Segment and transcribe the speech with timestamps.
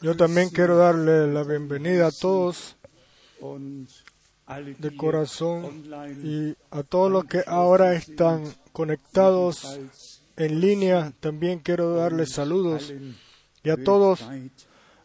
[0.00, 2.76] Yo también quiero darle la bienvenida a todos
[4.78, 5.84] de corazón
[6.22, 9.80] y a todos los que ahora están conectados
[10.36, 11.12] en línea.
[11.20, 12.92] También quiero darles saludos
[13.64, 14.24] y a todos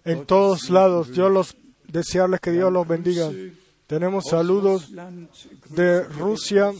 [0.05, 1.11] en todos lados.
[1.11, 1.57] Yo los
[1.87, 3.31] desearles que Dios los bendiga.
[3.87, 4.91] Tenemos saludos
[5.69, 6.71] de Rusia,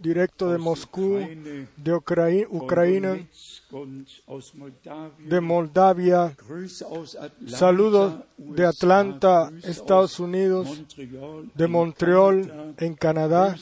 [0.00, 1.20] directo de Moscú,
[1.76, 3.28] de Ucrania,
[5.18, 6.34] de Moldavia,
[7.46, 10.82] saludos de Atlanta, Estados Unidos,
[11.54, 13.56] de Montreal, en Canadá,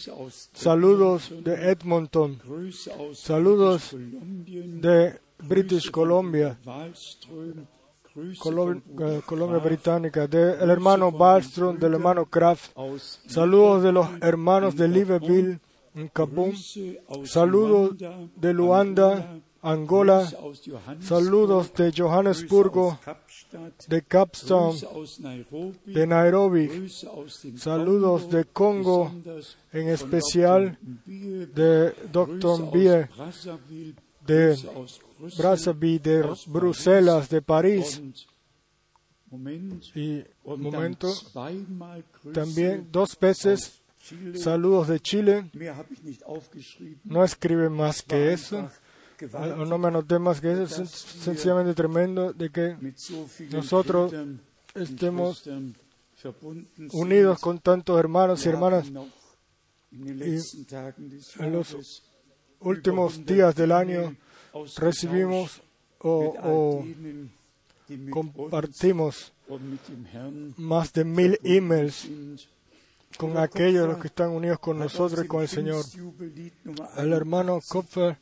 [0.53, 2.41] saludos de Edmonton,
[3.13, 6.59] saludos de British Columbia,
[8.17, 12.73] Eh, Colombia Británica, del hermano Ballstrom, del hermano Kraft,
[13.27, 15.61] saludos de los hermanos de Libreville,
[15.95, 16.11] en
[17.09, 17.97] aus saludos
[18.35, 20.29] de Luanda, Angola,
[20.99, 22.99] saludos de Johannesburgo,
[23.87, 26.89] de Nairobi, de Nairobi,
[27.57, 29.13] saludos de Congo,
[29.73, 32.71] en especial de Grüße Dr.
[34.27, 34.57] de
[35.39, 38.01] Brazzaville, de Bruselas, de París.
[39.95, 41.09] Y momento
[42.33, 43.81] también dos veces
[44.35, 45.51] saludos de Chile.
[47.05, 48.69] No escribe más que eso,
[49.19, 52.77] gewaltig, no me anoté más que eso, es sen- sencillamente tremendo de que
[53.51, 54.13] nosotros
[54.75, 55.47] estemos
[56.93, 58.91] unidos con tantos hermanos y hermanas.
[59.91, 60.55] des
[61.39, 62.03] en los
[62.61, 64.17] Últimos días del 100 año
[64.77, 65.63] recibimos
[65.99, 66.85] o,
[68.11, 69.33] compartimos
[70.57, 72.09] más de mil emails
[73.17, 75.85] con aquellos los que están unidos con nosotros y con el Señor.
[76.97, 78.19] El hermano 81, Kopfer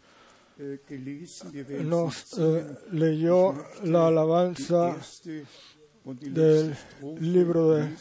[1.85, 4.97] nos eh, leyó la alabanza
[6.05, 6.77] del
[7.21, 7.97] libro de-.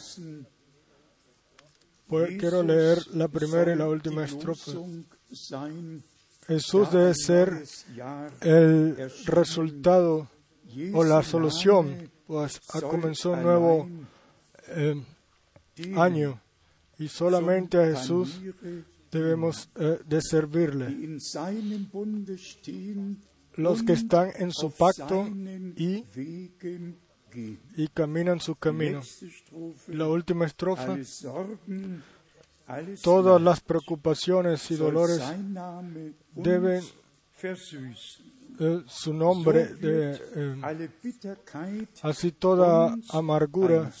[2.08, 4.72] Pues quiero leer la primera y la última estrofa.
[6.48, 7.62] Jesús debe ser
[8.40, 10.28] el resultado
[10.94, 13.88] o la solución, pues ha comenzado un nuevo
[14.68, 15.04] eh,
[15.94, 16.40] año
[16.98, 18.40] y solamente a Jesús
[19.10, 21.18] debemos eh, de servirle.
[23.54, 25.28] Los que están en su pacto
[25.76, 26.04] y,
[27.76, 29.02] y caminan su camino.
[29.88, 30.96] La última estrofa,
[33.02, 35.20] todas las preocupaciones y dolores
[36.34, 36.82] deben
[38.60, 40.56] eh, su nombre de eh,
[42.02, 43.92] así toda amargura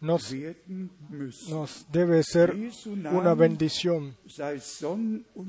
[0.00, 0.34] nos,
[1.50, 2.56] nos debe ser
[3.12, 4.16] una bendición.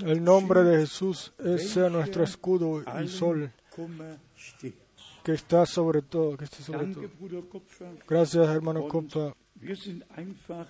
[0.06, 3.50] El nombre de Jesús es, sea nuestro escudo y sol
[5.24, 7.10] que está sobre todo, que esté sobre todo.
[8.08, 9.36] Gracias, hermano Copa.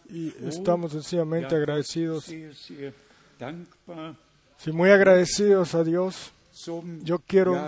[0.10, 2.46] Y estamos sencillamente agradecidos, sí,
[4.72, 6.32] muy agradecidos a Dios.
[7.02, 7.60] Yo quiero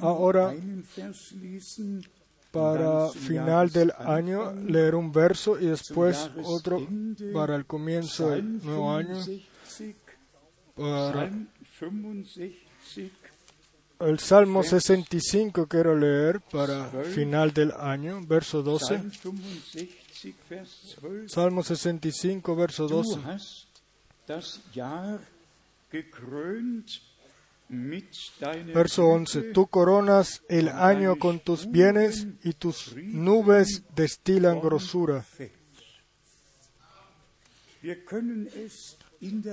[0.00, 0.52] ahora,
[2.50, 6.84] para final del año, leer un verso y después otro
[7.32, 9.16] para el comienzo del nuevo año.
[10.74, 11.30] Para
[14.00, 19.00] el Salmo 65 quiero leer para final del año, verso 12.
[21.28, 23.20] Salmo 65, verso 12.
[28.74, 29.42] Verso 11.
[29.52, 35.24] Tú coronas el año con tus bienes y tus nubes destilan grosura.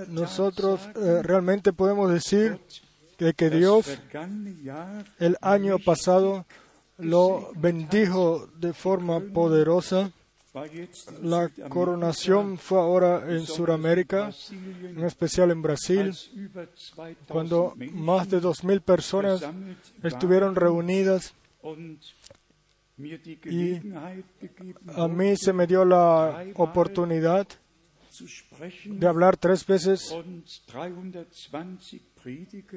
[0.07, 2.59] Nosotros eh, realmente podemos decir
[3.31, 3.97] que, que Dios
[5.19, 6.45] el año pasado
[6.97, 10.11] lo bendijo de forma poderosa.
[11.23, 16.13] La coronación fue ahora en Sudamérica, en especial en Brasil,
[17.27, 19.43] cuando más de dos mil personas
[20.03, 21.33] estuvieron reunidas
[23.45, 23.79] y
[24.95, 27.47] a mí se me dio la oportunidad
[28.85, 30.15] de hablar tres veces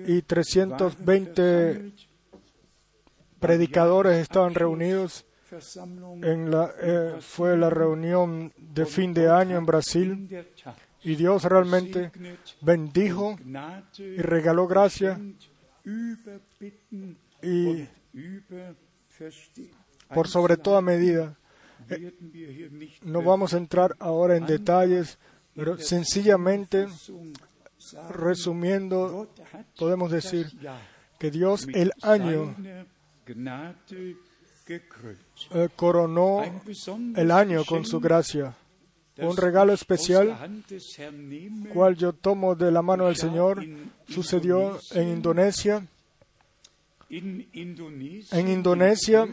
[0.07, 1.93] y 320
[3.39, 5.25] predicadores estaban reunidos.
[6.23, 10.47] En la, eh, fue la reunión de fin de año en Brasil
[11.05, 12.11] y Dios realmente
[12.61, 13.39] bendijo
[13.97, 15.21] y regaló gracia
[17.43, 17.87] y
[20.13, 21.37] por sobre toda medida.
[21.89, 25.19] Eh, no vamos a entrar ahora en detalles,
[25.57, 26.87] pero sencillamente,
[28.11, 29.29] resumiendo,
[29.79, 30.47] podemos decir
[31.19, 32.55] que Dios el año
[34.69, 36.43] eh, coronó
[37.17, 38.55] el año con su gracia.
[39.19, 40.37] Un regalo especial,
[41.73, 43.65] cual yo tomo de la mano del Señor,
[44.07, 45.87] sucedió en Indonesia.
[47.09, 49.27] En Indonesia,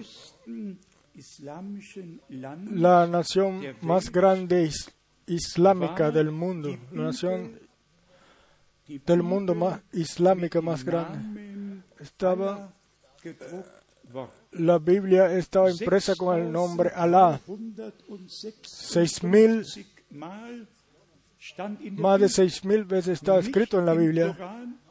[2.72, 4.64] la nación más grande
[5.28, 7.60] islámica del mundo, la nación
[8.88, 12.74] del mundo más islámica más grande, estaba
[14.52, 17.40] la Biblia estaba impresa con el nombre Alá.
[18.62, 19.66] Seis mil,
[21.92, 24.38] más de seis mil veces está escrito en la Biblia,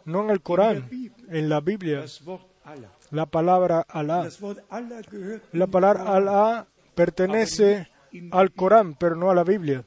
[0.04, 0.88] no en el Corán,
[1.28, 2.04] en la Biblia.
[3.10, 4.28] La palabra Alá.
[5.52, 7.88] La palabra Alá pertenece
[8.30, 9.84] al Corán, pero no a la Biblia.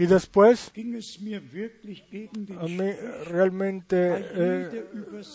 [0.00, 2.90] Y después, a mí
[3.26, 4.84] realmente eh,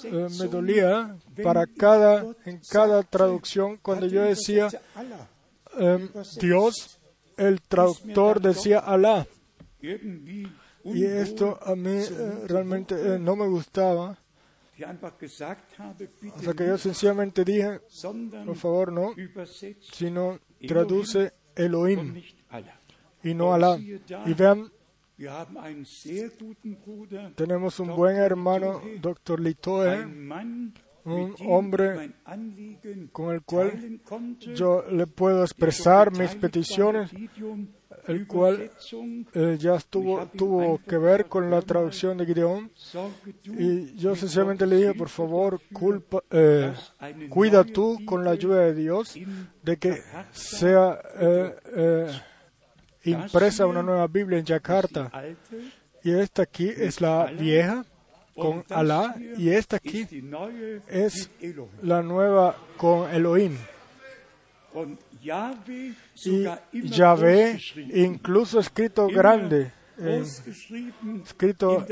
[0.06, 4.70] eh, me dolía para cada, en cada traducción, cuando yo decía
[5.78, 6.10] em,
[6.42, 7.00] Dios,
[7.38, 9.28] el traductor decía Alá.
[9.82, 14.18] Y esto a mí eh, realmente no me gustaba.
[16.34, 17.82] O sea que yo sencillamente dije,
[18.46, 19.14] por favor, no,
[19.94, 22.20] sino traduce Elohim
[23.26, 23.78] y no Alá.
[23.78, 24.72] Y vean,
[27.36, 29.40] tenemos un buen hermano, Dr.
[29.40, 30.06] Litoe,
[31.06, 32.12] un hombre
[33.12, 34.00] con el cual
[34.56, 37.12] yo le puedo expresar mis peticiones,
[38.08, 38.70] el cual
[39.34, 42.72] eh, ya estuvo, tuvo que ver con la traducción de Gideón.
[43.46, 46.74] Y yo sencillamente le dije, por favor, culpa, eh,
[47.30, 49.18] cuida tú con la ayuda de Dios
[49.64, 50.02] de que
[50.32, 52.08] sea eh,
[53.06, 55.12] impresa una nueva Biblia en Yakarta.
[56.04, 57.86] Y esta aquí es la vieja
[58.36, 60.08] con Alá y esta aquí
[60.88, 61.30] es
[61.82, 63.58] la nueva con Elohim.
[66.26, 67.60] Y Yahvé,
[67.94, 69.72] incluso escrito grande,
[71.24, 71.86] escrito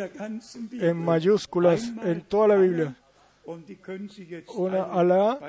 [0.72, 2.96] en mayúsculas en toda la Biblia
[3.46, 5.40] una Alá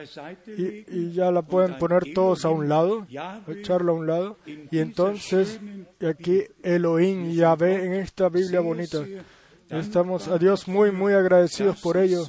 [0.46, 3.06] y, ya la pueden poner todos a un lado,
[3.48, 4.36] echarla a un lado.
[4.46, 5.60] Y entonces
[6.00, 9.04] aquí Elohim y Yahvé en esta Biblia bonita.
[9.68, 12.24] Estamos a Dios muy, muy agradecidos por ello,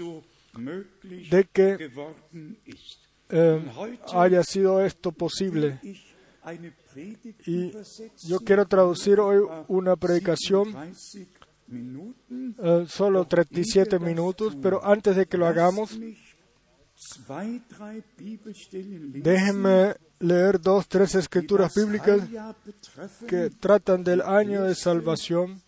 [0.53, 1.91] de que
[3.29, 3.65] eh,
[4.13, 5.79] haya sido esto posible.
[7.45, 7.71] Y
[8.27, 10.73] yo quiero traducir hoy una predicación
[11.67, 15.97] Uh, solo 37 minutos, pero antes de que lo hagamos,
[19.23, 22.21] déjenme leer dos, tres escrituras bíblicas
[23.27, 25.61] que tratan del año de salvación.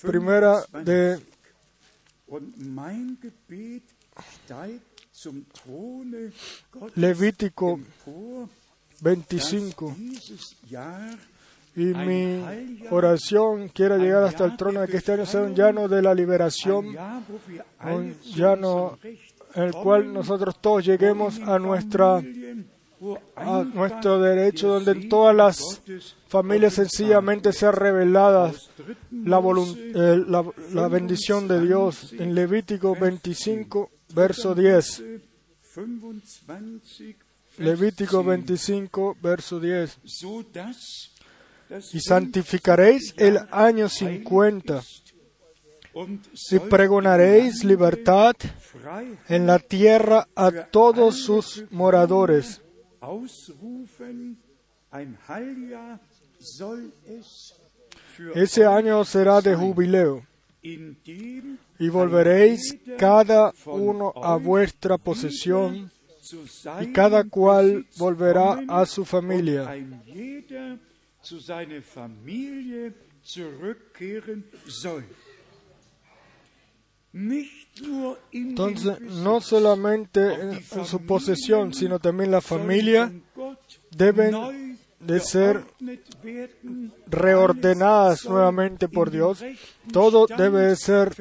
[0.00, 1.20] Primera de
[6.94, 7.80] Levítico
[9.00, 9.96] 25
[11.76, 15.88] y mi oración quiere llegar hasta el trono de que este año sea un llano
[15.88, 16.96] de la liberación,
[17.84, 18.98] un llano
[19.54, 22.22] en el cual nosotros todos lleguemos a nuestra
[23.36, 25.82] a nuestro derecho, donde en todas las
[26.28, 28.52] familias sencillamente sea revelada
[29.10, 32.14] la, eh, la, la bendición de Dios.
[32.14, 35.02] En Levítico 25, verso 10.
[37.58, 39.98] Levítico 25, verso 10
[41.92, 44.82] y santificaréis el año cincuenta.
[46.50, 48.34] Y pregonaréis libertad
[49.28, 52.60] en la tierra a todos sus moradores.
[58.34, 60.26] Ese año será de jubileo.
[60.62, 65.90] Y volveréis cada uno a vuestra posesión
[66.80, 69.68] y cada cual volverá a su familia
[78.32, 83.12] entonces, no solamente en su posesión, sino también la familia
[83.90, 85.64] deben de ser
[87.06, 89.44] reordenadas nuevamente por Dios.
[89.92, 91.14] Todo debe de ser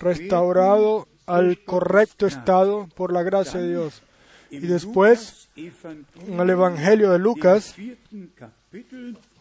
[0.00, 4.02] restaurado al correcto estado por la gracia de Dios.
[4.50, 7.74] Y después, en el Evangelio de Lucas,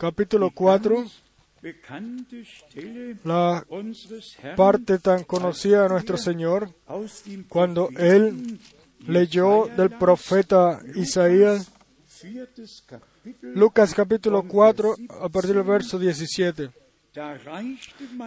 [0.01, 1.05] capítulo 4,
[3.23, 3.63] la
[4.57, 6.73] parte tan conocida de nuestro Señor,
[7.47, 8.59] cuando Él
[9.05, 11.71] leyó del profeta Isaías,
[13.43, 16.71] Lucas capítulo 4, a partir del verso 17.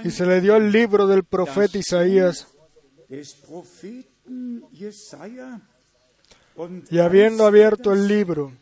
[0.05, 2.47] Y se le dio el libro del profeta Isaías,
[6.89, 8.53] Y habiendo abierto el libro,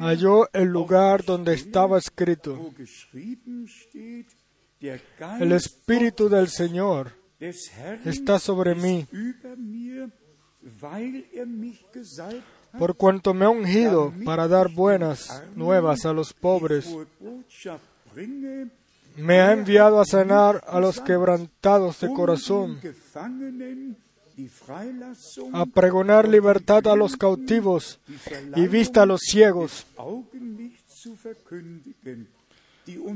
[0.00, 2.72] Halló el lugar donde estaba escrito,
[5.40, 9.06] el Espíritu del Señor está sobre mí,
[12.78, 16.94] por cuanto me ha ungido para dar buenas nuevas a los pobres.
[19.16, 22.80] Me ha enviado a sanar a los quebrantados de corazón,
[25.52, 28.00] a pregonar libertad a los cautivos
[28.56, 29.86] y vista a los ciegos,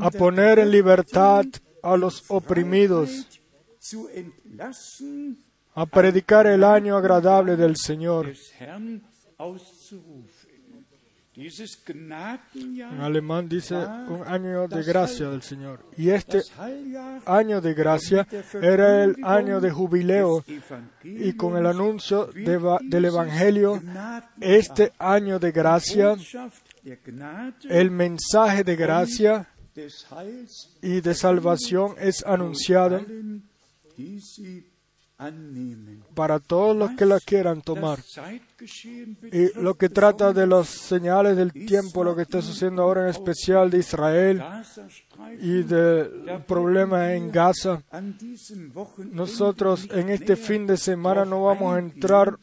[0.01, 1.45] a poner en libertad
[1.83, 3.27] a los oprimidos,
[5.75, 8.33] a predicar el año agradable del Señor.
[11.37, 15.85] En alemán dice un año de gracia del Señor.
[15.99, 16.41] Y este
[17.27, 20.43] año de gracia era el año de jubileo
[21.03, 23.83] y con el anuncio de del Evangelio,
[24.41, 26.17] este año de gracia,
[27.69, 29.47] el mensaje de gracia
[30.81, 33.05] y de salvación es anunciado
[36.15, 37.99] para todos los que la quieran tomar.
[39.33, 43.09] Y lo que trata de las señales del tiempo, lo que está sucediendo ahora en
[43.09, 44.43] especial de Israel
[45.41, 47.83] y del problema en Gaza,
[49.11, 52.37] nosotros en este fin de semana no vamos a entrar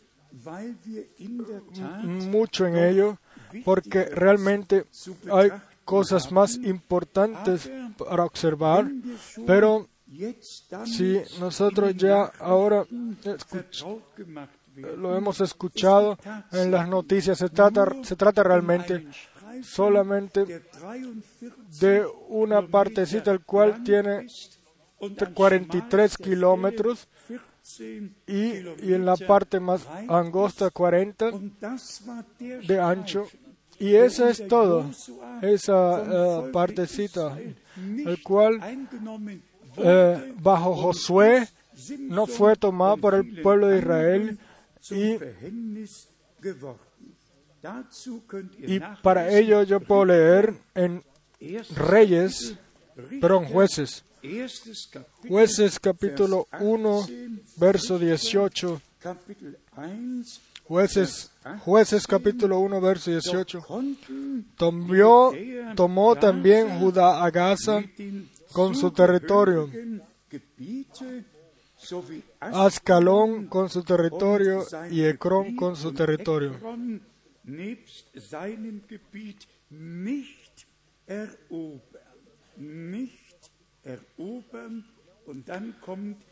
[2.03, 3.17] mucho en ello,
[3.63, 4.85] porque realmente
[5.31, 5.51] hay
[5.85, 8.89] cosas más importantes para observar,
[9.45, 9.87] pero
[10.85, 12.85] si nosotros ya ahora
[14.97, 16.17] lo hemos escuchado
[16.51, 19.07] en las noticias, se trata, se trata realmente
[19.61, 24.57] solamente der 43 de una partecita el cual tiene ist
[24.99, 31.29] und an 43 schmalster kilómetros Stelle 14 y, y en la parte más angosta 40
[31.29, 33.27] Und das war der de ancho.
[33.79, 34.85] Y eso es todo,
[35.41, 37.37] esa Volke partecita,
[37.77, 38.59] el cual
[39.77, 41.47] eh, bajo Josué
[41.99, 44.39] no fue tomado und por el pueblo de Israel
[44.91, 45.17] y,
[48.73, 51.03] y para ello yo puedo leer en
[51.75, 52.55] Reyes,
[53.19, 54.03] perdón, jueces,
[55.27, 60.23] jueces capítulo Vers 1, 18, verso Richter, 18, Kapitel 1,
[60.63, 61.31] jueces,
[61.65, 63.61] jueces capítulo 1, verso 18.
[63.61, 65.33] konnten Tomó,
[65.75, 67.83] tomó también Judá a Gaza
[68.53, 69.69] con su territorio,
[72.39, 76.53] Ascalón con su territorio y Ecrón con su territorio.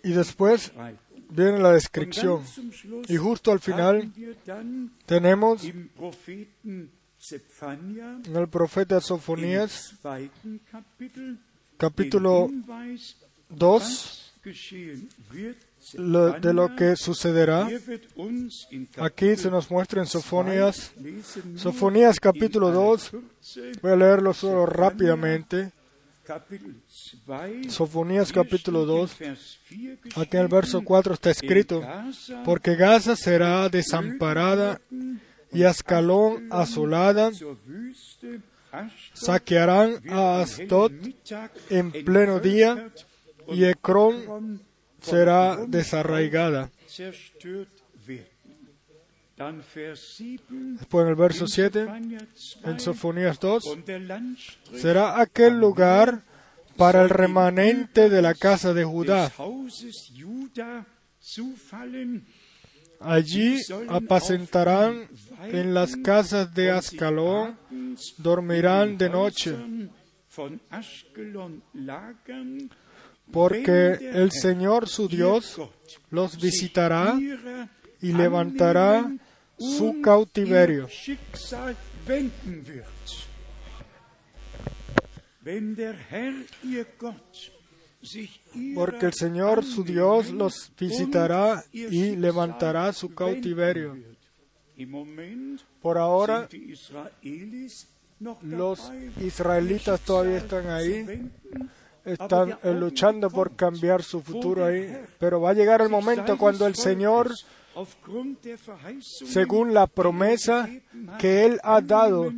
[0.03, 0.71] Y después
[1.29, 2.43] viene la descripción.
[3.07, 4.11] Y justo al final
[5.05, 5.63] tenemos
[6.63, 6.91] en
[8.35, 9.93] el profeta Sofonías
[11.81, 13.15] capítulo den Hinweis,
[13.49, 15.55] 2 was geschehen wird.
[15.97, 17.67] lo- de lo que sucederá.
[18.97, 20.91] Aquí se nos muestra en Sofonías,
[21.55, 25.71] Sofonías capítulo in aller 2, Kürze, voy a leerlo solo rápidamente.
[26.23, 26.75] Kapitel
[27.25, 29.59] 2, Sofonías capítulo steht in 2, Vers
[30.13, 31.81] 4 aquí en el verso geschrieben, 4 está escrito,
[32.45, 34.79] porque Gaza será desamparada
[35.51, 37.31] y Ascalón asolada,
[39.13, 40.45] saquearán a
[40.89, 42.89] Mittag en pleno día
[43.47, 44.61] y Ecrón
[45.01, 46.63] será desarraigada.
[46.63, 47.69] auf zerstört
[48.05, 48.25] werden.
[49.37, 52.19] Dann Vers 7, Después en el verso in 7, Zephania
[52.63, 56.21] en 2, Sofonías 2, und der Landstrich será aquel lugar
[56.77, 59.31] para el remanente de la casa de Judá.
[63.03, 65.07] Allí apacentarán
[65.43, 67.57] en las casas de Ascalón,
[68.17, 69.55] dormirán de noche,
[73.31, 75.59] porque el Señor su Dios
[76.09, 77.17] los visitará
[78.01, 79.11] y levantará
[79.57, 80.87] su cautiverio.
[88.75, 93.97] Porque el Señor su Dios los visitará y levantará su cautiverio.
[95.81, 96.47] Por ahora,
[98.41, 101.31] los israelitas todavía están ahí,
[102.05, 106.65] están eh, luchando por cambiar su futuro ahí, pero va a llegar el momento cuando
[106.67, 107.31] el Señor,
[109.03, 110.69] según la promesa
[111.19, 112.31] que Él ha dado,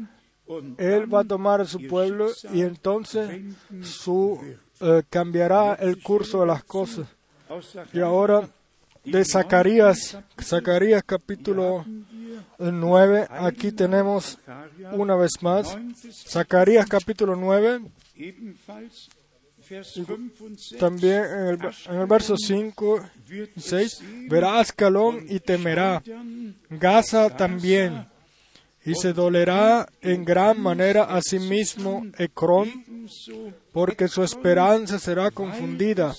[0.77, 3.41] Él va a tomar a su pueblo y entonces
[3.81, 4.39] su,
[4.83, 7.07] eh, cambiará el curso de las cosas.
[7.93, 8.49] Y ahora
[9.05, 11.85] de Zacarías, Zacarías capítulo
[12.57, 14.37] 9, aquí tenemos
[14.91, 15.77] una vez más,
[16.27, 17.81] Zacarías capítulo 9,
[20.79, 21.59] también en el,
[21.89, 23.09] en el verso 5
[23.55, 26.03] y 6, verá Ascalón y temerá,
[26.69, 28.07] Gaza también,
[28.85, 32.83] y se dolerá en gran manera a sí mismo Ecrón,
[33.71, 36.13] porque su esperanza será confundida.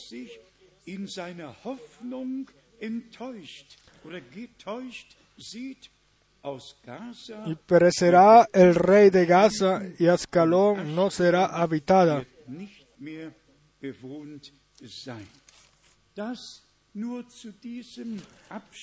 [7.47, 12.27] Y perecerá el rey de Gaza y Ascalón no será habitada.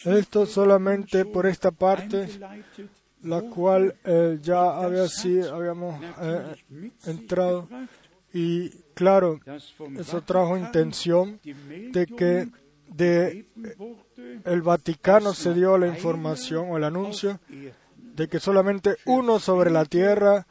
[0.05, 2.27] Esto solamente por esta parte,
[3.23, 6.55] la cual eh, ya habíamos eh,
[7.05, 7.67] entrado.
[8.33, 9.39] Y claro,
[9.97, 12.47] eso trajo intención de que
[12.87, 13.45] de
[14.45, 17.39] el Vaticano se dio la información o el anuncio
[17.97, 20.45] de que solamente uno sobre la tierra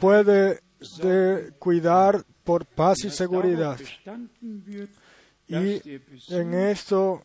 [0.00, 0.60] puede
[1.02, 3.78] de cuidar por paz y seguridad.
[5.48, 5.80] Y
[6.28, 7.22] en esto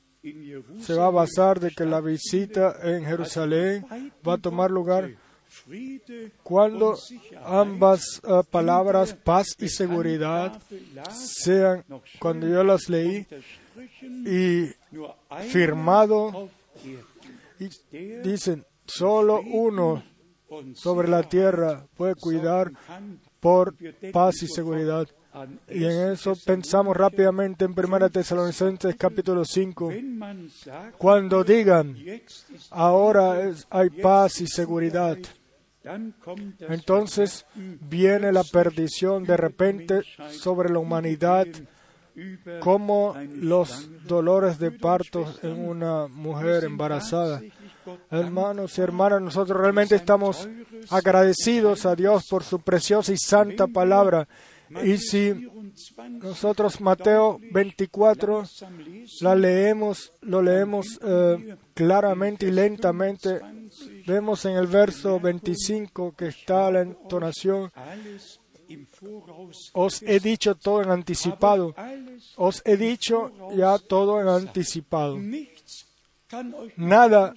[0.81, 3.85] se va a basar de que la visita en Jerusalén
[4.27, 5.11] va a tomar lugar
[6.43, 6.97] cuando
[7.43, 10.61] ambas uh, palabras, paz y seguridad,
[11.11, 11.83] sean,
[12.19, 13.27] cuando yo las leí,
[14.25, 14.69] y
[15.49, 16.49] firmado,
[17.59, 17.67] y
[18.23, 20.03] dicen, solo uno
[20.73, 22.71] sobre la tierra puede cuidar
[23.39, 23.75] por
[24.11, 25.07] paz y seguridad.
[25.69, 29.91] Y en eso pensamos rápidamente en 1 Tesalonicenses capítulo 5.
[30.97, 31.95] Cuando digan,
[32.69, 35.17] ahora hay paz y seguridad,
[36.69, 41.47] entonces viene la perdición de repente sobre la humanidad
[42.59, 47.41] como los dolores de parto en una mujer embarazada.
[48.09, 50.47] Hermanos y hermanas, nosotros realmente estamos
[50.89, 54.27] agradecidos a Dios por su preciosa y santa palabra.
[54.83, 55.49] Y si
[56.21, 58.43] nosotros Mateo 24
[59.21, 63.39] la leemos, lo leemos eh, claramente y lentamente,
[64.05, 67.71] vemos en el verso 25 que está la entonación,
[69.73, 71.75] os he dicho todo en anticipado,
[72.37, 75.17] os he dicho ya todo en anticipado.
[76.77, 77.33] Nada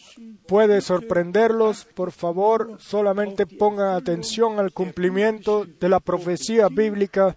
[0.46, 1.84] puede sorprenderlos.
[1.84, 7.36] Por favor, solamente pongan atención al cumplimiento de la profecía bíblica.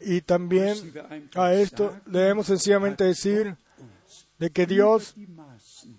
[0.00, 0.76] Y también
[1.34, 3.56] a esto debemos sencillamente decir
[4.38, 5.14] de que Dios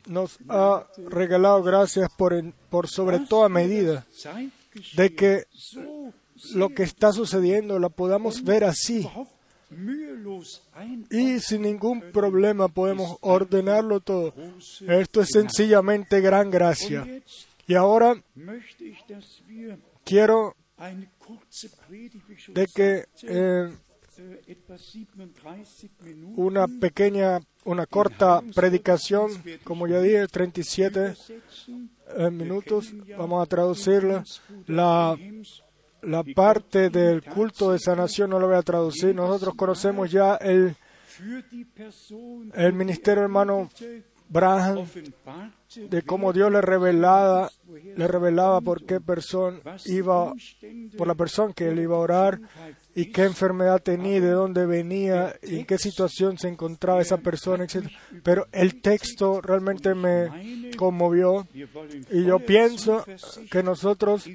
[0.08, 4.06] nos ha regalado gracias por, por sobre toda medida,
[4.96, 5.48] de que
[6.54, 9.10] lo que está sucediendo lo podamos ver así
[11.10, 14.34] y sin ningún problema podemos ordenarlo todo.
[14.88, 17.06] Esto es sencillamente gran gracia.
[17.68, 18.16] Y ahora
[20.04, 20.56] quiero
[22.50, 23.72] de que eh,
[26.36, 29.32] una pequeña, una corta predicación,
[29.64, 31.16] como ya dije, 37
[32.18, 34.24] eh, minutos, vamos a traducirla.
[34.68, 35.18] La
[36.06, 39.16] la parte del culto de sanación no lo voy a traducir.
[39.16, 40.76] Nosotros conocemos ya el,
[42.54, 43.70] el ministerio hermano
[44.30, 44.86] Braham
[45.90, 47.50] de cómo Dios le revelaba,
[47.96, 50.34] le revelaba por qué persona iba,
[50.98, 52.40] por la persona que él iba a orar
[52.94, 57.66] y qué enfermedad tenía, de dónde venía y en qué situación se encontraba esa persona,
[57.66, 57.88] etc.
[58.24, 63.06] Pero el texto realmente me conmovió y yo pienso
[63.52, 64.26] que nosotros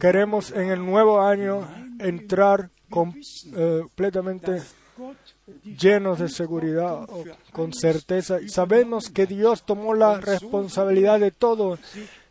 [0.00, 1.68] queremos en el nuevo año
[1.98, 4.62] entrar eh, completamente
[5.64, 7.06] llenos de seguridad,
[7.52, 8.38] con certeza.
[8.48, 11.78] Sabemos que Dios tomó la responsabilidad de todo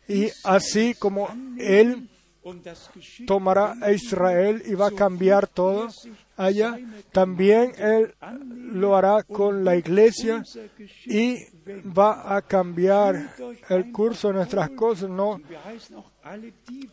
[0.08, 2.08] y así como Él
[3.26, 5.88] tomará a Israel y va a cambiar todo
[6.36, 6.78] allá,
[7.12, 8.14] también Él
[8.72, 10.42] lo hará con la iglesia
[11.06, 11.38] y
[11.96, 13.34] va a cambiar
[13.68, 15.08] el curso de nuestras cosas.
[15.08, 15.40] No,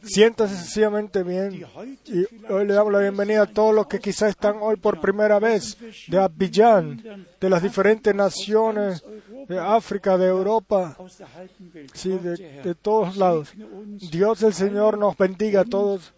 [0.04, 1.66] siéntase sencillamente bien
[2.06, 5.40] y hoy le damos la bienvenida a todos los que quizás están hoy por primera
[5.40, 5.78] vez
[6.08, 9.04] de Abidjan, de las diferentes naciones
[9.48, 10.98] de África, de Europa,
[11.94, 13.54] sí, de, de todos lados.
[14.12, 16.14] Dios el Señor nos bendiga a todos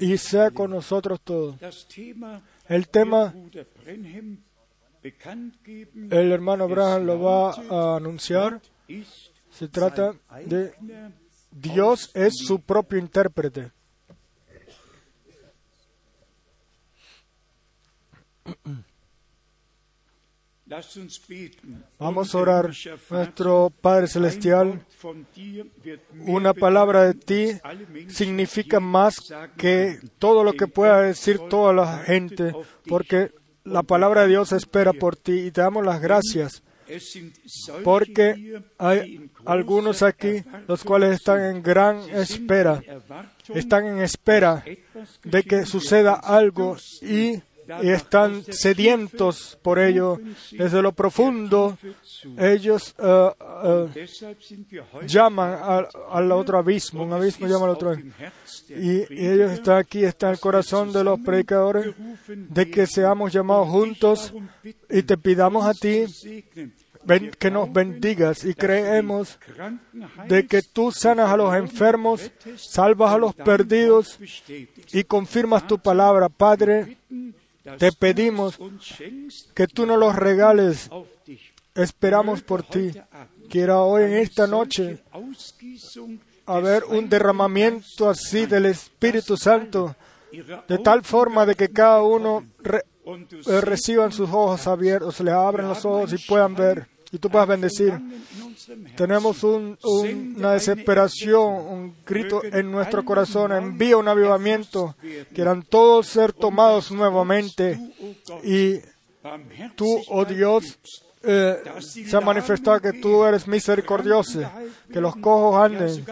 [0.00, 1.56] y sea con nosotros todos.
[2.68, 3.34] El tema,
[6.10, 8.60] el hermano Abraham lo va a anunciar.
[9.50, 10.14] Se trata
[10.46, 10.72] de
[11.50, 13.72] Dios es su propio intérprete.
[21.98, 22.70] Vamos a orar.
[23.10, 24.84] Nuestro Padre Celestial,
[26.26, 27.48] una palabra de ti
[28.08, 32.52] significa más que todo lo que pueda decir toda la gente,
[32.86, 33.32] porque
[33.68, 36.62] la palabra de Dios espera por ti y te damos las gracias
[37.84, 42.82] porque hay algunos aquí los cuales están en gran espera,
[43.54, 44.64] están en espera
[45.24, 47.42] de que suceda algo y
[47.82, 50.18] están sedientos por ello.
[50.52, 51.78] Desde lo profundo,
[52.38, 53.30] ellos uh,
[53.66, 53.90] uh,
[55.06, 57.94] llaman al, otro abismo, un abismo llama al otro.
[57.94, 61.94] Y, y ellos están aquí, está el corazón de los predicadores,
[62.26, 64.32] de que seamos llamados juntos
[64.88, 66.06] y te pidamos a ti
[67.38, 69.38] que nos bendigas y creemos
[70.28, 74.18] de que tú sanas a los enfermos, salvas a los perdidos
[74.92, 76.28] y confirmas tu palabra.
[76.28, 76.98] Padre,
[77.76, 78.58] te pedimos
[79.54, 80.90] que tú nos los regales.
[81.74, 82.92] Esperamos por ti.
[83.48, 85.02] Quiera hoy en esta noche
[86.46, 89.94] haber un derramamiento así del Espíritu Santo,
[90.66, 95.84] de tal forma de que cada uno eh, reciban sus ojos abiertos, les abren los
[95.84, 97.98] ojos y puedan ver y tú puedas bendecir.
[98.96, 103.52] Tenemos una desesperación, un grito en nuestro corazón.
[103.52, 104.94] Envía un avivamiento.
[105.34, 107.78] Quieran todos ser tomados nuevamente.
[108.44, 108.80] Y
[109.74, 110.78] tú, oh Dios,
[111.22, 114.40] eh, se ha manifestado que tú eres misericordioso,
[114.92, 116.04] que los cojos anden,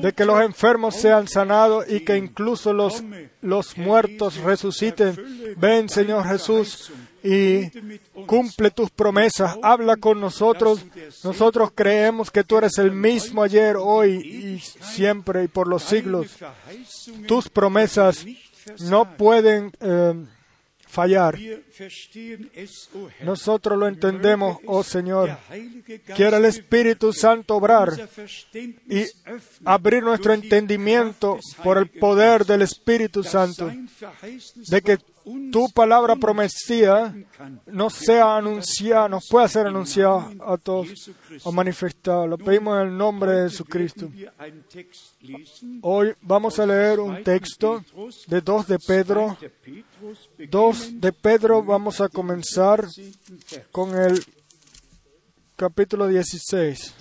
[0.00, 3.02] de que los enfermos sean sanados y que incluso los,
[3.40, 5.16] los muertos resuciten.
[5.56, 7.70] Ven, Señor Jesús, y
[8.26, 10.84] cumple tus promesas, habla con nosotros.
[11.22, 16.36] Nosotros creemos que tú eres el mismo ayer, hoy y siempre y por los siglos.
[17.26, 18.24] Tus promesas
[18.80, 20.14] no pueden eh,
[20.92, 21.38] fallar.
[23.22, 25.38] Nosotros lo entendemos, oh Señor.
[26.14, 28.08] Quiera el Espíritu Santo obrar
[28.88, 29.04] y
[29.64, 33.72] abrir nuestro entendimiento por el poder del Espíritu Santo,
[34.54, 34.98] de que
[35.50, 37.14] tu palabra prometida
[37.66, 41.10] nos sea anunciada, nos pueda ser anunciada a todos
[41.44, 42.26] o manifestada.
[42.26, 44.10] Lo pedimos en el nombre de Jesucristo.
[45.80, 47.82] Hoy vamos a leer un texto
[48.26, 49.38] de 2 de Pedro.
[50.38, 52.86] 2 de Pedro, vamos a comenzar
[53.70, 54.24] con el
[55.56, 56.94] capítulo 16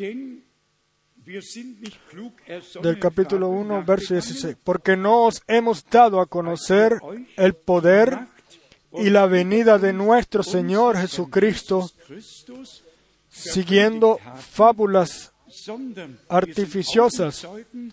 [2.81, 4.57] del capítulo 1, verso 16.
[4.63, 6.99] Porque no os hemos dado a conocer
[7.37, 8.27] el poder
[8.93, 11.89] y la venida de nuestro Señor Jesucristo,
[13.29, 15.30] siguiendo fábulas
[16.29, 17.47] artificiosas,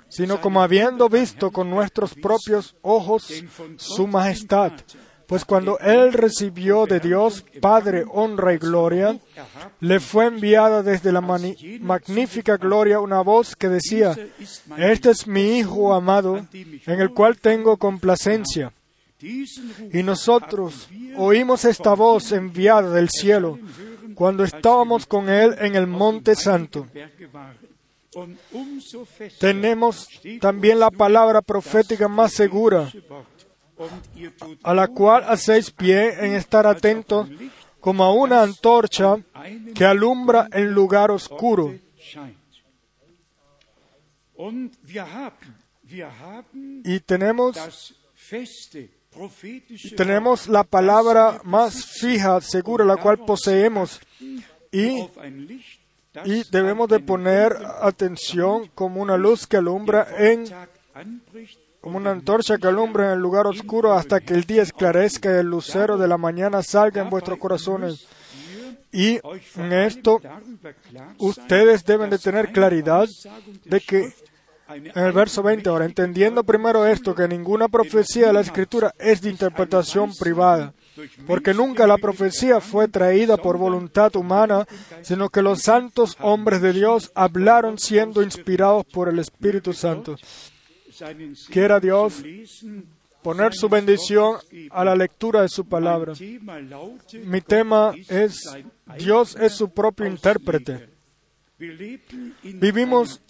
[0.09, 3.33] sino como habiendo visto con nuestros propios ojos
[3.77, 4.73] su majestad
[5.29, 9.19] pues cuando él recibió de Dios Padre honra y gloria,
[9.79, 14.17] le fue enviada desde la magnífica gloria una voz que decía,
[14.79, 18.73] Este es mi Hijo amado, en el cual tengo complacencia.
[19.21, 23.59] Y nosotros oímos esta voz enviada del cielo
[24.19, 26.89] cuando estábamos con Él en el Monte Santo.
[29.39, 30.09] Tenemos
[30.41, 32.91] también la palabra profética más segura
[34.65, 37.29] a la cual hacéis pie en estar atentos
[37.79, 39.19] como a una antorcha
[39.73, 41.77] que alumbra en lugar oscuro.
[46.85, 47.95] Y tenemos,
[49.97, 54.01] tenemos la palabra más fija, segura, la cual poseemos.
[54.71, 55.09] Y,
[56.25, 60.45] y debemos de poner atención como una luz que alumbra en
[61.81, 65.39] como una antorcha que alumbra en el lugar oscuro hasta que el día esclarezca y
[65.39, 68.07] el lucero de la mañana salga en vuestros corazones.
[68.91, 69.21] Y
[69.57, 70.21] en esto
[71.19, 73.09] ustedes deben de tener claridad
[73.65, 74.13] de que
[74.69, 79.23] en el verso 20 ahora, entendiendo primero esto, que ninguna profecía de la Escritura es
[79.23, 80.75] de interpretación privada,
[81.27, 84.67] porque nunca la profecía fue traída por voluntad humana,
[85.03, 90.17] sino que los santos hombres de Dios hablaron siendo inspirados por el Espíritu Santo.
[91.51, 92.23] Quiera Dios
[93.23, 94.37] poner su bendición
[94.71, 96.13] a la lectura de su palabra.
[97.25, 98.55] Mi tema es
[98.99, 100.98] Dios es su propio intérprete.
[101.59, 103.21] Vivimos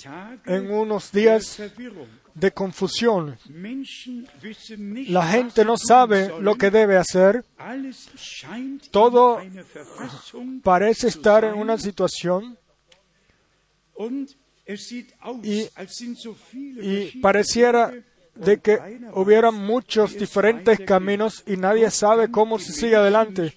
[0.45, 1.63] en unos días
[2.35, 3.39] de confusión.
[5.09, 7.45] La gente no sabe lo que debe hacer.
[8.91, 9.41] Todo
[10.63, 12.59] parece estar en una situación
[15.43, 17.93] y, pareciera
[18.35, 18.79] de que
[19.15, 23.57] hubiera muchos diferentes caminos y nadie sabe cómo se sigue adelante.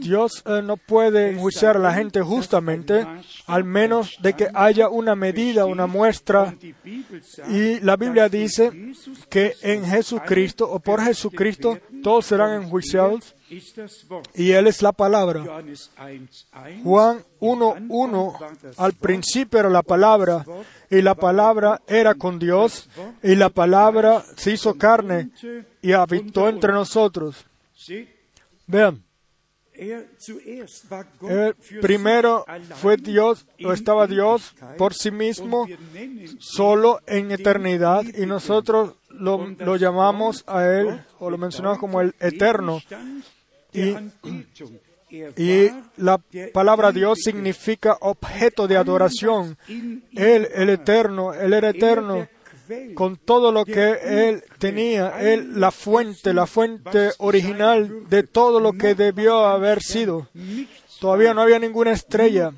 [0.00, 3.06] Dios eh, no puede enjuiciar a la gente justamente,
[3.46, 6.54] al menos de que haya una medida, una muestra.
[7.48, 8.70] Y la Biblia dice
[9.30, 13.34] que en Jesucristo o por Jesucristo todos serán enjuiciados
[14.34, 15.42] y Él es la palabra.
[16.84, 20.44] Juan 1.1, al principio era la palabra,
[20.90, 22.88] y la palabra era con Dios,
[23.22, 25.30] y la palabra se hizo carne
[25.80, 27.44] y habitó entre nosotros.
[28.66, 29.02] Vean,
[29.78, 32.44] el primero
[32.76, 35.66] fue Dios, o estaba Dios por sí mismo,
[36.38, 42.14] solo en eternidad, y nosotros lo, lo llamamos a Él, o lo mencionamos como el
[42.20, 42.80] eterno.
[43.72, 43.94] Y,
[45.36, 46.18] y la
[46.52, 49.56] palabra Dios significa objeto de adoración.
[50.14, 52.28] Él, el eterno, Él era eterno
[52.94, 58.72] con todo lo que Él tenía, Él la fuente, la fuente original de todo lo
[58.72, 60.28] que debió haber sido.
[61.00, 62.52] Todavía no había ninguna estrella,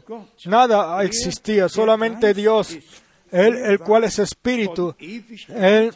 [0.46, 2.78] nada existía, solamente Dios,
[3.30, 4.94] Él el cual es espíritu,
[5.48, 5.94] Él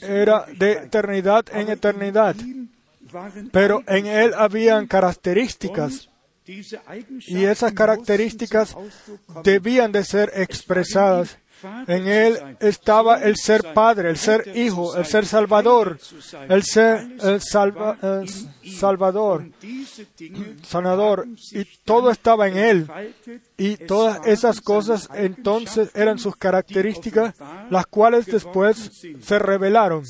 [0.00, 2.36] era de eternidad en eternidad,
[3.52, 6.08] pero en Él habían características
[6.46, 8.76] y esas características
[9.42, 11.38] debían de ser expresadas
[11.86, 15.98] en Él estaba el ser Padre, el ser Hijo, el ser Salvador,
[16.48, 19.48] el ser Salvador,
[20.62, 22.88] sanador, y todo estaba en Él.
[23.56, 27.34] Y todas esas cosas entonces eran sus características,
[27.70, 30.04] las cuales después se revelaron.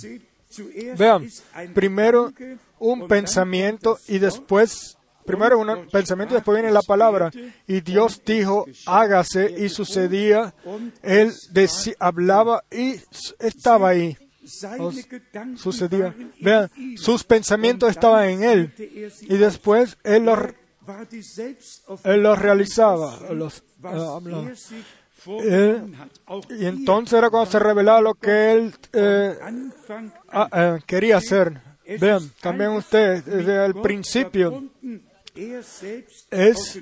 [0.96, 1.28] Vean,
[1.72, 2.32] primero
[2.78, 7.30] un pensamiento y después Primero un pensamiento, después viene la palabra.
[7.66, 10.54] Y Dios dijo, hágase, y sucedía.
[11.02, 11.32] Él
[11.98, 12.96] hablaba y
[13.38, 14.16] estaba ahí.
[15.56, 16.14] sucedía.
[16.40, 18.74] Vean, sus pensamientos estaban en Él.
[19.22, 20.38] Y después Él los,
[22.04, 23.18] él los realizaba.
[23.30, 23.62] Los,
[26.50, 29.38] y entonces era cuando se revelaba lo que Él eh,
[30.52, 31.60] eh, quería hacer.
[32.00, 34.64] Vean, también ustedes, desde el principio,
[36.30, 36.80] es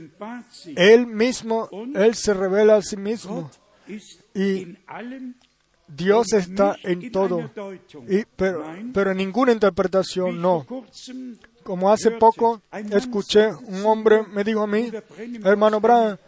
[0.77, 3.51] Él mismo, Él se revela a sí mismo.
[4.35, 4.77] Y
[5.89, 7.51] Dios está en todo,
[8.09, 10.67] y, pero, pero en ninguna interpretación no.
[11.63, 14.91] Como hace poco escuché, un hombre me dijo a mí,
[15.45, 16.19] hermano Brown,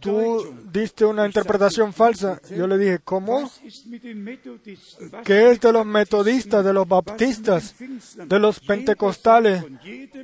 [0.00, 2.40] tú diste una interpretación falsa.
[2.50, 3.50] Yo le dije, ¿cómo?
[5.24, 7.74] ¿Qué es de los metodistas, de los baptistas,
[8.16, 9.64] de los pentecostales?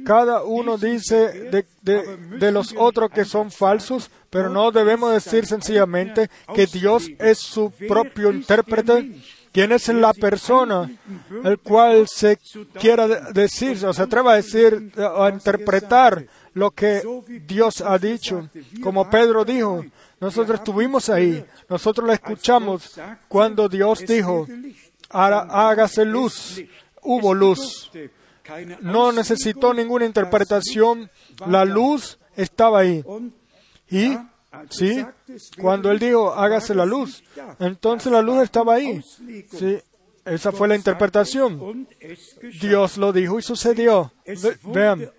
[0.05, 6.29] Cada uno dice de, de, los otros que son falsos, pero no debemos decir sencillamente
[6.55, 9.11] que Dios es su propio intérprete.
[9.53, 10.91] ¿Quién es la persona
[11.45, 12.39] el cual se
[12.81, 17.03] quiera decir o se atreva a decir, a interpretar lo que
[17.47, 18.49] Dios ha dicho.
[18.83, 19.85] Como Pedro dijo,
[20.21, 24.47] nosotros estuvimos ahí, nosotros lo escuchamos cuando Dios dijo,
[25.11, 26.63] hágase luz,
[27.03, 27.91] hubo luz.
[28.81, 31.11] No necesitó ninguna interpretación,
[31.47, 33.05] la luz estaba ahí.
[33.91, 34.17] Y,
[34.71, 35.05] sí,
[35.61, 37.23] cuando Él dijo, hágase la luz,
[37.59, 39.03] entonces la luz estaba ahí.
[39.51, 39.79] Sí,
[40.25, 41.89] esa fue la interpretación.
[42.61, 44.13] Dios lo dijo y sucedió.
[44.73, 45.11] vean,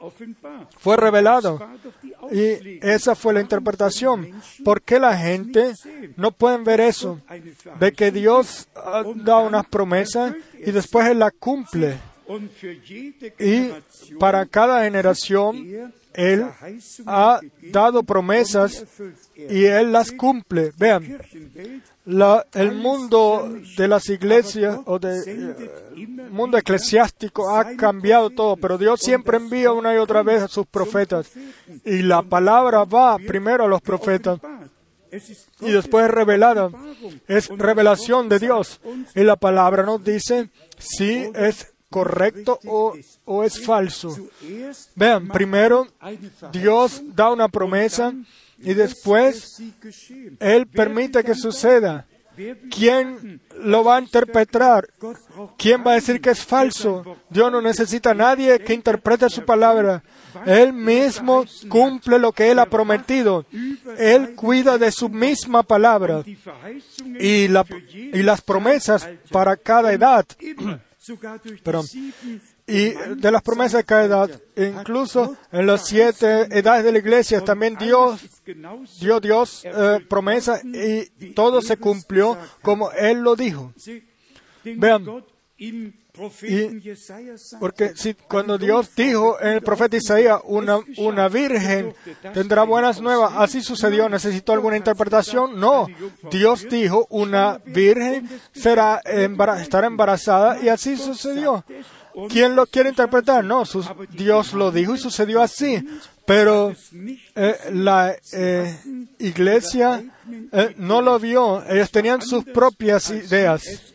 [0.77, 1.59] fue revelado.
[2.31, 4.41] Y esa fue la interpretación.
[4.63, 5.73] ¿Por qué la gente
[6.15, 7.19] no puede ver eso?
[7.79, 8.69] De que Dios
[9.15, 11.97] da unas promesas y después Él la cumple.
[13.39, 13.71] Y
[14.19, 16.45] para cada generación, Él
[17.05, 17.39] ha
[17.71, 18.85] dado promesas
[19.35, 20.71] y Él las cumple.
[20.77, 21.19] Vean,
[22.53, 28.99] el mundo de las iglesias o del eh, mundo eclesiástico ha cambiado todo, pero Dios
[28.99, 31.31] siempre envía una y otra vez a sus profetas.
[31.85, 34.39] Y la palabra va primero a los profetas
[35.61, 36.69] y después es revelada.
[37.27, 38.81] Es revelación de Dios.
[39.15, 44.17] Y la palabra nos dice si es correcto o, es falso.
[44.95, 45.87] Vean, primero
[46.51, 48.11] Dios da una promesa
[48.57, 49.61] y después
[50.39, 52.07] Él permite que suceda.
[52.75, 54.89] ¿Quién lo va a interpretar?
[55.55, 57.15] ¿Quién va a decir que es falso?
[57.29, 60.01] Dios no necesita a nadie que interprete su palabra.
[60.47, 63.45] Él mismo cumple lo que Él ha prometido.
[63.99, 66.23] Él cuida de su misma palabra
[67.19, 70.25] y, la, y las promesas para cada edad.
[71.63, 71.83] Pero
[72.65, 74.41] y de las promesas de cada edad.
[74.55, 78.21] Incluso en las siete edades de la iglesia también Dios
[78.99, 83.73] dio Dios eh, promesa y todo se cumplió como Él lo dijo.
[84.63, 85.05] Vean,
[87.59, 91.95] porque si, cuando Dios dijo en el profeta Isaías, una, una virgen
[92.35, 95.59] tendrá buenas nuevas, así sucedió, ¿necesitó alguna interpretación?
[95.59, 95.87] No,
[96.29, 99.01] Dios dijo, una virgen será
[99.59, 101.65] estará embarazada y así sucedió.
[102.29, 103.43] ¿Quién lo quiere interpretar?
[103.43, 103.63] No,
[104.11, 105.83] Dios lo dijo y sucedió así.
[106.25, 106.73] Pero
[107.35, 108.77] eh, la eh,
[109.19, 110.03] iglesia
[110.51, 111.63] eh, no lo vio.
[111.67, 113.93] Ellos tenían sus propias ideas.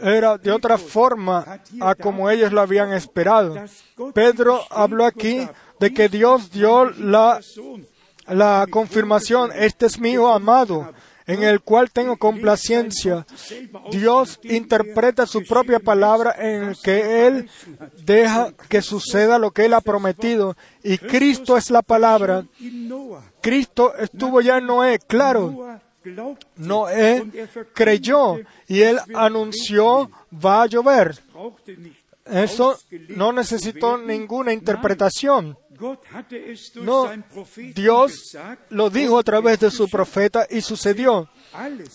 [0.00, 3.54] Era de otra forma a como ellos lo habían esperado.
[4.12, 5.46] Pedro habló aquí
[5.78, 7.40] de que Dios dio la,
[8.26, 9.52] la confirmación.
[9.54, 10.92] Este es mi hijo amado
[11.26, 13.26] en el cual tengo complacencia.
[13.90, 17.50] Dios interpreta su propia palabra en el que Él
[18.04, 20.56] deja que suceda lo que Él ha prometido.
[20.82, 22.44] Y Cristo es la palabra.
[23.40, 25.78] Cristo estuvo ya en Noé, claro.
[26.56, 27.26] Noé
[27.74, 28.36] creyó
[28.68, 31.18] y Él anunció va a llover.
[32.24, 32.76] Eso
[33.10, 35.56] no necesitó ninguna interpretación.
[36.82, 37.10] No,
[37.74, 38.36] Dios
[38.70, 41.28] lo dijo a través de su profeta y sucedió.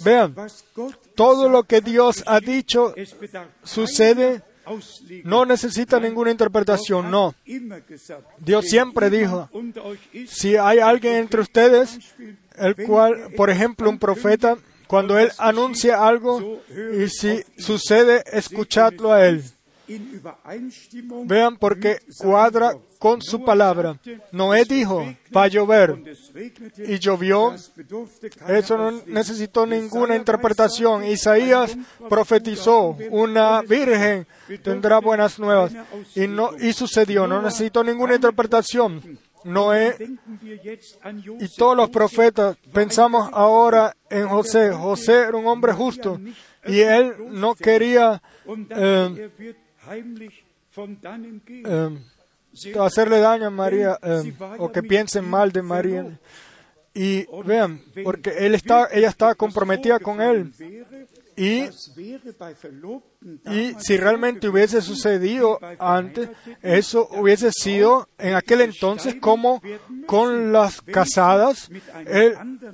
[0.04, 0.36] Vean,
[1.16, 2.94] todo lo que Dios ha dicho
[3.64, 4.42] sucede,
[5.24, 7.36] no necesita ninguna interpretación, no.
[8.38, 9.50] Dios siempre dijo,
[10.28, 12.00] si hay alguien entre ustedes,
[12.58, 16.62] el cual, por ejemplo, un profeta, cuando él anuncia algo
[17.00, 19.44] y si sucede, escuchadlo a él.
[21.26, 24.00] Vean porque cuadra con su palabra.
[24.32, 25.04] Noé dijo,
[25.36, 26.02] va a llover.
[26.78, 27.56] Y llovió.
[28.48, 31.04] Eso no necesitó ninguna interpretación.
[31.06, 31.76] Isaías
[32.08, 34.28] profetizó, una virgen
[34.64, 35.74] tendrá buenas nuevas.
[36.16, 39.20] Y, no, y sucedió, no necesitó ninguna interpretación.
[39.44, 39.98] Noé
[41.40, 44.72] y todos los profetas, pensamos ahora en José.
[44.72, 46.20] José era un hombre justo
[46.66, 48.22] y él no quería
[48.70, 49.56] eh,
[51.66, 51.98] eh,
[52.80, 56.20] hacerle daño a María eh, o que piensen mal de María.
[56.94, 60.52] Y vean, porque él está, ella estaba comprometida con él.
[61.38, 61.64] Y,
[63.50, 66.30] y si realmente hubiese sucedido antes,
[66.62, 69.62] eso hubiese sido en aquel entonces como
[70.06, 71.70] con las casadas,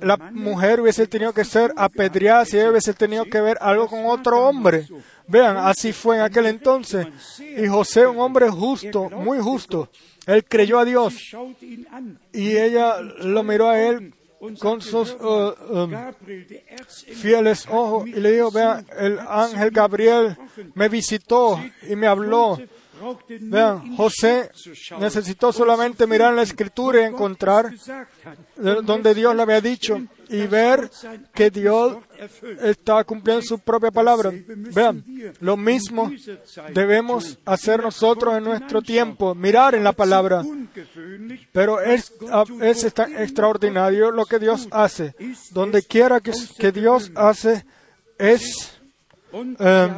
[0.00, 4.04] la mujer hubiese tenido que ser apedreada si ella hubiese tenido que ver algo con
[4.06, 4.86] otro hombre.
[5.28, 7.06] Vean, así fue en aquel entonces.
[7.38, 9.88] Y José, un hombre justo, muy justo,
[10.26, 11.14] él creyó a Dios.
[12.32, 14.14] Y ella lo miró a él
[14.60, 15.92] con sus uh, um,
[16.86, 20.36] fieles ojos y le dijo, vean, el ángel Gabriel
[20.74, 22.58] me visitó y me habló
[23.28, 24.50] Vean, José
[24.98, 27.72] necesitó solamente mirar la escritura y encontrar
[28.56, 30.90] donde Dios le había dicho y ver
[31.34, 31.98] que Dios
[32.62, 34.30] está cumpliendo su propia palabra.
[34.32, 35.04] Vean,
[35.40, 36.10] lo mismo
[36.72, 40.44] debemos hacer nosotros en nuestro tiempo, mirar en la palabra.
[41.52, 42.12] Pero es,
[42.60, 45.14] es extraordinario lo que Dios hace.
[45.50, 47.64] Donde quiera que, que Dios hace
[48.18, 48.74] es...
[49.32, 49.88] Eh,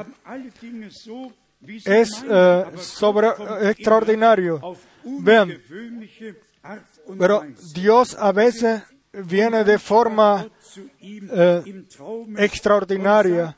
[1.85, 2.65] es eh,
[3.63, 4.61] extraordinario.
[5.05, 5.61] Vean,
[7.19, 10.47] pero Dios a veces viene de forma
[11.01, 11.85] eh,
[12.39, 13.57] extraordinaria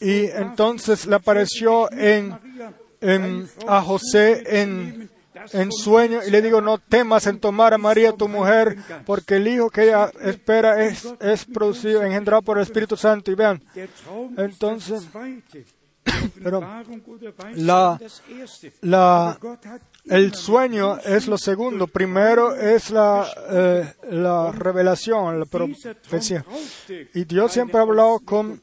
[0.00, 2.36] y entonces le apareció en,
[3.66, 5.10] a José en,
[5.52, 9.48] en sueño y le digo, no temas en tomar a María tu mujer, porque el
[9.48, 13.30] hijo que ella espera es, es producido, engendrado por el Espíritu Santo.
[13.30, 13.62] Y vean,
[14.36, 15.08] entonces
[16.42, 16.60] pero
[17.54, 17.98] la,
[18.82, 19.38] la,
[20.06, 21.86] el sueño es lo segundo.
[21.86, 26.44] Primero es la, eh, la revelación, la profecía.
[27.14, 28.60] Y Dios siempre ha hablado con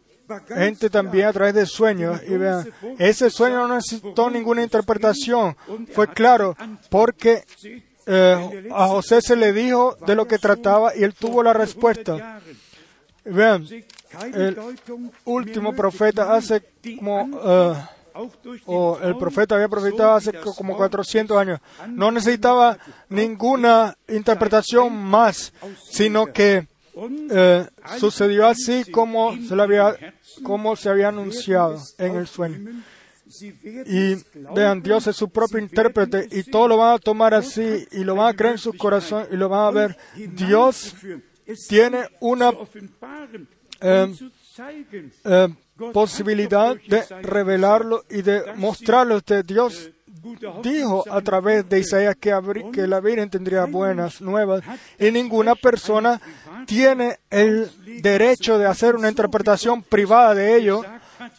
[0.48, 2.22] gente también a través de sueños.
[2.28, 5.56] Y vean, ese sueño no necesitó ninguna interpretación.
[5.94, 6.56] Fue claro,
[6.90, 7.44] porque
[8.06, 12.42] eh, a José se le dijo de lo que trataba y él tuvo la respuesta.
[13.24, 13.68] Vean,
[14.34, 14.58] el
[15.26, 16.64] último profeta hace
[16.98, 17.76] como, uh,
[18.66, 21.60] o el profeta había profetado hace como 400 años,
[21.90, 22.78] no necesitaba
[23.10, 25.54] ninguna interpretación más,
[25.90, 27.08] sino que uh,
[28.00, 29.96] sucedió así como se, había,
[30.44, 32.84] como se había anunciado en el sueño.
[33.86, 34.16] Y
[34.54, 38.16] vean, Dios es su propio intérprete y todo lo van a tomar así y lo
[38.16, 39.98] van a creer en su corazón y lo van a ver.
[40.16, 40.96] Dios
[41.70, 42.52] tiene una
[43.82, 44.14] eh,
[45.24, 45.48] eh,
[45.94, 49.18] posibilidad de revelarlo y de mostrarlo.
[49.18, 49.92] Usted, Dios
[50.62, 52.32] dijo a través de Isaías que,
[52.72, 54.62] que la Virgen tendría buenas nuevas
[55.00, 56.22] y ninguna persona
[56.66, 57.72] tiene el
[58.02, 60.84] derecho de hacer una interpretación privada de ello,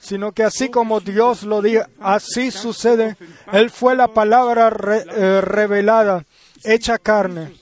[0.00, 3.16] sino que así como Dios lo dijo, así sucede.
[3.52, 6.24] Él fue la palabra eh, revelada,
[6.64, 7.52] hecha carne.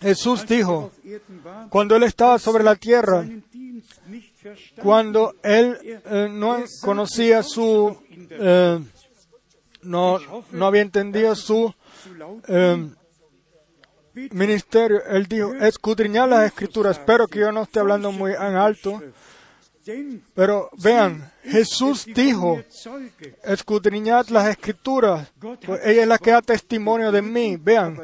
[0.00, 0.90] Jesús dijo,
[1.68, 3.24] cuando Él estaba sobre la tierra,
[4.82, 7.96] cuando Él eh, no conocía su,
[8.30, 8.80] eh,
[9.82, 10.18] no,
[10.52, 11.74] no había entendido su
[12.48, 12.88] eh,
[14.30, 16.98] ministerio, Él dijo, escudriñar las escrituras.
[16.98, 19.00] Espero que yo no esté hablando muy en alto,
[20.34, 22.62] pero vean, Jesús dijo,
[23.44, 27.56] escudriñad las escrituras, pues ella es la que da testimonio de mí.
[27.56, 28.00] Vean,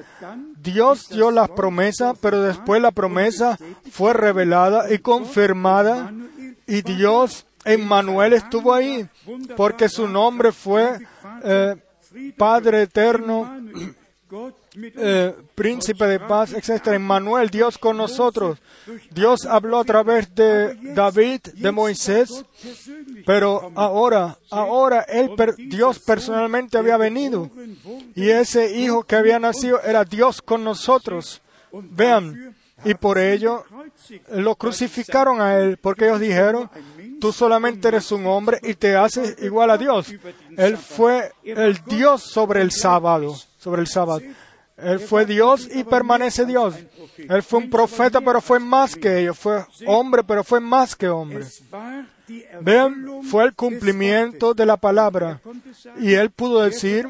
[0.58, 3.58] Dios dio la promesa, pero después la promesa
[3.90, 6.12] fue revelada y confirmada
[6.66, 9.08] y Dios, Emmanuel, estuvo ahí,
[9.56, 10.98] porque su nombre fue
[11.44, 11.76] eh,
[12.36, 13.60] Padre Eterno,
[14.78, 16.88] eh, Príncipe de Paz, etc.
[16.88, 18.58] Emmanuel, Dios con nosotros.
[19.10, 22.44] Dios habló a través de David, de Moisés,
[23.24, 25.06] pero ahora, ahora
[25.56, 27.50] Dios personalmente había venido
[28.14, 31.40] y ese hijo que había nacido era Dios con nosotros.
[31.72, 32.54] Vean,
[32.84, 33.64] y por ello
[34.32, 36.70] lo crucificaron a él, porque ellos dijeron,
[37.20, 40.12] tú solamente eres un hombre y te haces igual a Dios.
[40.56, 44.20] Él fue el Dios sobre el sábado, sobre el sábado.
[44.76, 46.74] Él fue Dios y permanece Dios.
[47.16, 49.38] Él fue un profeta, pero fue más que ellos.
[49.38, 51.46] Fue hombre, pero fue más que hombre.
[52.60, 55.40] Vean, fue el cumplimiento de la palabra.
[55.98, 57.08] Y él pudo decir,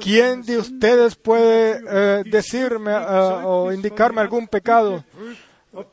[0.00, 5.04] ¿quién de ustedes puede eh, decirme eh, o indicarme algún pecado?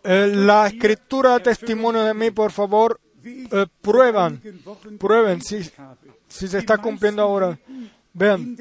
[0.03, 2.99] Eh, la escritura da testimonio de mí, por favor,
[3.81, 4.41] prueban,
[4.99, 5.63] prueben si,
[6.27, 7.57] si se está cumpliendo ahora.
[8.13, 8.57] Vean,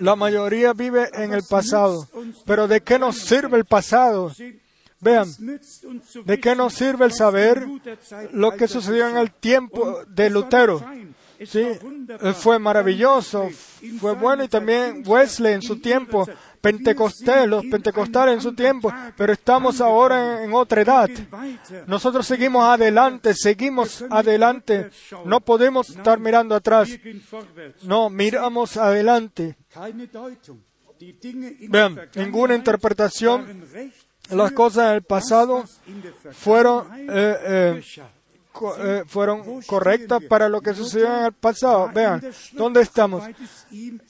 [0.00, 2.08] la mayoría vive en el pasado,
[2.44, 4.32] pero ¿de qué nos sirve el pasado?
[5.00, 5.28] Vean,
[6.24, 7.66] ¿de qué nos sirve el saber
[8.32, 10.84] lo que sucedió en el tiempo de Lutero?
[11.44, 11.66] Sí,
[12.36, 13.48] fue maravilloso,
[14.00, 16.26] fue bueno y también Wesley en su tiempo,
[16.64, 21.10] Pentecostés, los pentecostales en su tiempo, pero estamos ahora en, otra edad.
[21.86, 24.88] Nosotros seguimos adelante, seguimos adelante,
[25.26, 26.88] no podemos estar mirando atrás,
[27.82, 29.58] no, miramos adelante.
[31.68, 33.62] Vean, ninguna interpretación,
[34.30, 35.64] las cosas del pasado
[36.32, 37.82] fueron eh, eh,
[38.78, 41.90] eh, fueron correctas para lo que sucedió en el pasado.
[41.94, 43.24] Vean, ¿dónde estamos?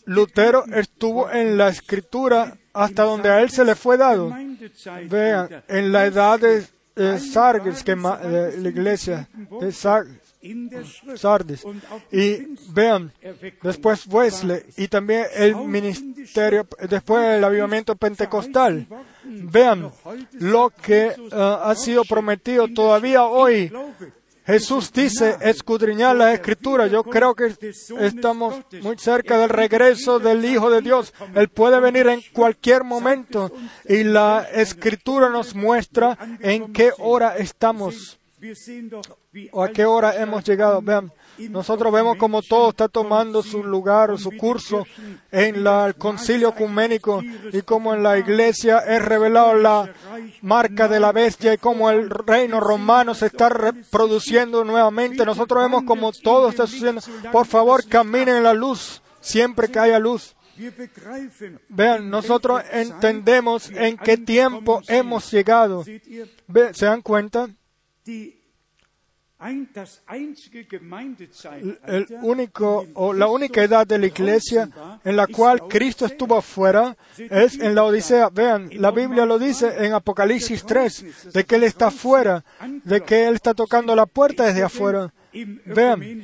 [0.05, 4.31] Lutero estuvo en la escritura hasta donde a él se le fue dado.
[5.09, 6.65] Vean, en la edad de
[6.97, 9.29] eh, Sardes, que de la iglesia
[9.61, 10.07] de Sar-
[11.17, 11.65] Sardes.
[12.13, 13.11] Y vean,
[13.63, 18.87] después Wesley y también el ministerio, después el avivamiento pentecostal.
[19.25, 19.91] Vean
[20.33, 23.73] lo que eh, ha sido prometido todavía hoy.
[24.47, 26.87] Jesús dice, escudriñar la escritura.
[26.87, 27.55] Yo creo que
[28.01, 31.15] estamos muy cerca del regreso del Hijo de Dios.
[31.35, 33.51] Él puede venir en cualquier momento
[33.89, 38.19] y la escritura nos muestra en qué hora estamos
[39.53, 40.83] o a qué hora hemos llegado.
[40.83, 41.11] Vean,
[41.49, 44.87] nosotros vemos como todo está tomando su lugar o su curso
[45.33, 47.23] en la- el concilio ecuménico
[47.53, 49.93] y como en la iglesia es revelado la
[50.43, 55.25] marca de la bestia y como el reino romano se está reproduciendo nuevamente.
[55.25, 57.01] Nosotros vemos como todo está sucediendo.
[57.33, 60.37] Por favor, caminen en la luz siempre que haya luz.
[61.69, 65.85] Vean, nosotros entendemos en qué tiempo hemos llegado.
[66.73, 67.49] ¿Se dan cuenta?
[71.87, 74.71] El único o la única edad de la iglesia
[75.05, 78.31] en la cual Cristo estuvo afuera es en la Odisea.
[78.31, 82.43] Vean, la Biblia lo dice en Apocalipsis 3, de que Él está afuera,
[82.85, 85.13] de que Él está tocando la puerta desde afuera.
[85.67, 86.23] Vean,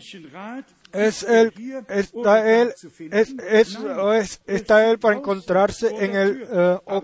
[0.93, 1.53] es él,
[1.89, 2.73] está él,
[3.13, 3.79] es, es-
[4.15, 7.03] es- está él para encontrarse en el, eh, o-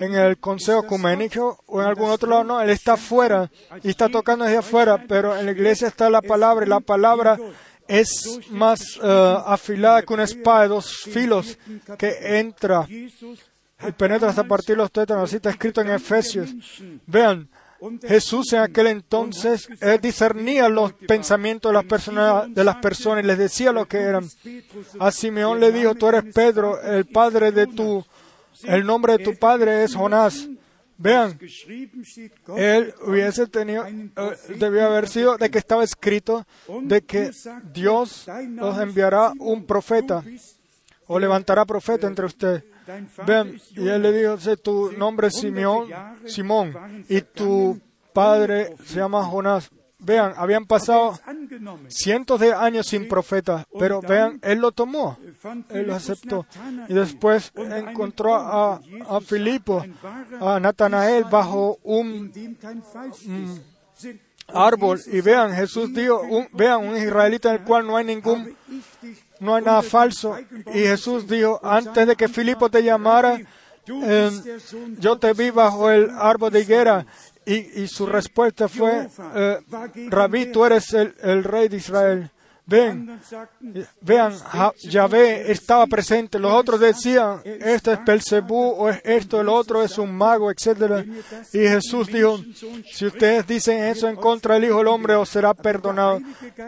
[0.00, 2.44] en el Consejo Ecuménico o en algún otro lado.
[2.44, 3.50] No, él está afuera
[3.82, 7.38] y está tocando desde afuera, pero en la iglesia está la palabra y la palabra
[7.86, 11.58] es más eh, afilada que una espada de dos filos
[11.98, 15.24] que entra y penetra hasta partir los tétanos.
[15.24, 16.54] Así está escrito en Efesios.
[17.06, 17.48] Vean,
[18.06, 23.26] Jesús en aquel entonces él discernía los pensamientos de las personas, de las personas y
[23.26, 24.28] les decía lo que eran.
[24.98, 28.04] A Simeón le dijo, tú eres Pedro, el padre de tu,
[28.64, 30.48] el nombre de tu padre es Jonás.
[30.96, 31.38] Vean,
[32.56, 34.10] él hubiese tenido, eh,
[34.56, 36.46] debió haber sido de que estaba escrito
[36.82, 37.32] de que
[37.72, 38.26] Dios
[38.60, 40.22] os enviará un profeta
[41.06, 42.64] o levantará profeta entre ustedes.
[43.26, 45.88] Vean, y él le dijo, "Sí, tu nombre es Simeón,
[46.26, 46.74] Simón,
[47.08, 47.80] y tu
[48.12, 49.70] padre se llama Jonás.
[49.98, 51.18] Vean, habían pasado
[51.88, 55.18] cientos de años sin profeta, pero vean, él lo tomó,
[55.70, 56.46] él lo aceptó.
[56.88, 59.82] Y después encontró a, a Filipo,
[60.40, 62.30] a Natanael bajo un,
[64.48, 65.00] árbol.
[65.06, 68.54] Y vean, Jesús dijo, un, vean, un israelita en el cual no hay ningún,
[69.40, 70.36] no hay nada falso.
[70.74, 73.40] Y Jesús dijo, antes de que Filipo te llamara,
[73.86, 74.30] eh,
[74.98, 77.06] yo te vi bajo el árbol de higuera
[77.44, 79.58] y, y su respuesta fue, eh,
[80.08, 82.30] Rabí, tú eres el, el, rey de Israel.
[82.66, 83.20] Ven,
[84.00, 84.34] vean,
[84.84, 86.38] Yahvé estaba presente.
[86.38, 91.06] Los otros decían, este es Belcebú, o es esto, el otro es un mago, etc.
[91.52, 92.40] Y Jesús dijo,
[92.90, 96.22] si ustedes dicen eso en contra del Hijo del Hombre, os será perdonado.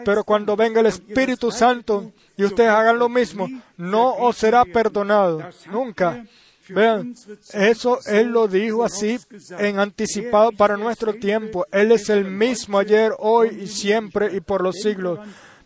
[0.05, 5.43] Pero cuando venga el Espíritu Santo y ustedes hagan lo mismo, no os será perdonado.
[5.71, 6.23] Nunca.
[6.69, 7.15] Vean,
[7.53, 9.17] eso Él lo dijo así
[9.57, 11.65] en anticipado para nuestro tiempo.
[11.71, 15.19] Él es el mismo ayer, hoy y siempre y por los siglos.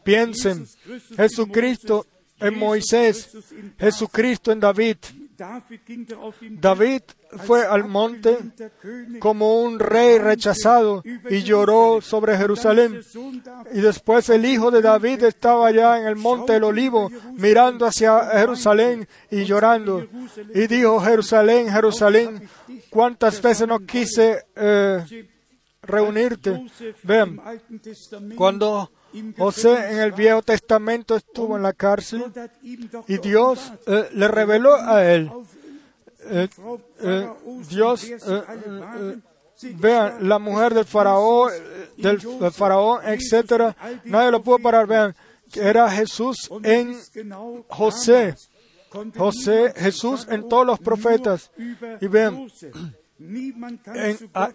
[0.04, 0.68] Piensen,
[1.16, 2.06] Jesucristo
[2.40, 3.30] en Moisés,
[3.80, 4.98] Jesucristo en David.
[6.60, 7.02] David
[7.46, 8.38] fue al monte
[9.20, 13.02] como un rey rechazado y lloró sobre Jerusalén.
[13.74, 18.26] Y después el hijo de David estaba allá en el monte del olivo mirando hacia
[18.32, 20.06] Jerusalén y llorando.
[20.54, 22.48] Y dijo, Jerusalén, Jerusalén,
[22.90, 25.28] ¿cuántas veces no quise eh,
[25.82, 26.66] reunirte?
[27.04, 27.42] Vean,
[28.36, 28.92] cuando
[29.38, 32.24] José en el Viejo Testamento estuvo en la cárcel
[32.62, 35.32] y Dios eh, le reveló a él.
[36.26, 36.48] Eh,
[37.02, 37.30] eh,
[37.70, 38.08] Dios,
[39.76, 41.52] vean, la mujer del faraón,
[41.98, 42.20] del,
[42.52, 44.88] faraón, etcétera, nadie lo pudo parar.
[44.88, 45.16] Vean,
[45.54, 46.98] era Jesús en
[47.68, 48.36] José.
[49.18, 51.52] José, Jesús en todos los profetas.
[52.02, 52.48] Y vean,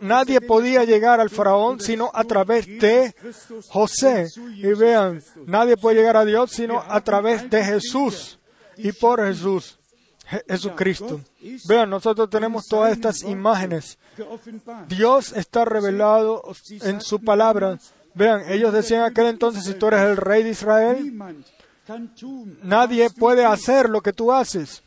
[0.00, 3.14] nadie podía llegar al faraón sino a través de
[3.68, 4.28] José.
[4.56, 8.38] Y vean, nadie puede llegar a Dios sino a través de Jesús
[8.76, 9.78] y por Jesús.
[10.48, 11.20] Jesucristo.
[11.68, 13.96] Vean, nosotros tenemos todas estas imágenes.
[14.88, 16.42] Dios está revelado
[16.82, 17.78] en su palabra.
[18.14, 21.44] Vean, ellos decían aquel entonces, si tú eres el rey de Israel,
[22.62, 24.82] nadie puede hacer lo que tú haces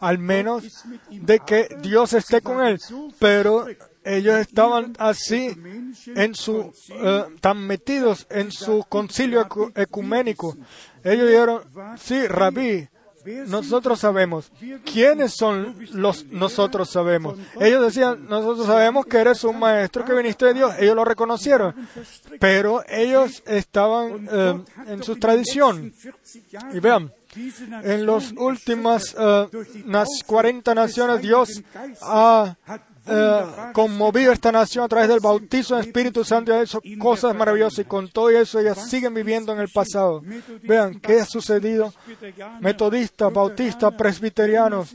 [0.00, 2.78] al menos de que Dios esté con él.
[3.18, 3.66] Pero
[4.04, 5.56] ellos estaban así
[6.14, 10.56] en su, eh, tan metidos en su concilio ecuménico.
[11.02, 11.62] Ellos dijeron,
[11.98, 12.88] sí, rabí,
[13.46, 14.50] nosotros sabemos.
[14.84, 17.38] ¿Quiénes son los nosotros sabemos?
[17.60, 20.74] Ellos decían, nosotros sabemos que eres un maestro que viniste de Dios.
[20.78, 21.74] Ellos lo reconocieron.
[22.38, 25.92] Pero ellos estaban eh, en su tradición.
[26.72, 27.12] Y vean,
[27.82, 29.48] en las últimas uh,
[30.26, 31.62] 40 naciones Dios
[32.02, 32.56] ha
[33.06, 37.34] uh, conmovido esta nación a través del bautizo del Espíritu Santo y ha hecho cosas
[37.34, 40.22] maravillosas y con todo eso ellas siguen viviendo en el pasado.
[40.62, 41.92] Vean qué ha sucedido.
[42.60, 44.94] Metodistas, bautistas, presbiterianos,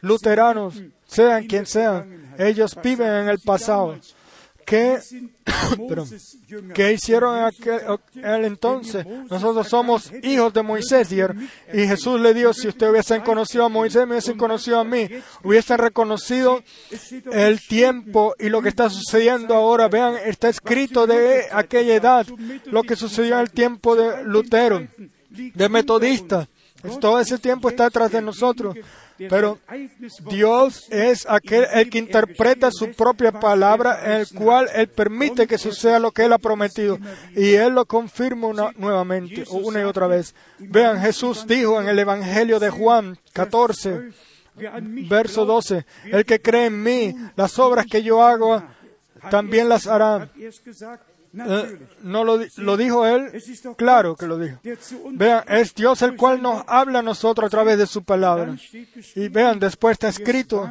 [0.00, 0.74] luteranos,
[1.06, 3.96] sean quien sean, ellos viven en el pasado.
[4.66, 4.98] ¿Qué,
[6.74, 9.06] ¿Qué hicieron en aquel, entonces?
[9.30, 11.08] Nosotros somos hijos de Moisés.
[11.12, 15.08] Y Jesús le dijo, si ustedes hubiesen conocido a Moisés, me hubiesen conocido a mí.
[15.42, 16.62] Hubiesen reconocido
[17.32, 19.88] el tiempo y lo que está sucediendo ahora.
[19.88, 22.26] Vean, está escrito de aquella edad,
[22.66, 24.86] lo que sucedió en el tiempo de Lutero,
[25.30, 26.48] de Metodista.
[27.00, 28.76] Todo ese tiempo está detrás de nosotros.
[29.16, 29.58] Pero
[30.28, 35.98] Dios es aquel el que interpreta su propia palabra, el cual Él permite que suceda
[35.98, 36.98] lo que Él ha prometido.
[37.34, 40.34] Y Él lo confirma nuevamente, una y otra vez.
[40.58, 44.10] Vean, Jesús dijo en el Evangelio de Juan 14,
[45.08, 48.62] verso 12, el que cree en mí, las obras que yo hago,
[49.30, 50.28] también las hará.
[51.36, 53.32] Eh, no lo, lo, dijo él,
[53.76, 54.60] claro que lo dijo.
[55.12, 58.56] Vean, es Dios el cual nos habla a nosotros a través de su palabra.
[59.16, 60.70] Y vean, después está escrito,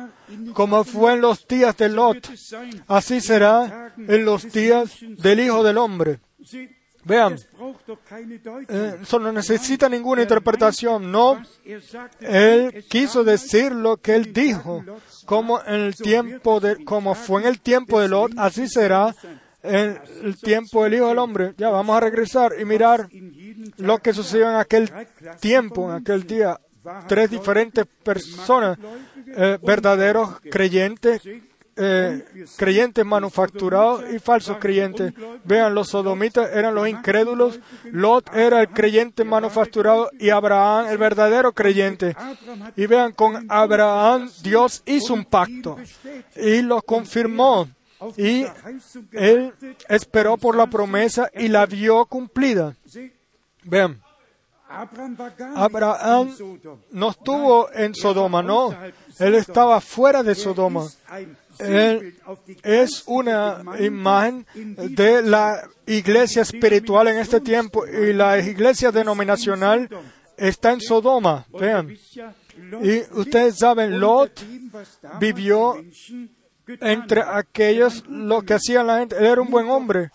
[0.54, 2.30] como fue en los días de Lot,
[2.88, 6.20] así será en los días del Hijo del Hombre.
[7.06, 7.38] Vean,
[8.70, 11.42] eh, eso no necesita ninguna interpretación, no.
[12.22, 14.86] Él quiso decir lo que él dijo,
[15.26, 19.14] como en el tiempo de, como fue en el tiempo de Lot, así será
[19.64, 21.54] en el tiempo del Hijo del Hombre.
[21.58, 23.08] Ya vamos a regresar y mirar
[23.78, 24.92] lo que sucedió en aquel
[25.40, 26.60] tiempo, en aquel día.
[27.08, 28.78] Tres diferentes personas,
[29.26, 31.22] eh, verdaderos creyentes,
[31.78, 32.26] eh,
[32.58, 35.14] creyentes manufacturados y falsos creyentes.
[35.46, 41.54] Vean, los sodomitas eran los incrédulos, Lot era el creyente manufacturado y Abraham el verdadero
[41.54, 42.18] creyente.
[42.76, 45.78] Y vean, con Abraham Dios hizo un pacto
[46.36, 47.70] y lo confirmó
[48.18, 48.46] y
[49.12, 49.54] él
[49.90, 52.76] esperó por la promesa y la vio cumplida.
[53.64, 54.02] Vean,
[55.56, 56.36] Abraham
[56.92, 58.76] no estuvo en Sodoma, no.
[59.20, 60.88] Él estaba fuera de Sodoma.
[62.64, 69.88] Es una imagen de la iglesia espiritual en este tiempo y la iglesia denominacional
[70.38, 71.46] está en Sodoma.
[71.60, 71.96] Vean.
[72.82, 74.44] Y ustedes saben, Lot
[75.20, 75.76] vivió
[76.68, 79.18] entre aquellos lo que hacían la gente.
[79.18, 80.12] Él era un buen hombre.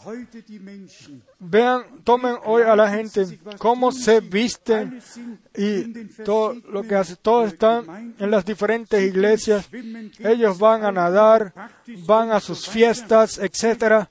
[1.39, 5.01] Vean, tomen hoy a la gente cómo se visten
[5.57, 7.17] y todo lo que hace.
[7.17, 9.69] Todos están en las diferentes iglesias.
[10.19, 11.53] Ellos van a nadar,
[12.07, 14.11] van a sus fiestas, etcétera.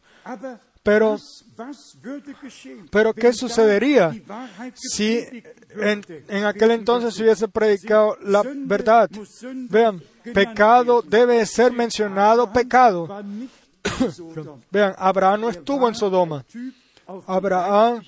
[0.84, 1.18] Pero
[2.92, 4.16] pero ¿qué sucedería
[4.76, 5.18] si
[5.76, 9.10] en, en, aquel entonces se hubiese predicado la verdad?
[9.70, 10.02] Vean,
[10.34, 13.24] pecado debe ser mencionado pecado.
[14.72, 16.44] Vean, Abraham no estuvo en Sodoma.
[17.26, 18.02] Abraham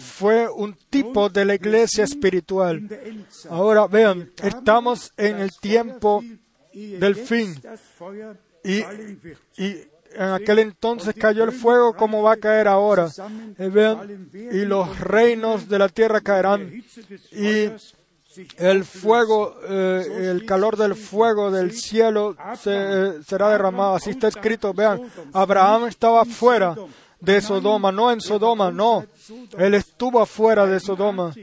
[0.00, 2.88] fue un tipo de la iglesia espiritual.
[3.50, 6.24] Ahora vean, estamos en el tiempo
[6.72, 7.54] del fin.
[8.64, 8.78] Y,
[9.62, 9.82] y
[10.14, 13.08] en aquel entonces cayó el fuego como va a caer ahora.
[14.32, 16.82] Y los reinos de la tierra caerán.
[17.32, 17.68] Y
[18.56, 23.96] el fuego, eh, el calor del fuego del cielo se, será derramado.
[23.96, 24.72] Así está escrito.
[24.74, 26.76] Vean, Abraham estaba fuera
[27.20, 29.06] de Sodoma, no en Sodoma, no.
[29.56, 31.34] Él estuvo afuera de Sodoma.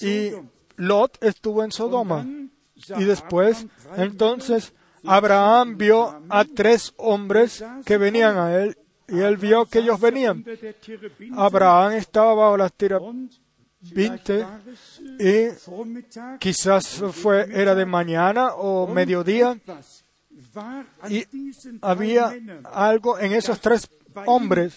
[0.00, 0.32] Y
[0.76, 2.26] Lot estuvo en Sodoma.
[2.96, 4.72] Y después, entonces,
[5.04, 8.76] Abraham vio a tres hombres que venían a él
[9.08, 10.44] y él vio que ellos venían.
[11.34, 13.02] Abraham estaba bajo las tiras
[13.80, 14.46] 20
[15.18, 19.58] y quizás fue, era de mañana o mediodía
[21.08, 21.24] y
[21.82, 23.88] había algo en esos tres
[24.26, 24.76] hombres,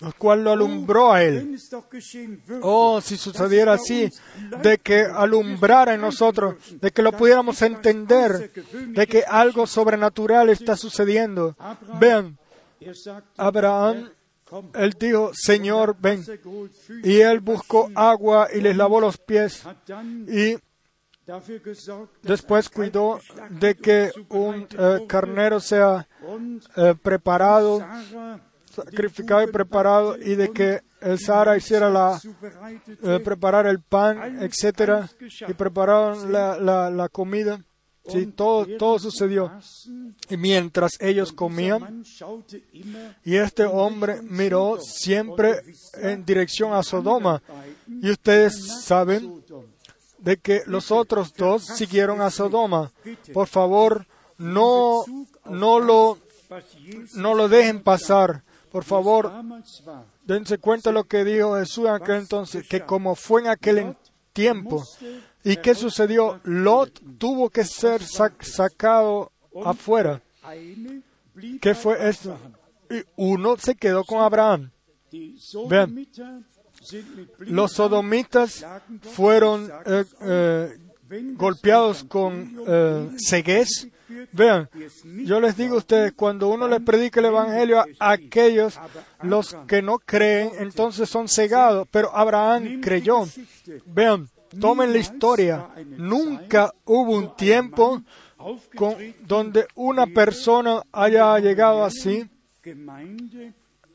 [0.00, 1.58] los cual lo alumbró a él.
[2.62, 4.10] Oh, si sucediera así,
[4.62, 8.50] de que alumbrara en nosotros, de que lo pudiéramos entender,
[8.88, 11.56] de que algo sobrenatural está sucediendo.
[11.98, 12.38] Vean,
[13.36, 14.10] Abraham,
[14.74, 16.22] él dijo, Señor, ven.
[17.02, 19.64] Y él buscó agua y les lavó los pies.
[20.28, 20.56] Y
[22.22, 23.18] Después cuidó
[23.48, 26.06] de que un eh, carnero sea
[26.76, 27.82] eh, preparado,
[28.70, 32.20] sacrificado y preparado, y de que el Sara hiciera la,
[33.02, 35.08] eh, preparar el pan, etcétera,
[35.48, 37.58] y prepararon la, la, la comida.
[38.06, 39.50] Sí, todo, todo sucedió.
[40.28, 42.04] Y mientras ellos comían,
[43.24, 45.62] y este hombre miró siempre
[45.94, 47.42] en dirección a Sodoma.
[47.88, 49.42] Y ustedes saben
[50.18, 52.92] de que los otros dos siguieron a Sodoma.
[53.32, 55.04] Por favor, no,
[55.46, 56.18] no, lo,
[57.14, 58.42] no lo dejen pasar.
[58.70, 59.32] Por favor,
[60.24, 63.96] dense cuenta de lo que dijo Jesús en aquel entonces, que como fue en aquel
[64.32, 64.84] tiempo,
[65.44, 66.40] ¿y qué sucedió?
[66.44, 69.30] Lot tuvo que ser sacado
[69.64, 70.20] afuera.
[71.60, 72.38] ¿Qué fue esto?
[72.90, 74.70] Y uno se quedó con Abraham.
[75.68, 76.06] Vean,
[77.38, 78.66] los sodomitas
[79.00, 80.78] fueron eh, eh,
[81.34, 83.88] golpeados con eh, ceguez.
[84.32, 84.68] Vean,
[85.24, 88.78] yo les digo a ustedes, cuando uno les predica el Evangelio a aquellos,
[89.22, 93.24] los que no creen, entonces son cegados, pero Abraham creyó.
[93.86, 94.28] Vean,
[94.60, 95.68] tomen la historia.
[95.96, 98.02] Nunca hubo un tiempo
[99.26, 102.28] donde una persona haya llegado así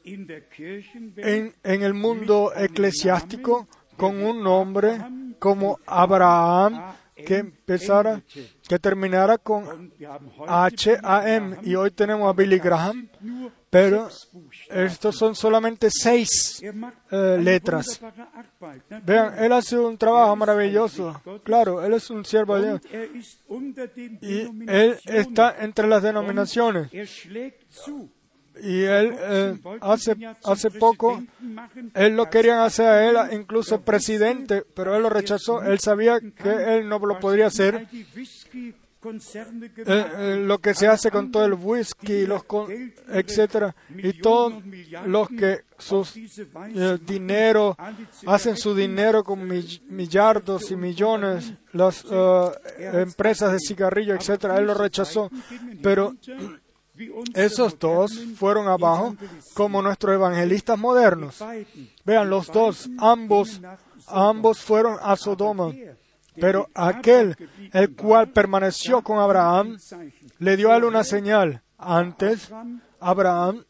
[0.05, 4.97] en, en el mundo eclesiástico con un nombre
[5.39, 6.95] como Abraham
[7.26, 8.22] que empezara,
[8.68, 9.93] que terminara con
[10.47, 11.57] H-A-M.
[11.64, 13.10] Y hoy tenemos a Billy Graham,
[13.70, 14.10] pero
[14.70, 16.61] estos son solamente seis
[17.11, 17.99] eh, letras.
[19.03, 21.22] Vean, él hace un trabajo maravilloso.
[21.43, 22.82] Claro, él es un siervo de Dios.
[24.22, 26.89] Y él está entre las denominaciones
[28.61, 31.22] y él eh, hace, hace poco,
[31.93, 35.63] él lo querían hacer a él incluso presidente, pero él lo rechazó.
[35.63, 37.88] Él sabía que él no lo podría hacer.
[39.02, 42.43] Eh, eh, lo que se hace con todo el whisky, los
[43.08, 44.54] etcétera, y todos
[45.06, 46.16] los que sus
[47.06, 47.78] dinero
[48.26, 52.06] hacen su dinero con millardos y millones, las
[52.78, 55.30] empresas de cigarrillo, etcétera, él lo rechazó,
[55.82, 56.14] pero
[57.34, 59.16] esos dos fueron abajo
[59.54, 61.41] como nuestros evangelistas modernos.
[62.04, 63.62] Vean, los dos, ambos,
[64.08, 65.72] ambos fueron a Sodoma.
[66.39, 67.35] Pero aquel,
[67.73, 69.77] el cual permaneció con Abraham,
[70.39, 71.61] le dio a él una señal.
[71.77, 72.51] Antes,
[72.99, 73.63] Abraham,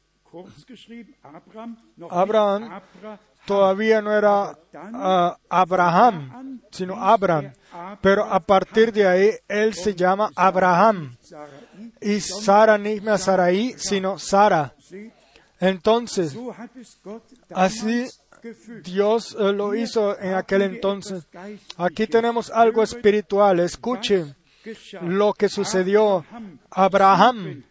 [2.10, 2.82] Abraham,
[3.46, 7.52] todavía no era ah, Abraham, sino Abraham.
[8.02, 11.16] Pero a partir de ahí, él se llama Abraham.
[12.02, 14.74] Y Sara ni más Sarai, sino Sara.
[15.60, 17.00] Entonces, es
[17.52, 18.08] así.
[18.84, 21.28] Dios eh, lo hizo en aquel entonces.
[21.78, 23.60] Aquí tenemos algo espiritual.
[23.60, 25.02] Escuche Geschah.
[25.02, 26.26] lo que sucedió.
[26.70, 27.64] Abraham,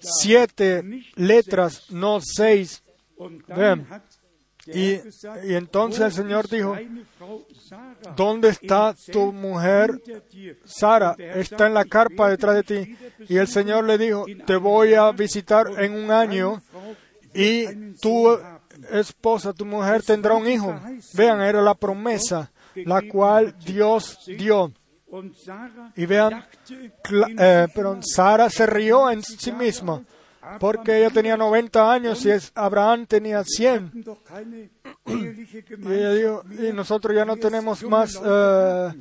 [0.00, 0.82] siete
[1.14, 2.82] letras, no seis.
[3.48, 3.78] Der
[4.66, 4.94] Y,
[5.44, 6.76] y entonces el "Wo Señor dijo?
[8.16, 11.14] ¿dónde está tu mujer hinter dir." Sara?
[11.18, 12.96] Está en la carpa "Ich werde detrás de ti.
[13.28, 16.60] Y el Señor le dijo, te voy a visitar en un año
[17.32, 17.66] y
[18.02, 18.55] wird
[18.90, 20.74] einen tu Sohn haben." esposa, tu mujer tendrá un hijo.
[21.14, 22.50] Vean, era la promesa
[22.84, 24.72] la cual Dios dio.
[25.94, 26.44] Y vean,
[27.38, 30.02] eh, pero Sara se rió en sí misma
[30.60, 33.86] porque ella tenía 90 años y Abraham tenía 100.
[33.86, 34.70] hatten doch keine
[35.06, 38.92] eheliche Y ella dijo, y nosotros ya no tenemos más, eh,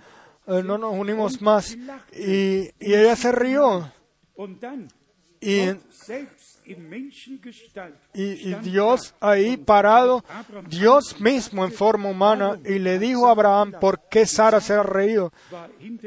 [0.47, 1.75] eh, no nos unimos más.
[2.13, 3.91] Y, y ella se rió.
[5.41, 5.69] Y,
[8.13, 10.23] Y, Dios ahí parado,
[10.67, 14.83] Dios mismo en forma humana, y le dijo a Abraham por qué Sara se ha
[14.83, 15.31] reído.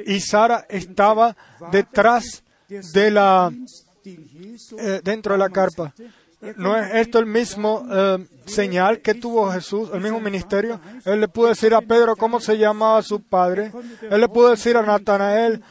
[0.06, 1.36] Y Sara estaba
[1.70, 3.52] detrás de la,
[4.04, 5.94] eh, dentro de la carpa.
[6.56, 10.80] ¿No es esto el mismo eh, señal que tuvo Jesús, el mismo ministerio?
[11.04, 13.72] Él le pudo decir a Pedro cómo se llamaba su padre.
[14.08, 15.62] Él le pudo decir a Natanael,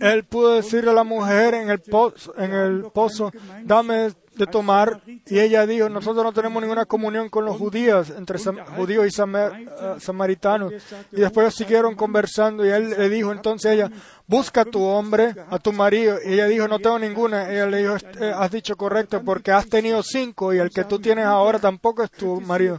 [0.00, 3.32] él pudo decir a la mujer en el, pozo, en el pozo,
[3.64, 5.00] dame de tomar.
[5.26, 9.10] Y ella dijo, nosotros no tenemos ninguna comunión con los judíos, entre sam- judíos y
[9.10, 10.72] samar- eh, samaritanos.
[11.12, 13.90] Y después siguieron conversando y él le dijo entonces ella,
[14.28, 16.18] busca a tu hombre, a tu marido.
[16.24, 17.50] Y ella dijo, no tengo ninguna.
[17.50, 21.00] Ella le dijo, "Eh, has dicho correcto porque has tenido cinco y el que tú
[21.00, 22.78] tienes ahora tampoco es tu marido.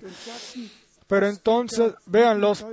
[1.10, 2.64] Pero entonces, vean, los,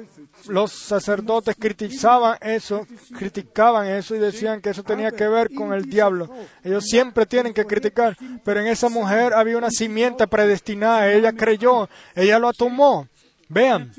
[0.49, 5.89] los sacerdotes criticaban eso, criticaban eso y decían que eso tenía que ver con el
[5.89, 6.29] diablo.
[6.63, 8.15] Ellos siempre tienen que criticar,
[8.45, 13.09] pero en esa mujer había una simiente predestinada, ella creyó, ella lo tomó.
[13.49, 13.91] Vean,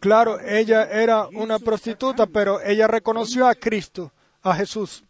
[0.00, 4.10] claro, ella era una prostituta, pero ella reconoció a Cristo,
[4.42, 5.04] a Jesús.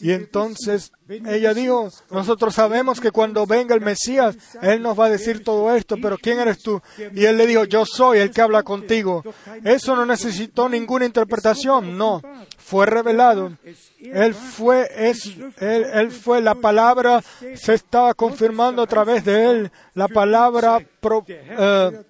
[0.00, 5.10] Y entonces ella dijo, nosotros sabemos que cuando venga el Mesías, Él nos va a
[5.10, 6.80] decir todo esto, pero ¿quién eres tú?
[7.14, 9.22] Y Él le dijo, yo soy el que habla contigo.
[9.64, 12.22] Eso no necesitó ninguna interpretación, no,
[12.56, 13.52] fue revelado.
[13.98, 15.26] Él fue, es,
[15.58, 17.22] él, él fue, la palabra
[17.54, 22.02] se estaba confirmando a través de Él, la palabra pro- eh,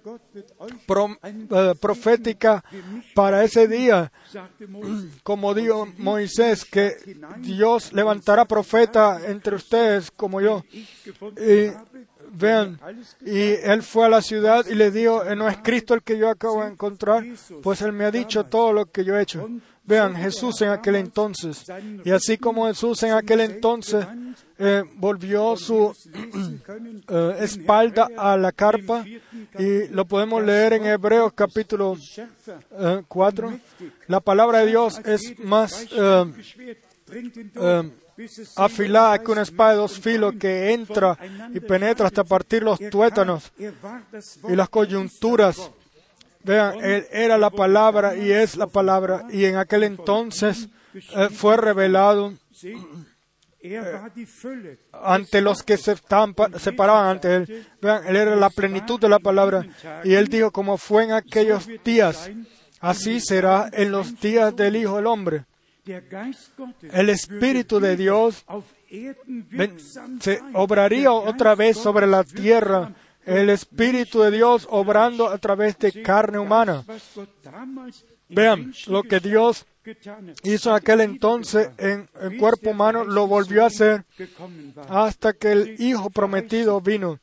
[0.85, 2.63] pro- eh, profética
[3.15, 4.11] para ese día
[5.23, 6.26] como dijo Moisés,
[6.69, 10.63] que Dios levantará profeta entre ustedes como yo.
[11.37, 11.71] Y
[12.31, 12.79] vean,
[13.25, 16.29] y él fue a la ciudad y le dijo, ¿no es Cristo el que yo
[16.29, 17.25] acabo de encontrar?
[17.63, 19.49] Pues él me ha dicho todo lo que yo he hecho.
[19.87, 21.63] Vean, Jesús en aquel entonces.
[22.03, 24.05] Y así como Jesús en aquel entonces
[24.59, 25.95] eh, volvió su
[27.07, 29.05] eh, espalda a la carpa,
[29.57, 31.95] y lo podemos leer en Hebreos capítulo
[32.77, 33.59] eh, 4,
[34.07, 36.33] la palabra de Dios es más eh,
[38.57, 41.17] afilada que una espada de dos filos que entra
[41.53, 45.71] y penetra hasta partir los tuétanos y las coyunturas.
[46.47, 49.25] Vean, él era la palabra y es la palabra.
[49.29, 52.33] Y en aquel entonces eh, fue revelado
[54.25, 54.79] Fülle.
[54.93, 55.95] ante los que se
[56.57, 57.67] separaban ante él.
[57.81, 59.65] Vean, él era la plenitud de la palabra.
[60.05, 62.31] Y él dijo, como fue en aquellos días,
[62.79, 65.45] así será en los días del Hijo del Hombre.
[66.93, 68.45] El Espíritu de Dios
[70.21, 72.93] se obraría otra vez sobre la tierra.
[73.27, 76.83] El Espíritu de Dios obrando a través de carne humana.
[78.29, 79.65] Vean, lo que Dios
[80.43, 84.05] hizo en aquel entonces en el cuerpo humano, lo volvió a hacer
[84.89, 87.19] hasta que el Hijo prometido vino.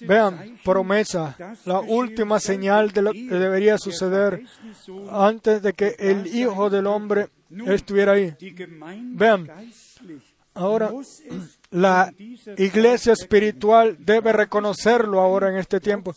[0.00, 4.42] Vean, promesa, la última señal de lo que debería der suceder
[5.10, 7.28] antes de que el Hijo del Hombre
[7.66, 8.34] estuviera ahí.
[9.12, 9.48] Vean,
[10.54, 10.90] Ahora,
[11.70, 12.12] la
[12.56, 16.14] iglesia espiritual debe reconocerlo ahora en este tiempo.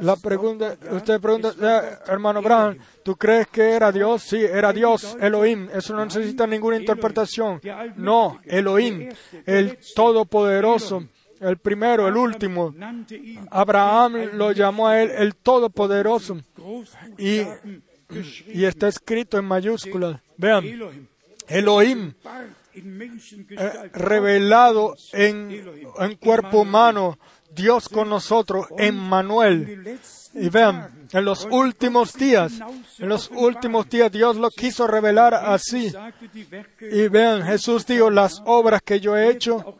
[0.00, 4.22] La pregunta, usted pregunta, "Eh, hermano Branham, ¿tú crees que era Dios?
[4.22, 5.68] Sí, era Dios, Elohim.
[5.72, 7.60] Eso no necesita ninguna interpretación.
[7.96, 9.08] No, Elohim,
[9.46, 11.04] el Todopoderoso,
[11.40, 12.74] el primero, el último.
[13.50, 16.40] Abraham lo llamó a él el Todopoderoso
[17.16, 17.42] y,
[18.48, 20.20] y está escrito en mayúsculas.
[20.36, 20.64] Vean,
[21.46, 22.12] Elohim.
[22.72, 27.18] Eh, revelado en, en cuerpo humano,
[27.52, 29.98] Dios con nosotros, Emmanuel.
[30.34, 32.52] Y vean, en los últimos días,
[32.98, 35.92] en los últimos días Dios lo quiso revelar así.
[36.80, 39.76] Y vean, Jesús dijo, las obras que yo he hecho,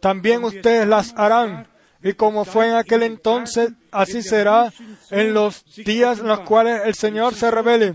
[0.00, 1.68] también ustedes las harán.
[2.02, 4.72] Y como fue en aquel entonces, así será
[5.10, 7.94] en los días en los cuales el Señor se revele.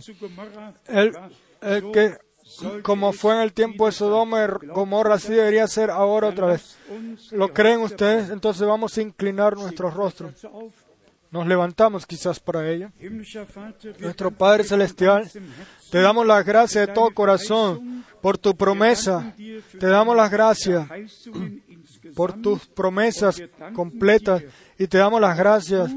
[0.87, 1.17] El,
[1.61, 2.17] el que
[2.81, 6.77] como fue en el tiempo de Sodoma y Gomorra, así debería ser ahora otra vez.
[7.31, 8.29] ¿Lo creen ustedes?
[8.29, 10.31] Entonces vamos a inclinar nuestro rostro.
[11.31, 12.91] Nos levantamos quizás para ello.
[13.99, 15.29] Nuestro Padre Celestial,
[15.89, 19.33] te damos las gracias de todo corazón por tu promesa.
[19.79, 20.87] Te damos las gracias
[22.15, 23.41] por tus promesas
[23.73, 24.43] completas
[24.77, 25.91] y te damos las gracias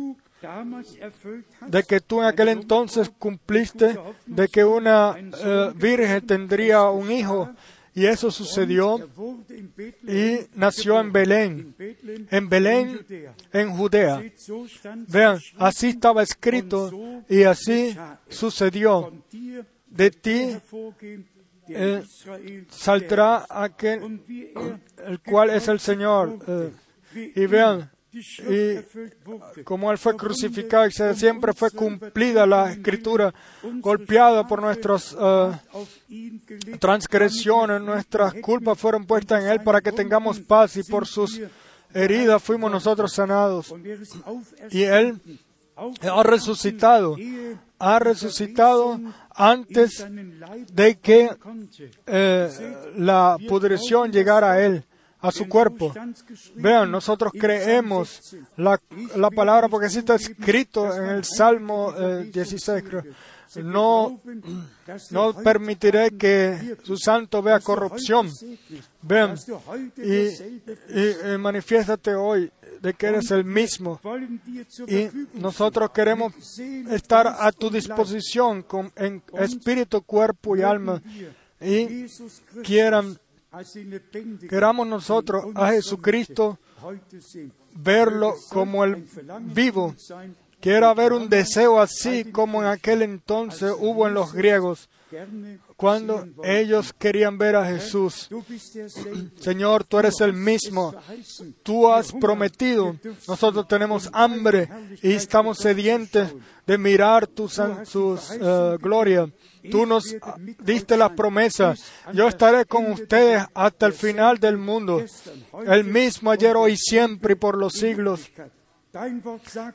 [1.66, 7.50] de que tú en aquel entonces cumpliste de que una eh, virgen tendría un hijo
[7.96, 8.98] y eso sucedió
[10.06, 11.74] y nació en Belén,
[12.30, 13.06] en Belén,
[13.50, 14.22] en Judea.
[15.08, 16.90] Vean, así estaba escrito
[17.26, 17.96] y así
[18.28, 19.10] sucedió.
[19.86, 20.58] De ti
[21.68, 22.02] eh,
[22.68, 24.20] saldrá aquel,
[25.06, 26.38] el cual es el Señor.
[26.46, 33.34] Eh, y vean, y como Él fue crucificado, siempre fue cumplida la escritura,
[33.80, 35.52] golpeada por nuestras uh,
[36.78, 41.40] transgresiones, nuestras culpas fueron puestas en Él para que tengamos paz y por sus
[41.92, 43.74] heridas fuimos nosotros sanados.
[44.70, 45.20] Y Él
[45.76, 47.16] ha resucitado,
[47.78, 48.98] ha resucitado
[49.30, 50.06] antes
[50.72, 51.30] de que
[52.06, 52.48] eh,
[52.96, 54.84] la pudrición llegara a Él
[55.26, 55.92] a su cuerpo.
[56.54, 58.80] Vean, nosotros creemos la,
[59.16, 63.02] la palabra porque así está escrito en el Salmo 16, eh, creo.
[63.62, 64.20] No,
[65.10, 68.28] no permitiré que su santo vea corrupción.
[69.02, 69.36] Vean,
[69.96, 70.26] y,
[70.98, 72.50] y, manifiéstate hoy
[72.80, 74.00] de que eres el mismo.
[74.86, 76.32] Y nosotros queremos
[76.90, 81.00] estar a tu disposición con, en espíritu, cuerpo y alma.
[81.60, 82.06] Y
[82.62, 83.18] quieran
[84.48, 86.58] Queramos nosotros a Jesucristo
[87.74, 89.06] verlo como el
[89.40, 89.94] vivo.
[90.60, 94.88] Quiero haber un deseo así como en aquel entonces hubo en los griegos,
[95.76, 98.28] cuando ellos querían ver a Jesús.
[99.38, 100.94] Señor, tú eres el mismo.
[101.62, 102.96] Tú has prometido.
[103.28, 104.68] Nosotros tenemos hambre
[105.02, 106.34] y estamos sedientes
[106.66, 109.30] de mirar tu, uh, gloria.
[109.70, 110.16] Tú nos
[110.62, 111.74] diste la promesa.
[112.12, 115.04] Yo estaré con ustedes hasta el final del mundo.
[115.66, 118.30] El mismo ayer, hoy, siempre y por los siglos.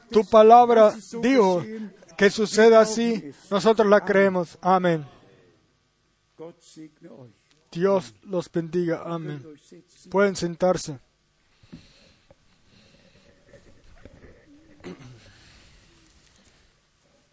[0.10, 1.64] Tu palabra dijo
[2.18, 3.32] que suceda así.
[3.50, 4.58] Nosotros la creemos.
[4.62, 5.06] Amén.
[7.72, 9.04] Dios los bendiga.
[9.06, 9.44] Amén.
[10.10, 11.00] Pueden sentarse.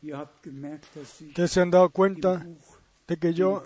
[0.03, 2.47] Ustedes se han dado cuenta
[3.07, 3.65] de que yo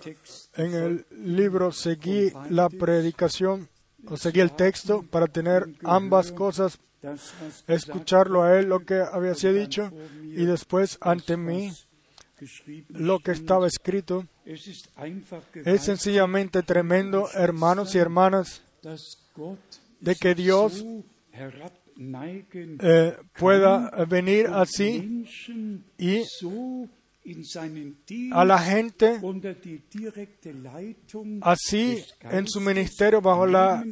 [0.55, 3.69] en el libro seguí la predicación
[4.07, 6.79] o seguí el texto para tener ambas cosas,
[7.67, 9.91] escucharlo a él lo que había sido dicho
[10.23, 11.71] y después ante mí
[12.89, 14.25] lo que estaba escrito.
[14.45, 18.61] Es sencillamente tremendo, hermanos y hermanas,
[19.99, 20.83] de que Dios
[22.81, 25.25] eh, pueda venir así
[25.97, 26.23] y
[28.31, 29.21] a la gente
[31.41, 33.85] así en su ministerio bajo la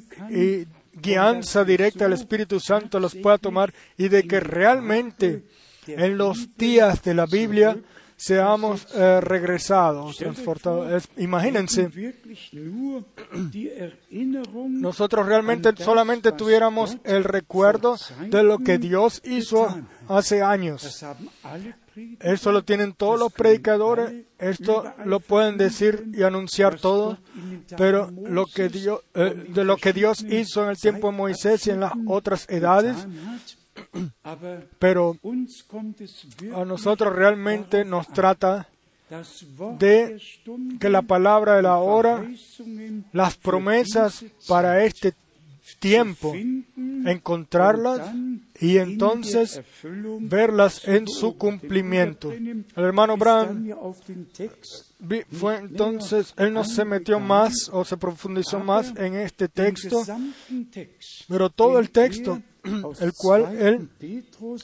[0.93, 5.43] guianza directa del Espíritu Santo los pueda tomar y de que realmente
[5.87, 7.77] en los días de la Biblia
[8.21, 11.09] seamos eh, regresados, transportados.
[11.17, 11.89] imagínense,
[14.69, 17.97] nosotros realmente solamente tuviéramos el recuerdo
[18.29, 19.75] de lo que Dios hizo
[20.07, 21.03] hace años.
[22.19, 27.17] Eso lo tienen todos los predicadores, esto lo pueden decir y anunciar todos,
[27.75, 31.65] pero lo que Dios, eh, de lo que Dios hizo en el tiempo de Moisés
[31.65, 32.97] y en las otras edades,
[34.79, 35.17] pero
[36.55, 38.67] a nosotros realmente nos trata
[39.77, 40.21] de
[40.79, 42.25] que la palabra de la hora,
[43.11, 45.13] las promesas para este
[45.79, 46.33] tiempo,
[47.05, 48.13] encontrarlas
[48.59, 49.61] y entonces
[50.19, 52.31] verlas en su cumplimiento.
[52.31, 53.75] El hermano Brown
[55.31, 60.03] fue entonces, él no se metió más o se profundizó más en este texto,
[61.27, 63.89] pero todo el texto el cual él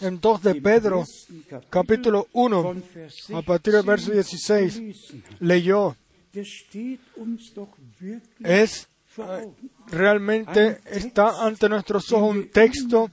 [0.02, 1.04] en 2 de Pedro,
[1.70, 2.76] capítulo 1,
[3.34, 4.82] a partir del verso 16,
[5.40, 5.96] leyó
[8.44, 8.88] es
[9.18, 9.50] eh,
[9.88, 13.10] realmente está ante nuestros ojos un texto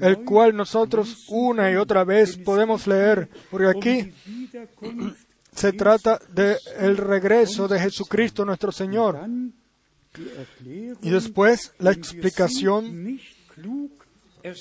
[0.00, 4.12] el cual nosotros una y otra vez podemos leer, porque aquí
[5.52, 9.18] se trata del regreso de Jesucristo nuestro Señor.
[11.02, 13.18] Y después la explicación,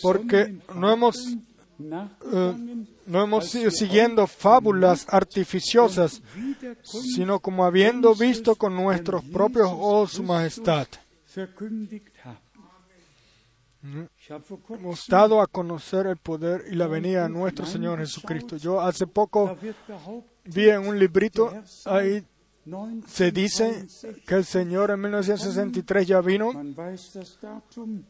[0.01, 6.21] porque no hemos, eh, no hemos ido siguiendo fábulas artificiosas,
[6.83, 10.87] sino como habiendo visto con nuestros propios ojos su majestad.
[14.69, 18.57] Hemos dado a conocer el poder y la venida de nuestro Señor Jesucristo.
[18.57, 19.57] Yo hace poco
[20.43, 21.53] vi en un librito
[21.85, 22.23] ahí
[23.07, 23.87] se dice
[24.25, 26.51] que el Señor en 1963 ya vino.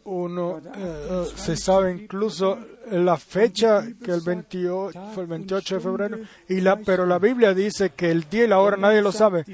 [0.04, 2.58] Uno eh, eh, se sabe incluso
[2.92, 7.54] la fecha que el 28 fue el 28 de febrero y la pero la Biblia
[7.54, 9.46] dice que el día y la hora nadie lo sabe.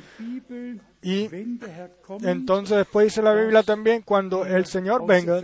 [1.02, 1.30] Y
[2.24, 5.40] entonces después dice la Biblia también, cuando el Señor venga,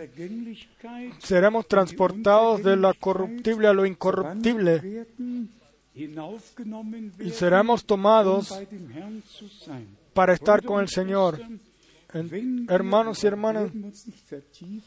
[1.20, 5.06] seremos transportados de lo corruptible a lo incorruptible
[5.94, 8.58] y seremos tomados
[10.14, 11.40] para estar con el Señor.
[12.68, 13.72] hermanos y hermanas,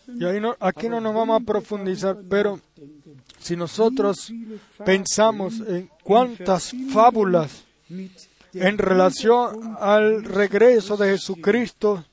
[0.09, 2.61] y ahí no, aquí no nos vamos a profundizar, pero
[3.39, 4.31] si nosotros
[4.85, 12.05] pensamos en cuántas fábulas en relación al regreso de Jesucristo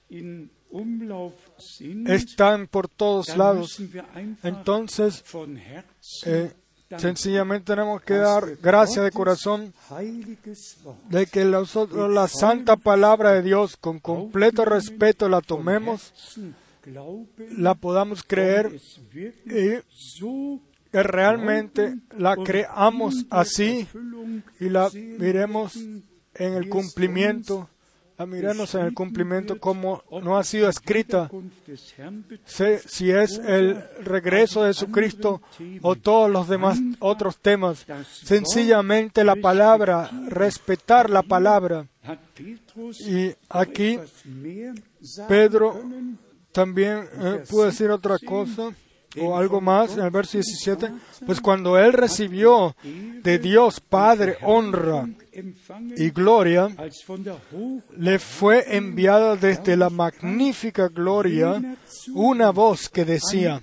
[2.08, 3.82] están por todos lados,
[4.44, 5.24] entonces
[6.26, 6.54] eh,
[6.98, 9.74] Sencillamente tenemos que dar gracias de corazón
[11.10, 16.14] de que nosotros la santa palabra de Dios con completo respeto la tomemos,
[17.58, 18.80] la podamos creer
[19.46, 19.80] y
[20.92, 23.88] que realmente la creamos así
[24.60, 27.70] y la miremos en el cumplimiento
[28.22, 31.30] a mirarnos en el cumplimiento como no ha sido escrita,
[32.46, 35.42] si es el regreso de Jesucristo
[35.82, 37.86] o todos los demás otros temas.
[38.24, 41.88] Sencillamente la palabra, respetar la palabra.
[43.08, 44.00] Y aquí
[45.28, 45.82] Pedro
[46.52, 48.72] también eh, pudo decir otra cosa
[49.20, 50.92] o algo más en el verso 17,
[51.26, 56.70] pues cuando él recibió de Dios Padre honra y gloria,
[57.98, 61.78] le fue enviada desde la magnífica gloria
[62.14, 63.62] una voz que decía,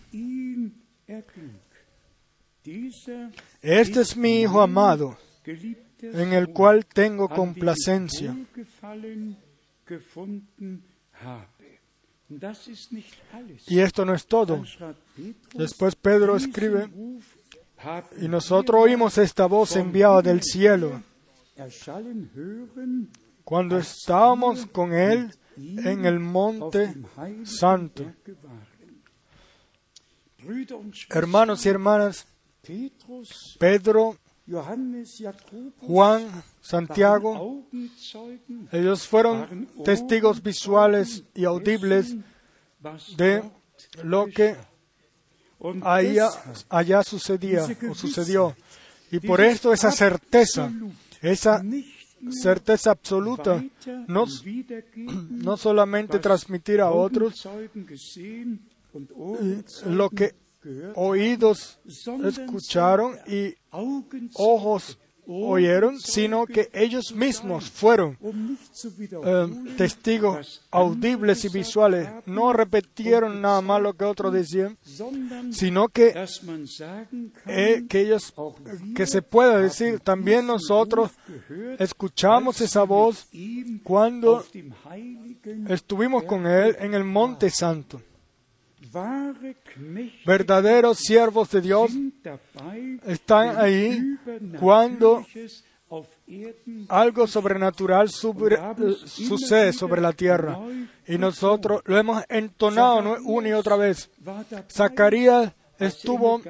[3.61, 5.19] este es mi Hijo amado,
[6.01, 8.35] en el cual tengo complacencia.
[13.66, 14.62] Y esto no es todo.
[15.55, 16.89] Después Pedro escribe,
[18.21, 21.03] y nosotros oímos esta voz enviada del cielo
[23.44, 26.94] cuando estábamos con Él en el monte
[27.44, 28.04] santo.
[31.11, 32.26] Hermanos y hermanas,
[33.59, 34.16] Pedro,
[35.80, 37.66] Juan, Santiago,
[38.72, 42.16] ellos fueron testigos visuales y audibles
[43.16, 43.42] de
[44.04, 44.56] lo que
[45.82, 46.28] allá,
[46.68, 48.54] allá sucedía o sucedió.
[49.11, 50.70] Y por esto esa certeza,
[51.23, 51.62] esa
[52.31, 53.64] certeza absoluta,
[54.07, 54.27] no,
[55.31, 57.47] no solamente transmitir a otros
[59.87, 60.35] lo que
[60.95, 61.79] oídos
[62.25, 63.55] escucharon y
[64.35, 64.99] ojos
[65.29, 72.09] oyeron, sino que ellos mismos fueron eh, testigos audibles y visuales.
[72.26, 74.79] No repitieron nada más lo que otros decían,
[75.51, 76.14] sino que,
[77.47, 78.35] eh, que ellos,
[78.95, 81.11] que se pueda decir, también nosotros
[81.79, 83.29] escuchamos esa voz
[83.83, 84.45] cuando
[85.68, 88.01] estuvimos con Él en el Monte Santo
[90.24, 91.91] verdaderos siervos de Dios
[93.05, 94.01] están ahí
[94.59, 95.24] cuando
[96.89, 100.59] algo sobrenatural sucede sobre la tierra.
[101.07, 104.11] Y nosotros lo hemos entonado una y otra vez.
[104.70, 106.41] Zacarías estuvo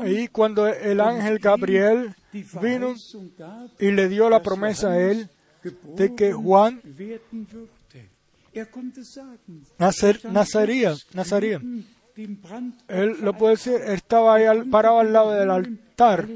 [0.00, 2.14] ahí cuando el ángel Gabriel
[2.60, 2.94] vino
[3.78, 5.28] y le dio la promesa a él
[5.96, 6.80] de que Juan
[9.78, 10.20] Nacer,
[11.14, 11.60] nacería.
[12.88, 16.28] Él lo puede decir, estaba ahí parado al lado del altar.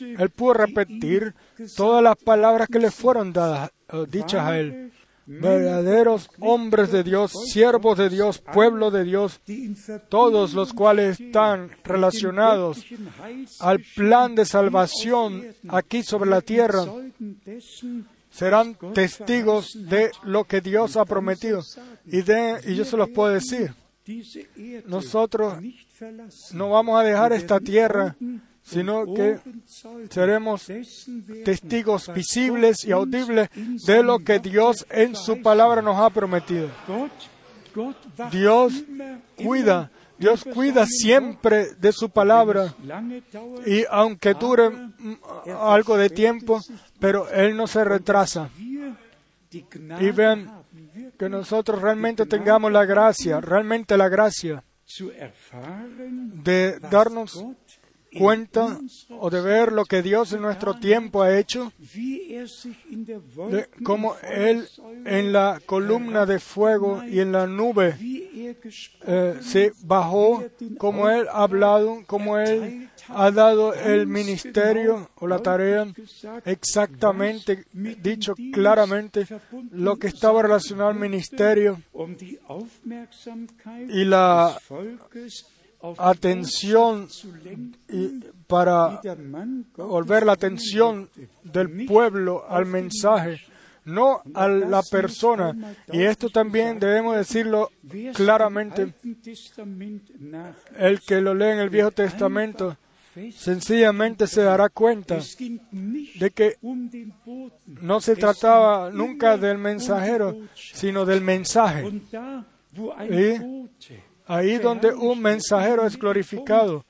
[0.00, 1.34] Él pudo repetir
[1.76, 3.70] todas las palabras que le fueron dadas,
[4.08, 4.92] dichas a él.
[5.26, 9.40] Verdaderos hombres de Dios, siervos de Dios, pueblo de Dios,
[10.08, 12.84] todos los cuales están relacionados
[13.60, 16.84] al plan de salvación aquí sobre la tierra,
[18.30, 21.62] serán testigos de lo que Dios ha prometido.
[22.06, 23.74] Y, de, y yo se los puedo decir,
[24.86, 25.54] nosotros
[26.52, 28.16] no vamos a dejar esta tierra,
[28.62, 29.38] sino que
[30.10, 30.66] seremos
[31.44, 33.48] testigos visibles y audibles
[33.86, 36.68] de lo que Dios en su palabra nos ha prometido.
[38.30, 38.84] Dios
[39.36, 42.74] cuida, Dios cuida siempre de su palabra
[43.64, 44.70] y aunque dure
[45.46, 46.60] algo de tiempo,
[47.00, 48.50] pero Él no se retrasa.
[49.50, 50.62] Y vean
[51.18, 54.62] que nosotros realmente tengamos la gracia, realmente la gracia
[56.44, 57.44] de darnos
[58.18, 58.78] cuenta
[59.10, 64.68] o de ver lo que Dios en nuestro tiempo ha hecho, de cómo Él
[65.04, 67.96] en la columna de fuego y en la nube
[69.06, 70.44] eh, se bajó,
[70.78, 75.86] como Él ha hablado, como Él ha dado el ministerio o la tarea
[76.44, 79.26] exactamente, dicho claramente,
[79.72, 81.80] lo que estaba relacionado al ministerio
[83.88, 84.56] y la
[85.98, 87.08] atención
[87.88, 89.00] y para
[89.76, 91.08] volver la atención
[91.42, 93.40] del pueblo al mensaje,
[93.84, 95.56] no a la persona.
[95.92, 97.70] Y esto también debemos decirlo
[98.14, 98.92] claramente.
[100.76, 102.76] El que lo lee en el Viejo Testamento
[103.34, 105.18] sencillamente se dará cuenta
[105.70, 106.56] de que
[107.66, 111.90] no se trataba nunca del mensajero, sino del mensaje.
[113.08, 113.68] Y
[114.26, 116.84] ahí donde un mensajero es glorificado,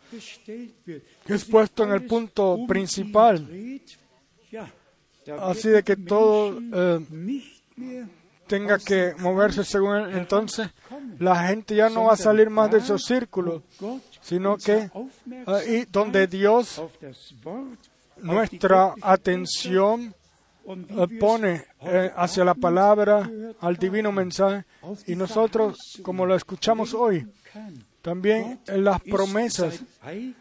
[1.26, 3.48] es puesto en el punto principal.
[5.38, 7.00] Así de que todo eh,
[8.46, 10.18] tenga que moverse según él.
[10.18, 10.68] Entonces,
[11.18, 13.62] la gente ya no va a salir más de esos círculos,
[14.30, 14.88] sino que
[15.44, 16.80] ahí donde Dios
[18.18, 20.14] nuestra atención
[20.64, 23.28] eh, pone eh, hacia la palabra,
[23.58, 24.64] al divino mensaje,
[25.08, 27.26] y nosotros, como lo escuchamos hoy,
[28.02, 29.82] también en las promesas,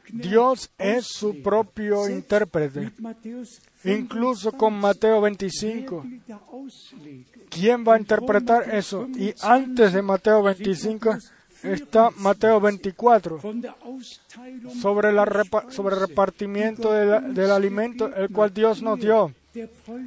[0.08, 2.92] Dios es su propio intérprete.
[3.86, 6.06] Incluso con Mateo 25.
[7.50, 9.08] ¿Quién va a interpretar eso?
[9.16, 11.18] Y antes de Mateo 25
[11.64, 13.40] está Mateo 24
[14.82, 15.26] sobre, la
[15.70, 19.34] sobre el repartimiento del alimento, el cual Dios nos dio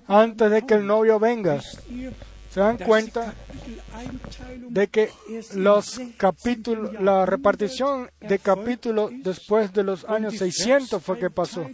[0.07, 1.61] antes de que el novio venga.
[2.51, 3.35] ¿Se dan cuenta
[4.69, 5.09] de que
[5.55, 11.67] los capítulos, la repartición de capítulos después de los años 600 fue que pasó?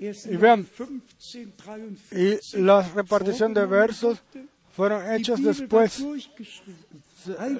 [0.00, 0.66] Y vean,
[2.10, 4.18] y la repartición de versos
[4.74, 6.02] fueron hechos después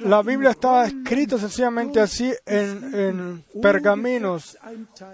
[0.04, 4.56] la Biblia estaba escrita sencillamente así en, pergaminos,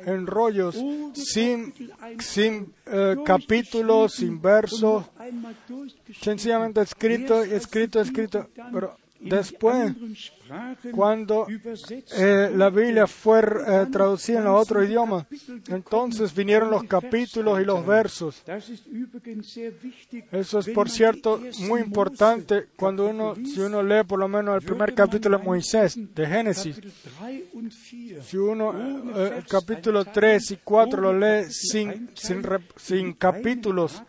[0.04, 0.76] en rollos,
[1.14, 1.74] sin,
[2.18, 5.04] sin eh, capítulos, sin versos,
[6.20, 8.48] sencillamente escrito, escrito, escrito.
[8.72, 9.92] Pero después,
[10.92, 11.46] cuando
[12.16, 15.26] eh, la Biblia fue eh, traducida en otro idioma,
[15.68, 18.42] entonces vinieron los capítulos y los versos.
[20.32, 24.62] Eso es, por cierto, muy importante cuando uno, si uno lee por lo menos el
[24.62, 26.80] primer capítulo de Moisés, de Génesis.
[28.22, 28.72] Si uno
[29.16, 32.42] eh, el capítulo 3 y 4 lo lee sin, sin,
[32.76, 34.02] sin capítulos,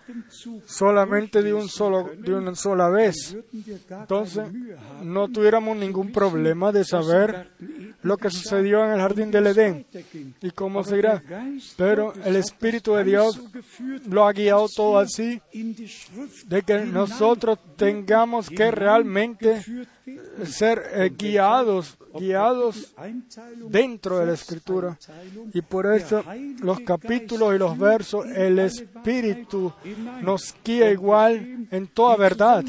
[0.66, 3.36] solamente de, un solo, de una sola vez,
[3.90, 4.44] entonces
[5.04, 7.52] no tuviéramos ningún problema problema de saber
[8.02, 9.86] lo que sucedió en el jardín del Edén
[10.42, 11.22] y cómo se irá.
[11.76, 13.40] Pero el Espíritu de Dios
[14.08, 15.42] lo ha guiado todo así,
[16.46, 19.64] de que nosotros tengamos que realmente
[20.46, 22.94] ser eh, guiados, guiados
[23.70, 24.98] dentro de la Escritura.
[25.54, 26.24] Y por eso
[26.62, 29.74] los capítulos y los versos, el Espíritu
[30.22, 32.64] nos guía igual en toda verdad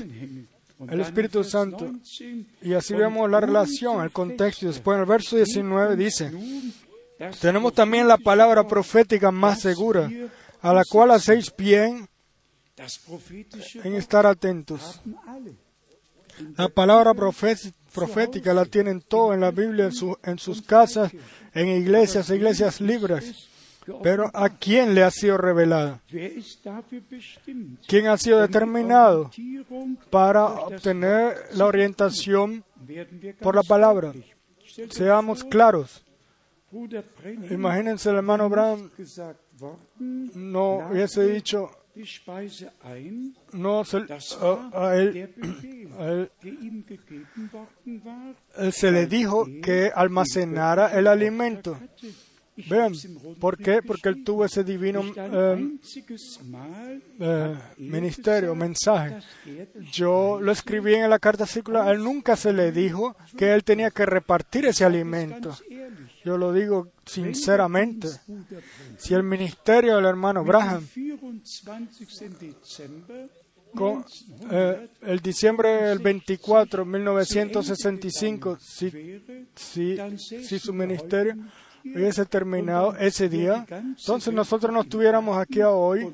[0.87, 1.91] el Espíritu Santo.
[2.63, 4.67] Y así vemos la relación, el contexto.
[4.67, 6.31] Después en el verso 19 dice,
[7.41, 10.09] tenemos también la palabra profética más segura,
[10.61, 12.09] a la cual hacéis bien
[13.85, 15.01] en estar atentos.
[16.57, 17.13] La palabra
[17.93, 19.91] profética la tienen todo en la Biblia,
[20.23, 21.11] en sus casas,
[21.53, 23.48] en iglesias, iglesias libres.
[24.02, 26.01] Pero ¿a quién le ha sido revelada?
[27.86, 29.31] ¿Quién ha sido determinado
[30.10, 32.65] para obtener la orientación
[33.40, 34.12] por la palabra?
[34.90, 36.05] Seamos claros.
[37.51, 38.90] Imagínense el hermano Brown
[40.35, 41.70] no hubiese dicho
[43.52, 43.97] no se,
[44.73, 45.35] a, él,
[48.56, 51.77] él se le dijo que almacenara el alimento
[52.66, 52.93] Vean,
[53.39, 53.82] ¿por qué?
[53.82, 55.78] Porque él tuvo ese divino eh,
[57.20, 59.18] eh, ministerio, mensaje.
[59.93, 61.86] Yo lo escribí en la carta circular.
[61.86, 65.56] A él nunca se le dijo que él tenía que repartir ese alimento.
[66.24, 68.09] Yo lo digo sinceramente.
[68.97, 70.86] Si el ministerio del hermano Braham
[73.74, 74.05] con,
[74.51, 79.20] eh, el diciembre del 24, 1965, si,
[79.55, 81.36] si, si su ministerio
[81.85, 86.13] hubiese terminado ese día, entonces nosotros no estuviéramos aquí hoy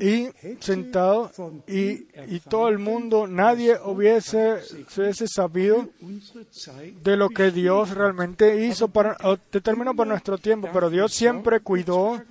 [0.00, 0.28] y
[0.60, 1.32] sentados
[1.66, 4.58] y, y, todo el mundo, nadie hubiese,
[4.96, 5.88] hubiese sabido
[7.02, 9.16] de lo que Dios realmente hizo para,
[9.50, 12.22] determinó para nuestro tiempo, pero Dios siempre cuidó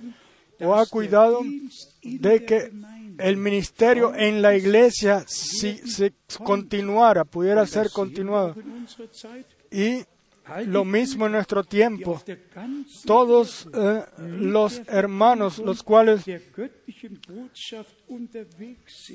[0.60, 1.40] o ha cuidado
[2.02, 2.72] de que
[3.18, 6.12] el ministerio en la iglesia si se
[6.42, 8.54] continuara, pudiera ser continuado.
[9.70, 10.04] Y
[10.66, 12.20] lo mismo en nuestro tiempo.
[13.04, 16.22] Todos eh, los hermanos, los cuales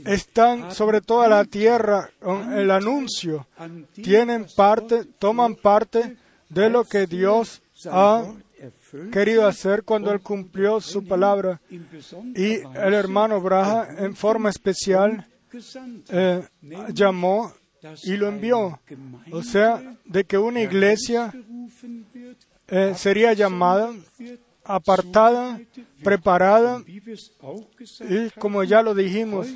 [0.06, 3.48] están sobre toda la tierra con el anuncio,
[3.94, 6.18] tienen parte, toman parte
[6.49, 8.24] de lo que Dios ha
[9.12, 11.62] querido hacer cuando él cumplió su palabra.
[12.36, 15.28] Y el hermano Braja, en forma especial,
[16.10, 16.48] eh,
[16.94, 17.54] llamó
[18.04, 18.80] y lo envió.
[19.32, 21.34] O sea, de que una iglesia
[22.68, 23.94] eh, sería llamada,
[24.64, 25.60] apartada,
[26.04, 29.48] preparada, y como ya lo dijimos,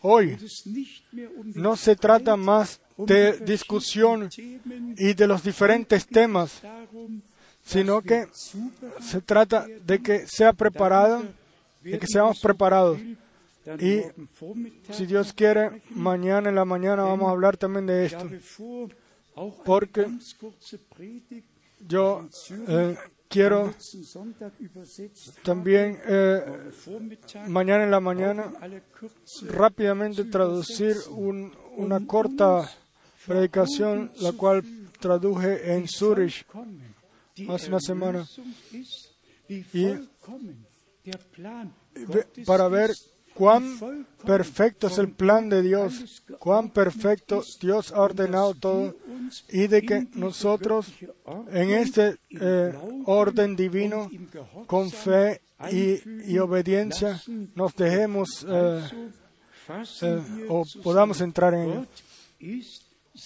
[0.00, 0.36] hoy
[1.54, 4.28] no se trata más de discusión
[4.96, 6.60] y de los diferentes temas,
[7.64, 8.26] sino que
[9.00, 11.22] se trata de que sea preparada,
[11.82, 12.98] de que seamos preparados.
[13.80, 14.02] Y
[14.92, 18.28] si Dios quiere, mañana en la mañana vamos a hablar también de esto.
[19.64, 20.06] Porque
[21.86, 22.28] yo
[22.68, 22.96] eh,
[23.28, 23.74] quiero
[25.42, 26.70] también eh,
[27.46, 28.52] mañana en la mañana
[29.48, 30.96] rápidamente traducir
[31.76, 32.68] una corta
[33.26, 34.64] predicación, la cual
[34.98, 36.46] traduje en Zurich
[37.48, 38.26] hace una semana.
[39.48, 39.94] Y
[42.44, 42.90] para ver
[43.38, 48.96] cuán perfecto es el plan de Dios, cuán perfecto Dios ha ordenado todo
[49.48, 50.92] y de que nosotros
[51.52, 52.74] en este eh,
[53.04, 54.10] orden divino,
[54.66, 55.40] con fe
[55.70, 57.22] y, obediencia,
[57.54, 58.82] nos dejemos eh,
[60.02, 61.70] eh, o podamos entrar en
[62.40, 62.68] él.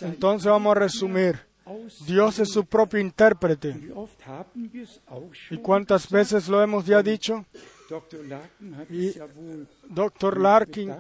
[0.02, 1.40] Entonces vamos a resumir.
[2.06, 3.74] Dios es su propio intérprete.
[5.50, 7.46] ¿Y cuántas veces lo hemos ya dicho?
[8.90, 9.12] Y
[9.88, 10.40] Dr.
[10.40, 10.94] Larkin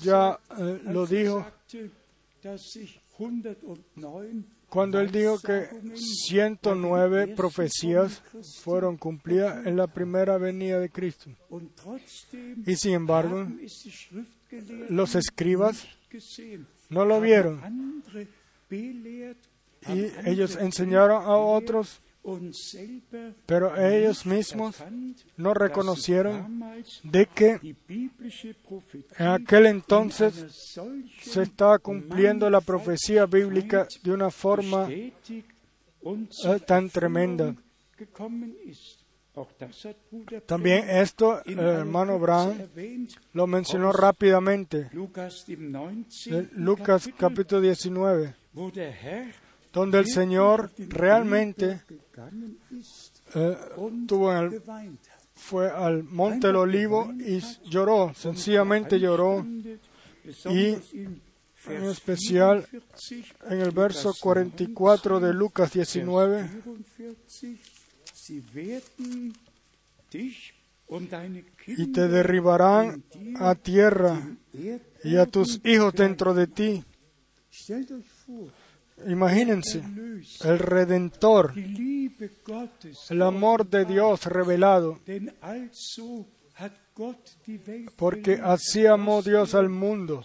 [0.00, 1.46] ya eh, lo dijo
[4.68, 8.22] cuando él dijo que 109 profecías
[8.62, 11.30] fueron cumplidas en la primera venida de Cristo.
[12.66, 13.46] Y sin embargo,
[14.90, 15.86] los escribas
[16.90, 18.02] no lo vieron
[18.70, 22.00] y ellos enseñaron a otros,
[23.46, 24.76] pero ellos mismos
[25.36, 26.62] no reconocieron
[27.02, 27.76] de que
[29.18, 30.34] en aquel entonces
[31.20, 35.12] se estaba cumpliendo la profecía bíblica de una forma eh,
[36.66, 37.54] tan tremenda.
[40.46, 42.68] También esto el hermano Brown
[43.32, 44.90] lo mencionó rápidamente.
[46.52, 48.34] Lucas capítulo 19
[49.72, 51.82] donde el Señor realmente
[53.34, 53.56] eh,
[54.06, 54.32] tuvo
[55.34, 59.46] fue al monte del olivo y lloró, sencillamente lloró.
[60.50, 60.76] Y
[61.66, 62.66] en especial
[63.48, 66.50] en el verso 44 de Lucas 19,
[71.66, 73.04] y te derribarán
[73.36, 74.36] a tierra
[75.04, 76.84] y a tus hijos dentro de ti.
[79.06, 79.82] Imagínense,
[80.44, 81.52] el Redentor,
[83.10, 84.98] el amor de Dios revelado,
[87.96, 90.22] porque así amó Dios al mundo,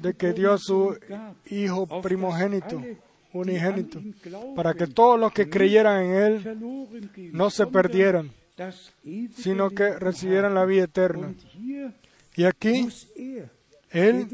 [0.00, 0.96] de que dio su
[1.50, 2.82] Hijo primogénito,
[3.32, 4.00] unigénito,
[4.56, 8.30] para que todos los que creyeran en Él no se perdieran,
[9.36, 11.34] sino que recibieran la vida eterna.
[12.34, 12.88] Y aquí,
[13.90, 14.26] Él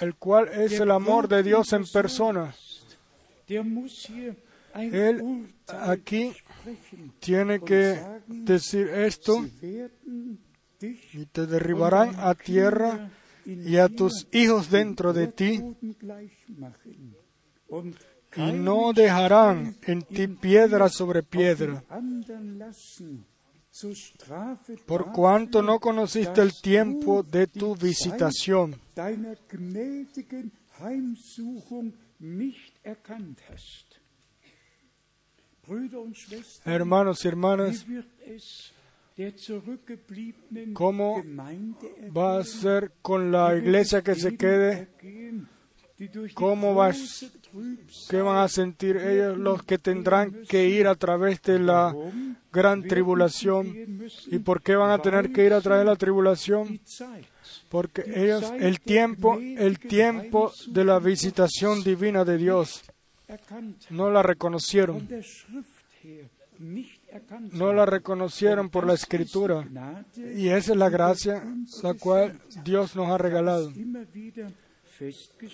[0.00, 2.54] el cual es el amor de Dios en persona.
[4.74, 6.32] Él aquí
[7.18, 9.44] tiene que decir esto
[10.80, 13.10] y te derribarán a tierra
[13.44, 15.62] y a tus hijos dentro de ti
[18.36, 21.82] y no dejarán en ti piedra sobre piedra,
[24.86, 28.74] por cuanto no conociste el tiempo de tu visitación.
[36.64, 37.86] Hermanos y hermanas,
[40.72, 41.22] ¿cómo
[42.16, 44.88] va a ser con la iglesia que se quede?
[46.34, 46.92] ¿Cómo va,
[48.08, 51.94] qué van a sentir ellos los que tendrán que ir a través de la
[52.52, 54.06] gran tribulación?
[54.26, 56.80] ¿Y por qué van a tener que ir a través de la tribulación?
[57.68, 62.82] Porque ellos, el tiempo, el tiempo de la visitación divina de Dios,
[63.90, 65.08] no la reconocieron.
[67.52, 69.68] No la reconocieron por la escritura.
[70.16, 71.44] Y esa es la gracia
[71.82, 73.72] la cual Dios nos ha regalado.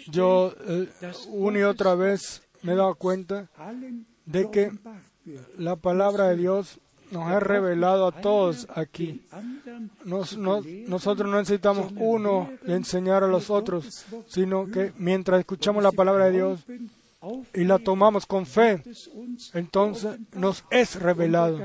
[0.09, 0.89] Yo eh,
[1.29, 3.49] una y otra vez me he dado cuenta
[4.25, 4.73] de que
[5.59, 9.23] la palabra de Dios nos ha revelado a todos aquí.
[10.05, 16.33] nosotros no necesitamos uno enseñar a los otros, sino que mientras escuchamos la palabra de
[16.33, 16.65] Dios
[17.55, 18.83] y la tomamos con fe,
[19.55, 21.61] entonces nos es revelado.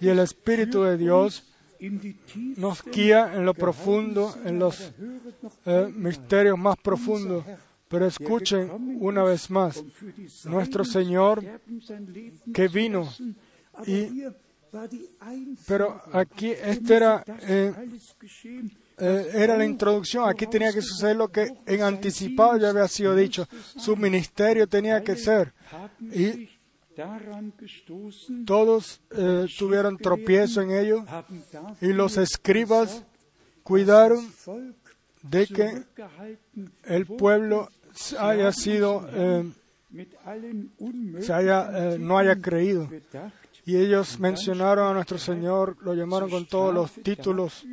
[0.00, 1.44] Y el Espíritu de Dios
[2.56, 4.92] nos guía en lo profundo, en los
[5.66, 7.44] eh, misterios más profundos.
[7.88, 9.82] Pero escuchen una vez más,
[10.44, 11.42] nuestro Señor
[12.54, 13.08] que vino
[13.84, 14.24] y
[15.66, 17.72] pero aquí este era eh,
[18.98, 20.28] eh, era la introducción.
[20.28, 23.48] Aquí tenía que suceder lo que en anticipado ya había sido dicho.
[23.76, 25.52] Su ministerio tenía que ser.
[26.00, 26.48] Y
[28.46, 31.04] todos eh, tuvieron tropiezo en ello
[31.80, 33.04] y los escribas
[33.62, 34.32] cuidaron
[35.22, 35.84] de que
[36.84, 37.68] el pueblo
[38.18, 39.50] haya sido, eh,
[41.20, 42.88] se haya, eh, no haya creído.
[43.64, 47.64] Y ellos mencionaron a nuestro Señor, lo llamaron con todos los títulos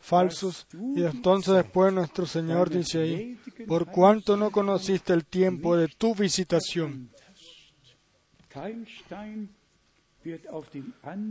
[0.00, 0.66] falsos.
[0.96, 6.14] Y entonces después nuestro Señor dice ahí, por cuanto no conociste el tiempo de tu
[6.14, 7.10] visitación.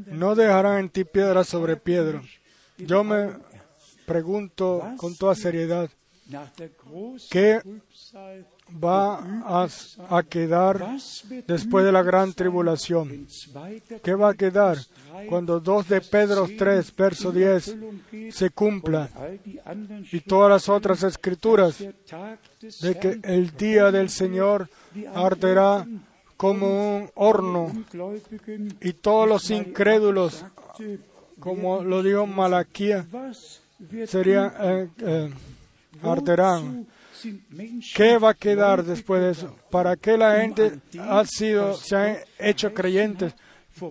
[0.06, 2.22] No dejarán en ti piedra sobre piedra.
[2.78, 3.32] Yo me
[4.06, 5.90] pregunto con toda seriedad,
[7.30, 7.62] ¿qué
[8.84, 9.68] va
[10.10, 10.98] a, quedar
[11.48, 13.28] después de la gran tribulación?
[14.04, 14.78] ¿Qué va a quedar
[15.30, 17.76] cuando 2 de Pedro 3, verso 10,
[18.32, 19.10] se cumpla
[20.12, 24.70] y todas las otras escrituras de que el día del Señor
[25.14, 25.86] arderá
[26.38, 27.72] como un horno
[28.82, 30.46] y todos los incrédulos,
[31.40, 33.06] como lo dijo Malaquía,
[34.08, 35.34] serían, eh, eh,
[36.02, 36.88] arderán.
[37.96, 39.56] ¿Qué va a quedar después de eso?
[39.70, 43.34] ¿Para qué la gente ha sido, se han hecho creyentes?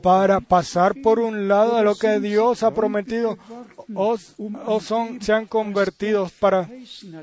[0.01, 3.39] Para pasar por un lado de lo que Dios ha prometido
[3.95, 4.17] o,
[4.81, 6.69] son, se han convertido para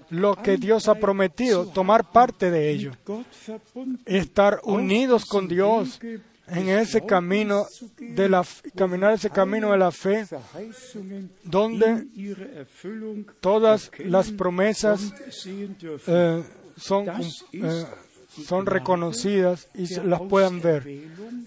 [0.09, 2.91] lo que Dios ha prometido, tomar parte de ello,
[4.05, 5.99] estar unidos con Dios
[6.47, 7.65] en ese camino
[7.99, 10.25] de la caminar ese camino de la fe
[11.43, 12.07] donde
[13.39, 15.13] todas las promesas
[16.07, 16.43] eh,
[16.75, 17.07] son
[17.53, 17.85] eh,
[18.45, 20.87] son reconocidas y las puedan ver.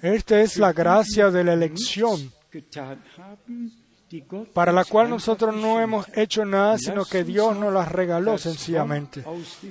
[0.03, 2.33] Esta es la gracia de la elección
[4.53, 9.25] para la cual nosotros no hemos hecho nada, sino que Dios nos las regaló sencillamente.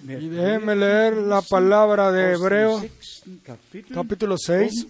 [0.04, 2.86] Y déjenme leer la palabra de Hebreos
[3.94, 4.88] capítulo 6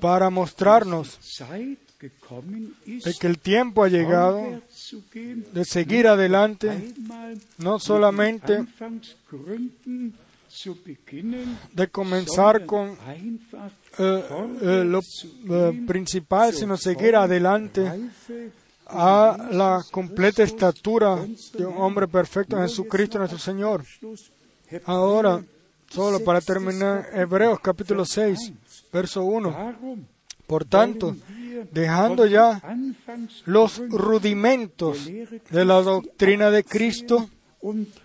[0.00, 1.18] para mostrarnos
[1.98, 4.60] de que el tiempo ha llegado
[5.52, 6.94] de seguir adelante,
[7.58, 8.66] no solamente
[11.72, 12.96] de comenzar con
[13.98, 14.24] eh,
[14.62, 18.10] eh, lo eh, principal, sino seguir adelante
[18.86, 21.16] a la completa estatura
[21.54, 23.84] de un hombre perfecto, Jesucristo nuestro Señor.
[24.84, 25.42] Ahora,
[25.88, 28.52] solo para terminar, Hebreos capítulo 6,
[28.92, 29.74] verso 1.
[30.46, 31.14] Por tanto,
[31.70, 32.62] dejando ya
[33.44, 37.28] los rudimentos de la doctrina de Cristo,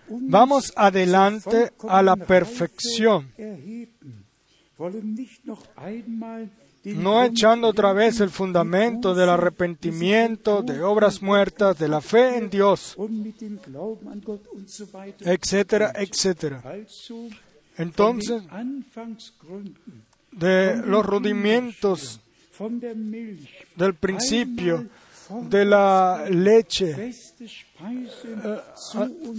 [0.08, 3.32] Vamos adelante a la perfección,
[6.84, 12.50] no echando otra vez el fundamento del arrepentimiento, de obras muertas, de la fe en
[12.50, 12.96] Dios,
[15.20, 16.62] etcétera, etcétera.
[17.76, 18.42] Entonces,
[20.32, 22.20] de los rudimentos
[23.76, 24.86] del principio,
[25.48, 27.12] de la leche,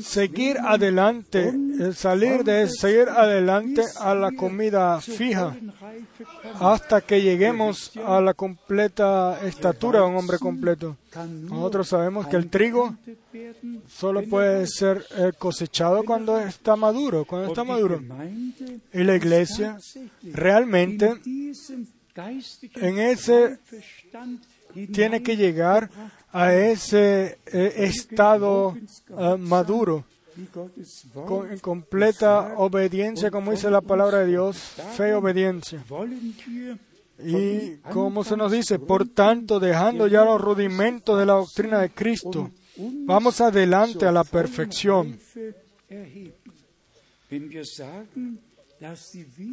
[0.03, 1.53] seguir adelante,
[1.93, 5.55] salir de seguir adelante a la comida fija
[6.59, 10.97] hasta que lleguemos a la completa estatura de un hombre completo.
[11.49, 12.95] Nosotros sabemos que el trigo
[13.87, 15.05] solo puede ser
[15.37, 18.01] cosechado cuando está maduro, cuando está maduro.
[18.93, 19.77] Y la iglesia
[20.23, 21.13] realmente
[22.75, 23.59] en ese
[24.91, 25.89] tiene que llegar
[26.35, 28.75] a ese eh, estado
[29.09, 30.03] uh, maduro,
[31.25, 34.57] con, en completa obediencia, como dice la palabra de Dios,
[34.97, 35.81] fe y obediencia.
[37.23, 41.91] Y como se nos dice, por tanto, dejando ya los rudimentos de la doctrina de
[41.91, 45.17] Cristo, vamos adelante a la perfección.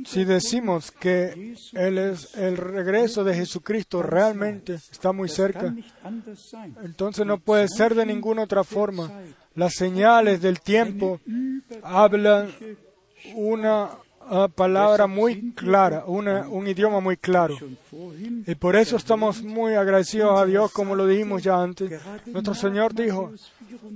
[0.07, 1.99] Si decimos que el,
[2.35, 5.75] el regreso de Jesucristo realmente está muy cerca,
[6.83, 9.11] entonces no puede ser de ninguna otra forma.
[9.55, 11.21] Las señales del tiempo
[11.83, 12.53] hablan
[13.35, 13.91] una
[14.55, 17.57] palabra muy clara, un idioma muy claro.
[18.47, 22.01] Y por eso estamos muy agradecidos a Dios, como lo dijimos ya antes.
[22.27, 23.33] Nuestro Señor dijo,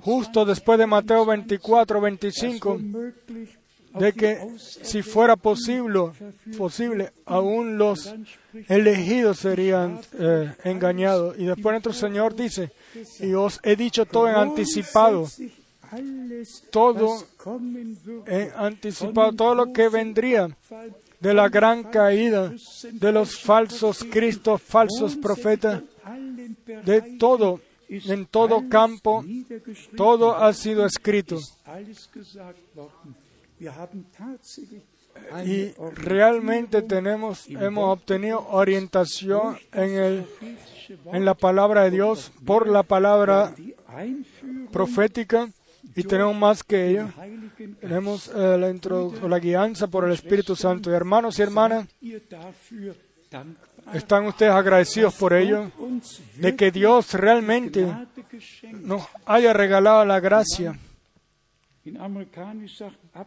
[0.01, 2.81] justo después de Mateo 24, 25,
[3.99, 6.11] de que si fuera posible,
[6.57, 8.15] posible aún los
[8.69, 11.37] elegidos serían eh, engañados.
[11.39, 12.71] Y después nuestro Señor dice,
[13.21, 15.27] y os he dicho todo en anticipado,
[16.71, 17.25] todo
[18.27, 20.49] en anticipado, todo lo que vendría
[21.21, 22.53] de la gran caída
[22.93, 25.83] de los falsos Cristos, falsos profetas,
[26.85, 29.25] de todo, en todo campo,
[29.97, 31.41] todo ha sido escrito.
[35.45, 40.27] Y realmente tenemos, hemos obtenido orientación en, el,
[41.13, 43.55] en la palabra de Dios por la palabra
[44.71, 45.49] profética
[45.95, 47.09] y tenemos más que ello.
[47.81, 50.91] Tenemos eh, la, la guianza por el Espíritu Santo.
[50.91, 51.87] Y hermanos y hermanas,
[53.95, 55.71] ¿están ustedes agradecidos por ello?
[56.37, 57.87] De que Dios realmente
[58.73, 60.79] nos haya regalado la gracia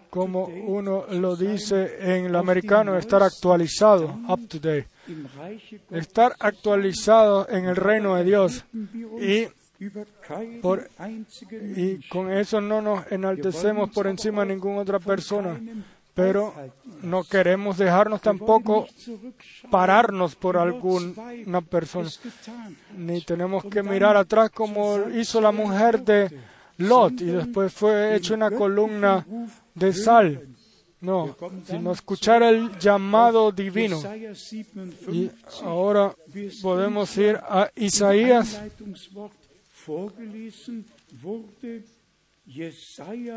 [0.10, 4.88] como uno lo dice en el americano, estar actualizado, up to date.
[5.92, 8.66] Estar actualizado en el reino de Dios.
[9.22, 9.48] Y,
[11.76, 15.60] y con eso no nos enaltecemos por encima de ninguna otra persona.
[16.14, 16.54] Pero
[17.02, 18.88] no queremos dejarnos tampoco
[19.72, 22.10] pararnos por alguna persona.
[22.98, 26.30] Ni tenemos que mirar atrás como hizo la mujer de
[26.80, 29.26] Lot y después fue hecho una columna
[29.76, 30.48] de sal.
[31.02, 31.36] No,
[31.66, 34.02] sino escuchar el llamado divino.
[35.12, 35.30] Y
[35.64, 36.14] ahora
[36.62, 38.62] podemos ir a Isaías.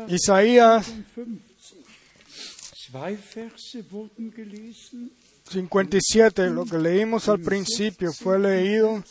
[0.07, 0.93] Isaías
[5.49, 9.03] 57, lo que leímos al principio fue leído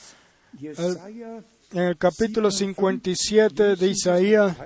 [1.73, 4.57] en el capítulo 57 de Isaías.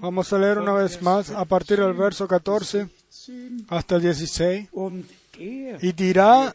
[0.00, 2.88] Vamos a leer una vez más a partir del verso 14
[3.68, 4.68] hasta el 16.
[5.38, 6.54] Y dirá,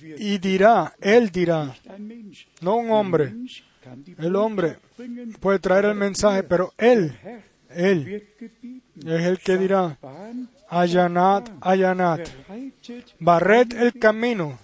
[0.00, 1.74] y dirá, él dirá,
[2.60, 3.34] no un hombre.
[4.18, 4.76] El hombre
[5.40, 7.18] puede traer el mensaje, pero él,
[7.70, 8.28] él
[8.96, 9.98] es el que dirá,
[10.68, 12.20] allanad, allanad,
[13.18, 14.58] barred el camino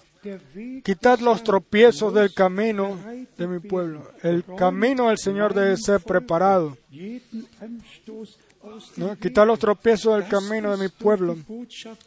[0.83, 2.97] Quitad los tropiezos del camino
[3.37, 4.11] de mi pueblo.
[4.23, 6.77] El camino del Señor debe ser preparado.
[8.97, 9.15] ¿No?
[9.17, 11.37] Quitar los tropiezos del camino de mi pueblo.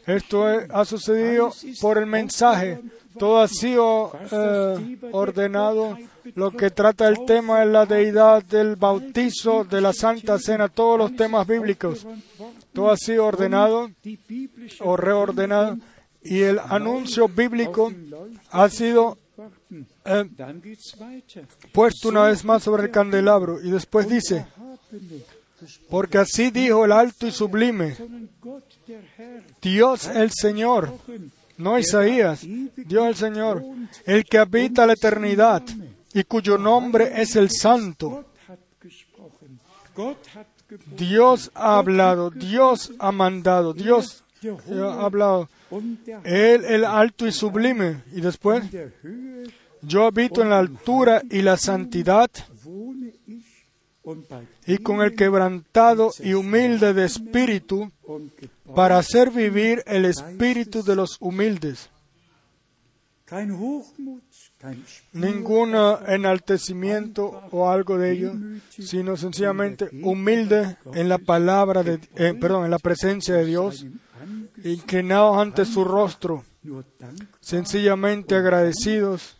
[0.05, 2.81] Esto ha sucedido por el mensaje.
[3.17, 5.97] Todo ha sido eh, ordenado.
[6.35, 10.97] Lo que trata el tema es la deidad del bautizo, de la Santa Cena, todos
[10.97, 12.05] los temas bíblicos.
[12.73, 13.89] Todo ha sido ordenado
[14.81, 15.77] o reordenado
[16.21, 17.91] y el anuncio bíblico
[18.51, 19.17] ha sido
[20.05, 20.29] eh,
[21.71, 24.45] puesto una vez más sobre el candelabro y después dice,
[25.89, 27.95] porque así dijo el alto y sublime,
[29.61, 30.93] Dios el Señor,
[31.57, 33.63] no Isaías, Dios el Señor,
[34.05, 35.63] el que habita la eternidad
[36.13, 38.25] y cuyo nombre es el Santo.
[40.95, 45.49] Dios ha hablado, Dios ha mandado, Dios ha hablado.
[46.23, 48.03] Él, el alto y sublime.
[48.13, 48.63] Y después,
[49.81, 52.29] yo habito en la altura y la santidad
[54.65, 57.91] y con el quebrantado y humilde de espíritu
[58.75, 61.89] para hacer vivir el espíritu de los humildes.
[65.13, 65.75] ningún
[66.07, 68.33] enaltecimiento o algo de ello,
[68.69, 73.85] sino sencillamente humilde en la palabra de, eh, perdón, en la presencia de Dios,
[74.63, 76.43] inclinados ante su rostro,
[77.39, 79.37] sencillamente agradecidos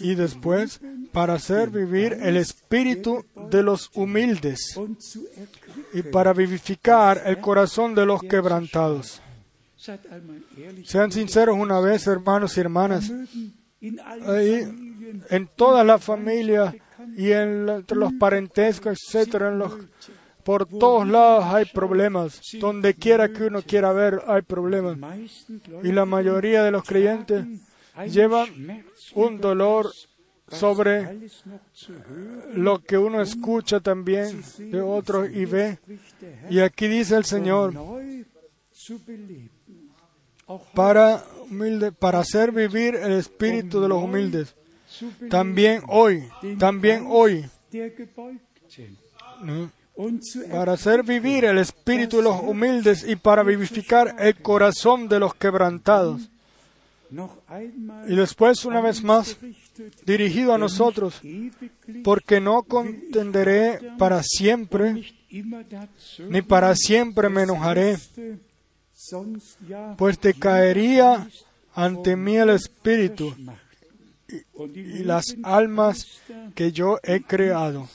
[0.00, 0.80] y después
[1.12, 4.78] para hacer vivir el espíritu de los humildes
[5.92, 9.20] y para vivificar el corazón de los quebrantados.
[10.84, 13.12] Sean sinceros una vez, hermanos y hermanas.
[13.80, 16.74] en toda la familia
[17.16, 19.72] y en entre los parentescos, etcétera, en los,
[20.44, 22.40] por todos lados hay problemas.
[22.60, 24.98] Donde quiera que uno quiera ver, hay problemas.
[25.82, 27.46] Y la mayoría de los creyentes
[28.06, 28.84] llevan
[29.14, 29.90] un dolor
[30.48, 31.18] sobre
[32.54, 35.78] lo que uno escucha también de otros y ve.
[36.50, 37.74] Y aquí dice el Señor,
[40.74, 44.54] para, humilde, para hacer vivir el espíritu de los humildes.
[45.30, 47.44] También hoy, también hoy,
[50.50, 55.34] para hacer vivir el espíritu de los humildes y para vivificar el corazón de los
[55.34, 56.28] quebrantados.
[58.08, 59.36] Y después, una vez más,
[60.04, 61.20] dirigido a nosotros,
[62.02, 65.04] porque no contenderé para siempre,
[66.28, 67.98] ni para siempre me enojaré,
[69.96, 71.28] pues te caería
[71.74, 73.34] ante mí el Espíritu
[74.74, 76.20] y, las almas
[76.54, 77.88] que yo he creado.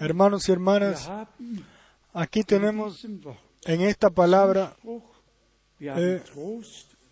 [0.00, 1.08] Hermanos y hermanas,
[2.12, 3.04] aquí tenemos
[3.64, 4.76] en esta palabra
[5.80, 6.22] eh,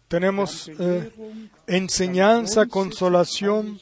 [0.08, 1.12] tenemos eh,
[1.66, 3.78] enseñanza, consolación,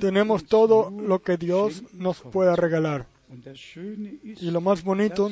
[0.00, 3.06] tenemos todo lo que Dios nos pueda regalar.
[4.22, 5.30] Y lo más bonito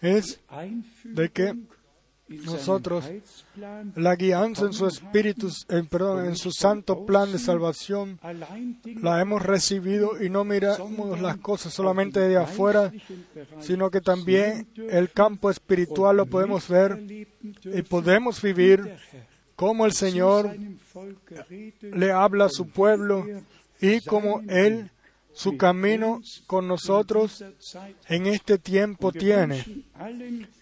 [0.00, 0.40] es
[1.04, 1.54] de que
[2.44, 3.04] nosotros
[3.96, 8.18] la guianza en su espíritu, en, perdón, en su santo plan de salvación,
[9.00, 12.92] la hemos recibido y no miramos las cosas solamente de afuera,
[13.60, 17.02] sino que también el campo espiritual lo podemos ver
[17.64, 18.96] y podemos vivir
[19.56, 20.56] como el Señor
[21.80, 23.26] le habla a su pueblo
[23.80, 24.90] y como Él
[25.34, 27.44] su camino con nosotros
[28.08, 29.64] en este tiempo tiene.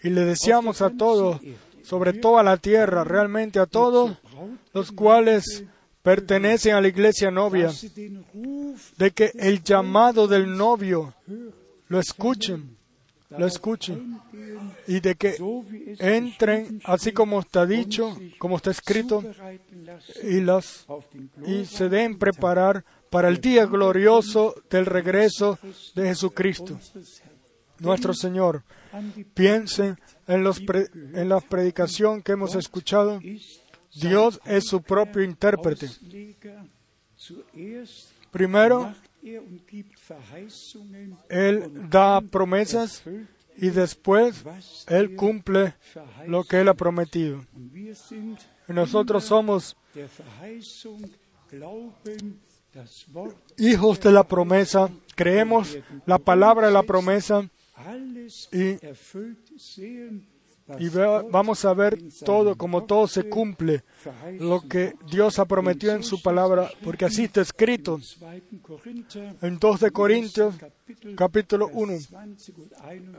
[0.02, 1.40] Y le deseamos a todos,
[1.82, 4.16] sobre toda la tierra, realmente a todos
[4.72, 5.64] los cuales
[6.02, 7.70] pertenecen a la iglesia novia,
[8.96, 11.14] de que el llamado del novio
[11.88, 12.76] lo escuchen,
[13.30, 14.20] lo escuchen,
[14.86, 15.36] y de que
[15.98, 19.24] entren, así como está dicho, como está escrito,
[20.22, 20.86] y, los,
[21.46, 25.58] y se den preparar para el día glorioso del regreso
[25.94, 26.78] de Jesucristo,
[27.78, 28.64] nuestro Señor.
[29.34, 33.20] Piensen en, los en la predicación que hemos escuchado.
[33.94, 35.88] Dios es su propio intérprete.
[38.30, 38.94] Primero,
[41.28, 43.02] Él da promesas
[43.56, 44.44] y después
[44.88, 45.74] Él cumple
[46.26, 47.44] lo que Él ha prometido.
[48.68, 49.76] Nosotros somos
[53.58, 57.48] hijos de la promesa, creemos la palabra de la promesa
[58.52, 58.76] y,
[61.30, 63.82] vamos a ver todo, como todo se cumple,
[64.38, 68.00] lo que Dios ha prometido en su palabra, porque así está escrito
[69.42, 70.54] en 2 de Corintios,
[71.16, 71.92] capítulo 1,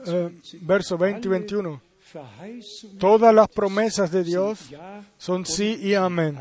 [0.06, 1.82] eh, verso 20 y 21.
[3.00, 4.70] Todas las promesas de Dios
[5.18, 6.38] son sí y amén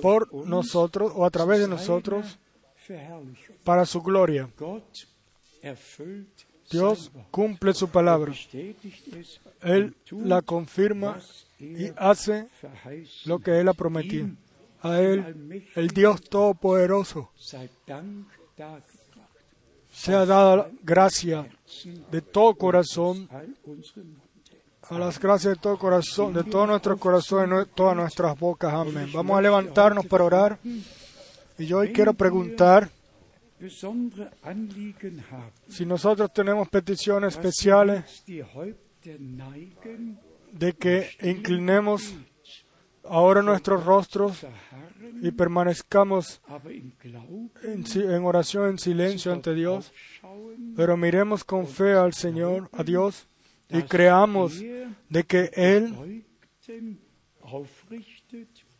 [0.00, 2.38] por nosotros o a través de nosotros
[3.62, 4.48] para su gloria.
[6.70, 8.32] Dios cumple su palabra.
[9.62, 11.18] Él la confirma
[11.58, 12.48] y hace
[13.24, 14.28] lo que Él ha prometido.
[14.82, 17.30] A Él, el Dios Todopoderoso,
[19.90, 21.48] se ha dado gracia
[22.10, 23.28] de todo corazón
[24.90, 28.72] a las gracias de todo corazón, de todo nuestro corazón y de todas nuestras bocas.
[28.72, 29.10] Amén.
[29.12, 30.58] Vamos a levantarnos para orar.
[31.58, 32.90] Y yo hoy quiero preguntar
[35.68, 38.24] si nosotros tenemos peticiones especiales
[40.52, 42.14] de que inclinemos
[43.04, 44.46] ahora nuestros rostros
[45.20, 46.40] y permanezcamos
[47.62, 49.92] en, en, oración, en silencio ante Dios,
[50.76, 53.28] pero miremos con fe al Señor, a Dios,
[53.68, 54.60] y creamos
[55.08, 56.24] de que Él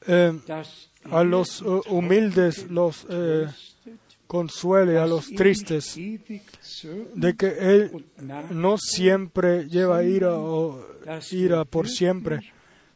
[0.07, 0.41] eh,
[1.05, 3.47] a los eh, humildes los eh,
[4.35, 8.05] consuele a los tristes, de que Él
[8.51, 10.85] no siempre lleva ira o
[11.31, 12.41] ira por siempre,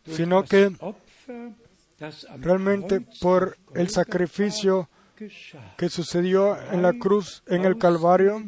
[0.04, 0.72] sino que
[2.40, 4.88] realmente por el sacrificio
[5.76, 8.42] que sucedió en la cruz, en el Calvario,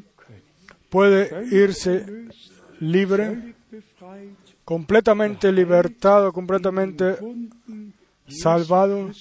[0.89, 2.27] puede irse
[2.81, 3.55] libre,
[4.65, 7.19] completamente libertado, completamente
[8.27, 9.13] salvado,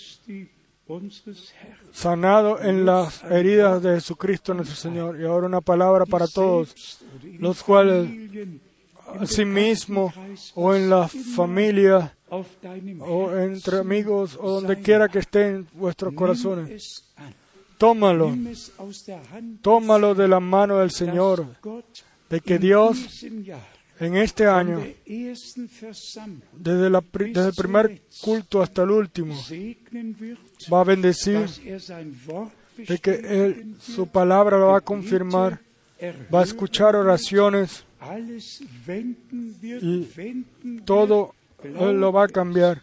[1.92, 5.20] sanado en las heridas de Jesucristo nuestro Señor.
[5.20, 7.00] Y ahora una palabra para todos,
[7.40, 8.10] los cuales
[9.20, 10.14] asimismo
[10.56, 17.06] o en la familia o entre amigos o donde quiera que estén vuestros corazones.
[17.78, 18.36] Tómalo,
[19.62, 21.46] tómalo de la mano del Señor,
[22.30, 23.26] de que Dios
[24.00, 24.82] en este año,
[26.54, 29.36] desde, la, desde, el primer culto hasta el último,
[30.72, 31.46] va a bendecir,
[32.78, 35.60] de que Él, su palabra lo va a confirmar,
[36.34, 37.84] va a escuchar oraciones
[39.82, 42.82] y todo Él lo va a cambiar.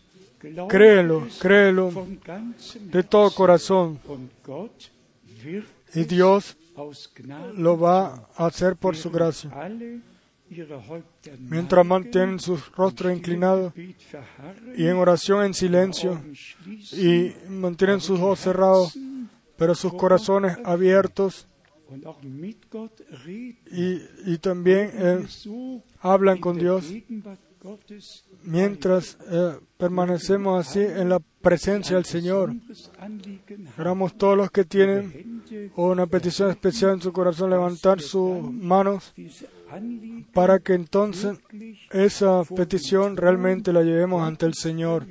[0.68, 2.06] Créelo, créelo
[2.92, 3.98] de todo corazón.
[5.94, 6.56] Y Dios
[7.54, 9.50] lo va a hacer por su gracia.
[11.40, 16.22] Mientras mantienen sus rostros inclinados y en oración en silencio
[16.92, 18.98] y mantienen sus ojos cerrados,
[19.56, 21.48] pero sus corazones abiertos
[23.70, 25.26] y, y también eh,
[26.00, 26.84] hablan con Dios
[28.42, 32.54] mientras eh, permanecemos así en la presencia del Señor.
[33.78, 35.42] Oramos todos los que tienen
[35.76, 39.12] una petición especial en su corazón levantar sus manos
[40.32, 41.38] para que entonces
[41.90, 45.06] esa petición realmente la llevemos ante el Señor.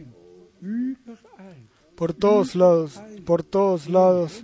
[1.95, 4.43] Por todos lados, por todos lados,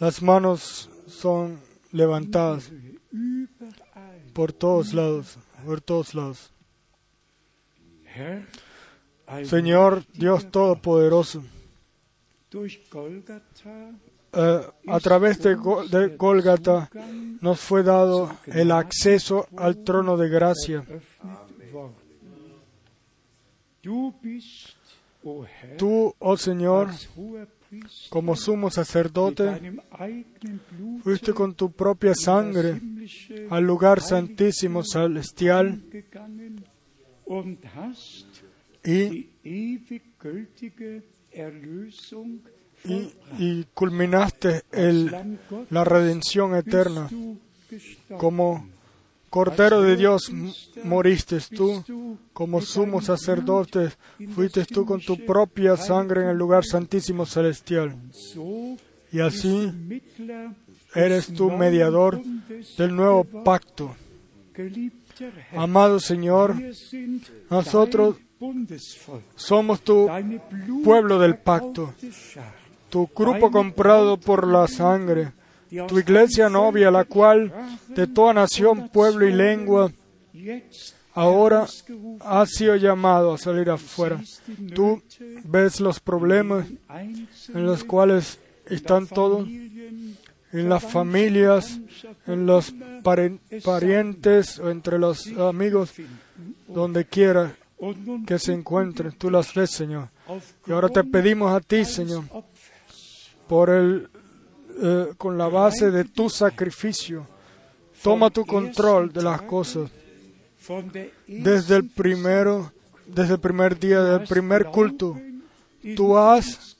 [0.00, 1.58] las manos son
[1.92, 2.72] levantadas.
[4.32, 6.52] Por todos lados, por todos lados.
[9.44, 11.42] Señor Dios Todopoderoso,
[14.36, 15.56] eh, a través de,
[15.90, 16.90] de Golgata
[17.40, 20.84] nos fue dado el acceso al trono de gracia.
[25.78, 26.88] Tú, oh Señor,
[28.08, 29.76] como sumo sacerdote,
[31.02, 32.80] fuiste con tu propia sangre
[33.50, 35.82] al lugar santísimo celestial
[38.84, 39.28] y,
[42.84, 45.38] y, culminaste el,
[45.70, 47.08] la redención eterna.
[48.18, 48.68] Como
[49.30, 50.30] Cordero de Dios
[50.84, 51.82] moriste tú,
[52.32, 53.90] como sumo sacerdote
[54.32, 57.96] fuiste tú con tu propia sangre en el lugar santísimo celestial.
[59.10, 59.72] Y así
[60.94, 62.22] eres tú mediador
[62.78, 63.96] del nuevo pacto.
[65.56, 66.54] Amado Señor,
[67.50, 68.16] nosotros
[69.34, 70.08] somos tu
[70.84, 71.94] pueblo del pacto,
[72.94, 75.32] tu grupo comprado por la sangre,
[75.88, 77.52] tu iglesia novia, la cual
[77.88, 79.90] de toda nación, pueblo y lengua,
[81.12, 81.66] ahora
[82.20, 84.20] ha sido llamado a salir afuera.
[84.76, 85.02] Tú
[85.42, 86.68] ves los problemas
[87.52, 91.80] en los cuales están todos, en las familias,
[92.28, 92.72] en los
[93.64, 95.94] parientes entre los amigos,
[96.68, 97.56] donde quiera
[98.24, 99.10] que se encuentren.
[99.18, 100.10] Tú las ves, Señor.
[100.64, 102.22] Y ahora te pedimos a ti, Señor,
[103.48, 104.08] por el,
[104.82, 107.26] eh, con la base de tu sacrificio,
[108.02, 109.90] toma tu control de las cosas.
[111.26, 112.72] Desde el primero,
[113.06, 115.18] desde el primer día del primer culto,
[115.94, 116.76] tú has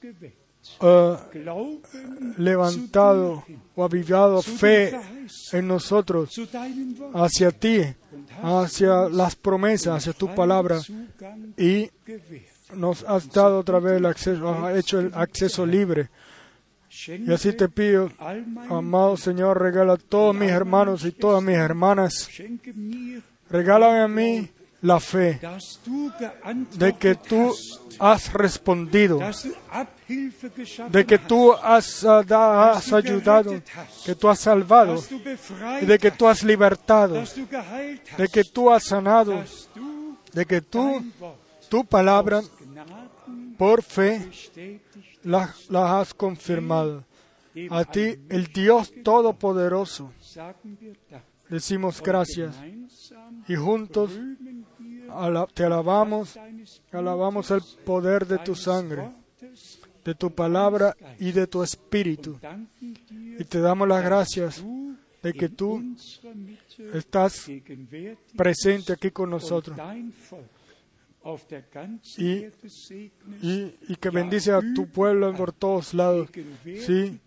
[0.81, 1.17] uh,
[2.39, 4.99] levantado o avivado fe
[5.53, 6.41] en nosotros
[7.13, 7.83] hacia ti,
[8.43, 10.81] hacia las promesas, hacia tu palabra
[11.59, 11.91] y
[12.75, 16.09] nos has dado otra vez el acceso, has hecho el acceso libre.
[17.07, 18.11] Y así te pido,
[18.71, 22.29] amado Señor, regala a todos mis hermanos y todas mis hermanas,
[23.51, 24.49] regálame a mí
[24.81, 25.41] la fe
[26.75, 27.55] de que tú
[27.99, 29.19] has respondido,
[30.91, 33.63] de que tú has, has, ayudado,
[34.05, 35.03] que tú has salvado,
[35.81, 37.23] de que tú has libertado,
[38.19, 39.43] de que tú has sanado,
[40.33, 41.03] de que tú,
[41.69, 42.43] tu palabra,
[43.57, 44.29] por fe,
[45.25, 47.05] la, la has confirmado.
[47.71, 50.13] A ti, el Dios Todopoderoso,
[51.49, 52.57] decimos gracias
[53.47, 54.11] y juntos
[55.55, 56.39] te alabamos,
[56.91, 59.11] alabamos el poder de tu sangre
[60.05, 62.39] de tu palabra y de tu espíritu.
[63.11, 64.63] Y te damos las gracias
[65.23, 65.83] de que tú
[66.93, 67.51] estás
[68.37, 69.77] presente aquí con nosotros
[72.19, 72.47] y,
[73.43, 76.29] y, y que bendice a tu pueblo por todos lados.
[76.65, 77.19] Sí,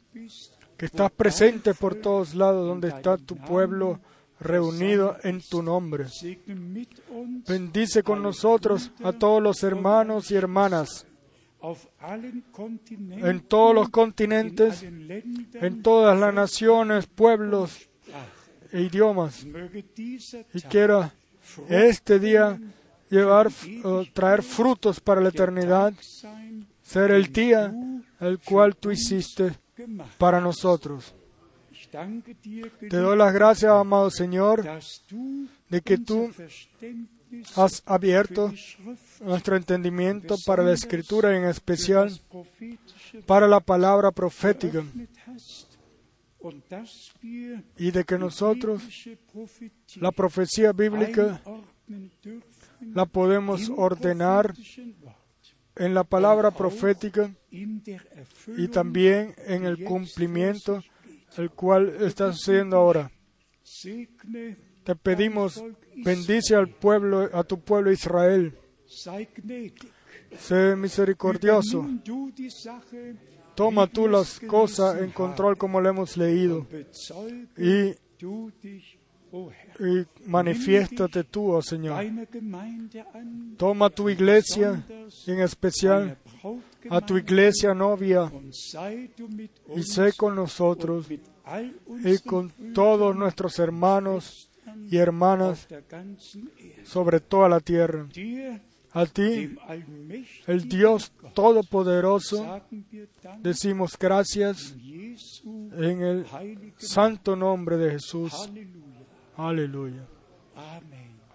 [0.77, 3.99] que estás presente por todos lados donde está tu pueblo
[4.39, 6.05] reunido en tu nombre.
[7.47, 11.07] Bendice con nosotros a todos los hermanos y hermanas
[12.79, 17.89] en todos los continentes, en todas las naciones, pueblos
[18.71, 19.45] e idiomas.
[20.53, 21.13] Y quiera
[21.67, 22.59] este día
[23.09, 23.49] llevar,
[24.13, 25.93] traer frutos para la eternidad,
[26.81, 27.73] ser el día
[28.19, 29.57] el cual tú hiciste
[30.17, 31.13] para nosotros.
[32.89, 34.63] Te doy las gracias, amado Señor,
[35.69, 36.31] de que tú
[37.55, 38.53] has abierto
[39.21, 42.11] nuestro entendimiento para la escritura en especial
[43.25, 44.83] para la palabra profética
[47.77, 48.83] y de que nosotros
[49.95, 51.41] la profecía bíblica
[52.93, 54.53] la podemos ordenar
[55.75, 60.81] en la palabra profética y también en el cumplimiento
[61.37, 63.11] el cual está sucediendo ahora.
[64.83, 65.63] Te pedimos,
[65.95, 68.57] bendice al pueblo, a tu pueblo Israel.
[70.37, 71.85] Sé misericordioso.
[73.55, 76.67] Toma tú las cosas en control como lo hemos leído.
[77.57, 77.95] Y,
[80.25, 82.03] manifiéstate tú, oh Señor.
[83.57, 84.83] Toma tu iglesia,
[85.25, 86.17] en especial
[86.89, 88.31] a tu iglesia novia,
[89.75, 94.49] y sé con nosotros y con todos nuestros hermanos
[94.89, 95.67] y hermanas
[96.83, 98.07] sobre toda la tierra.
[98.93, 99.55] A ti,
[100.47, 102.61] el Dios Todopoderoso,
[103.39, 106.25] decimos gracias en el
[106.77, 108.49] santo nombre de Jesús.
[109.37, 110.07] Aleluya.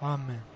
[0.01, 0.52] Amén.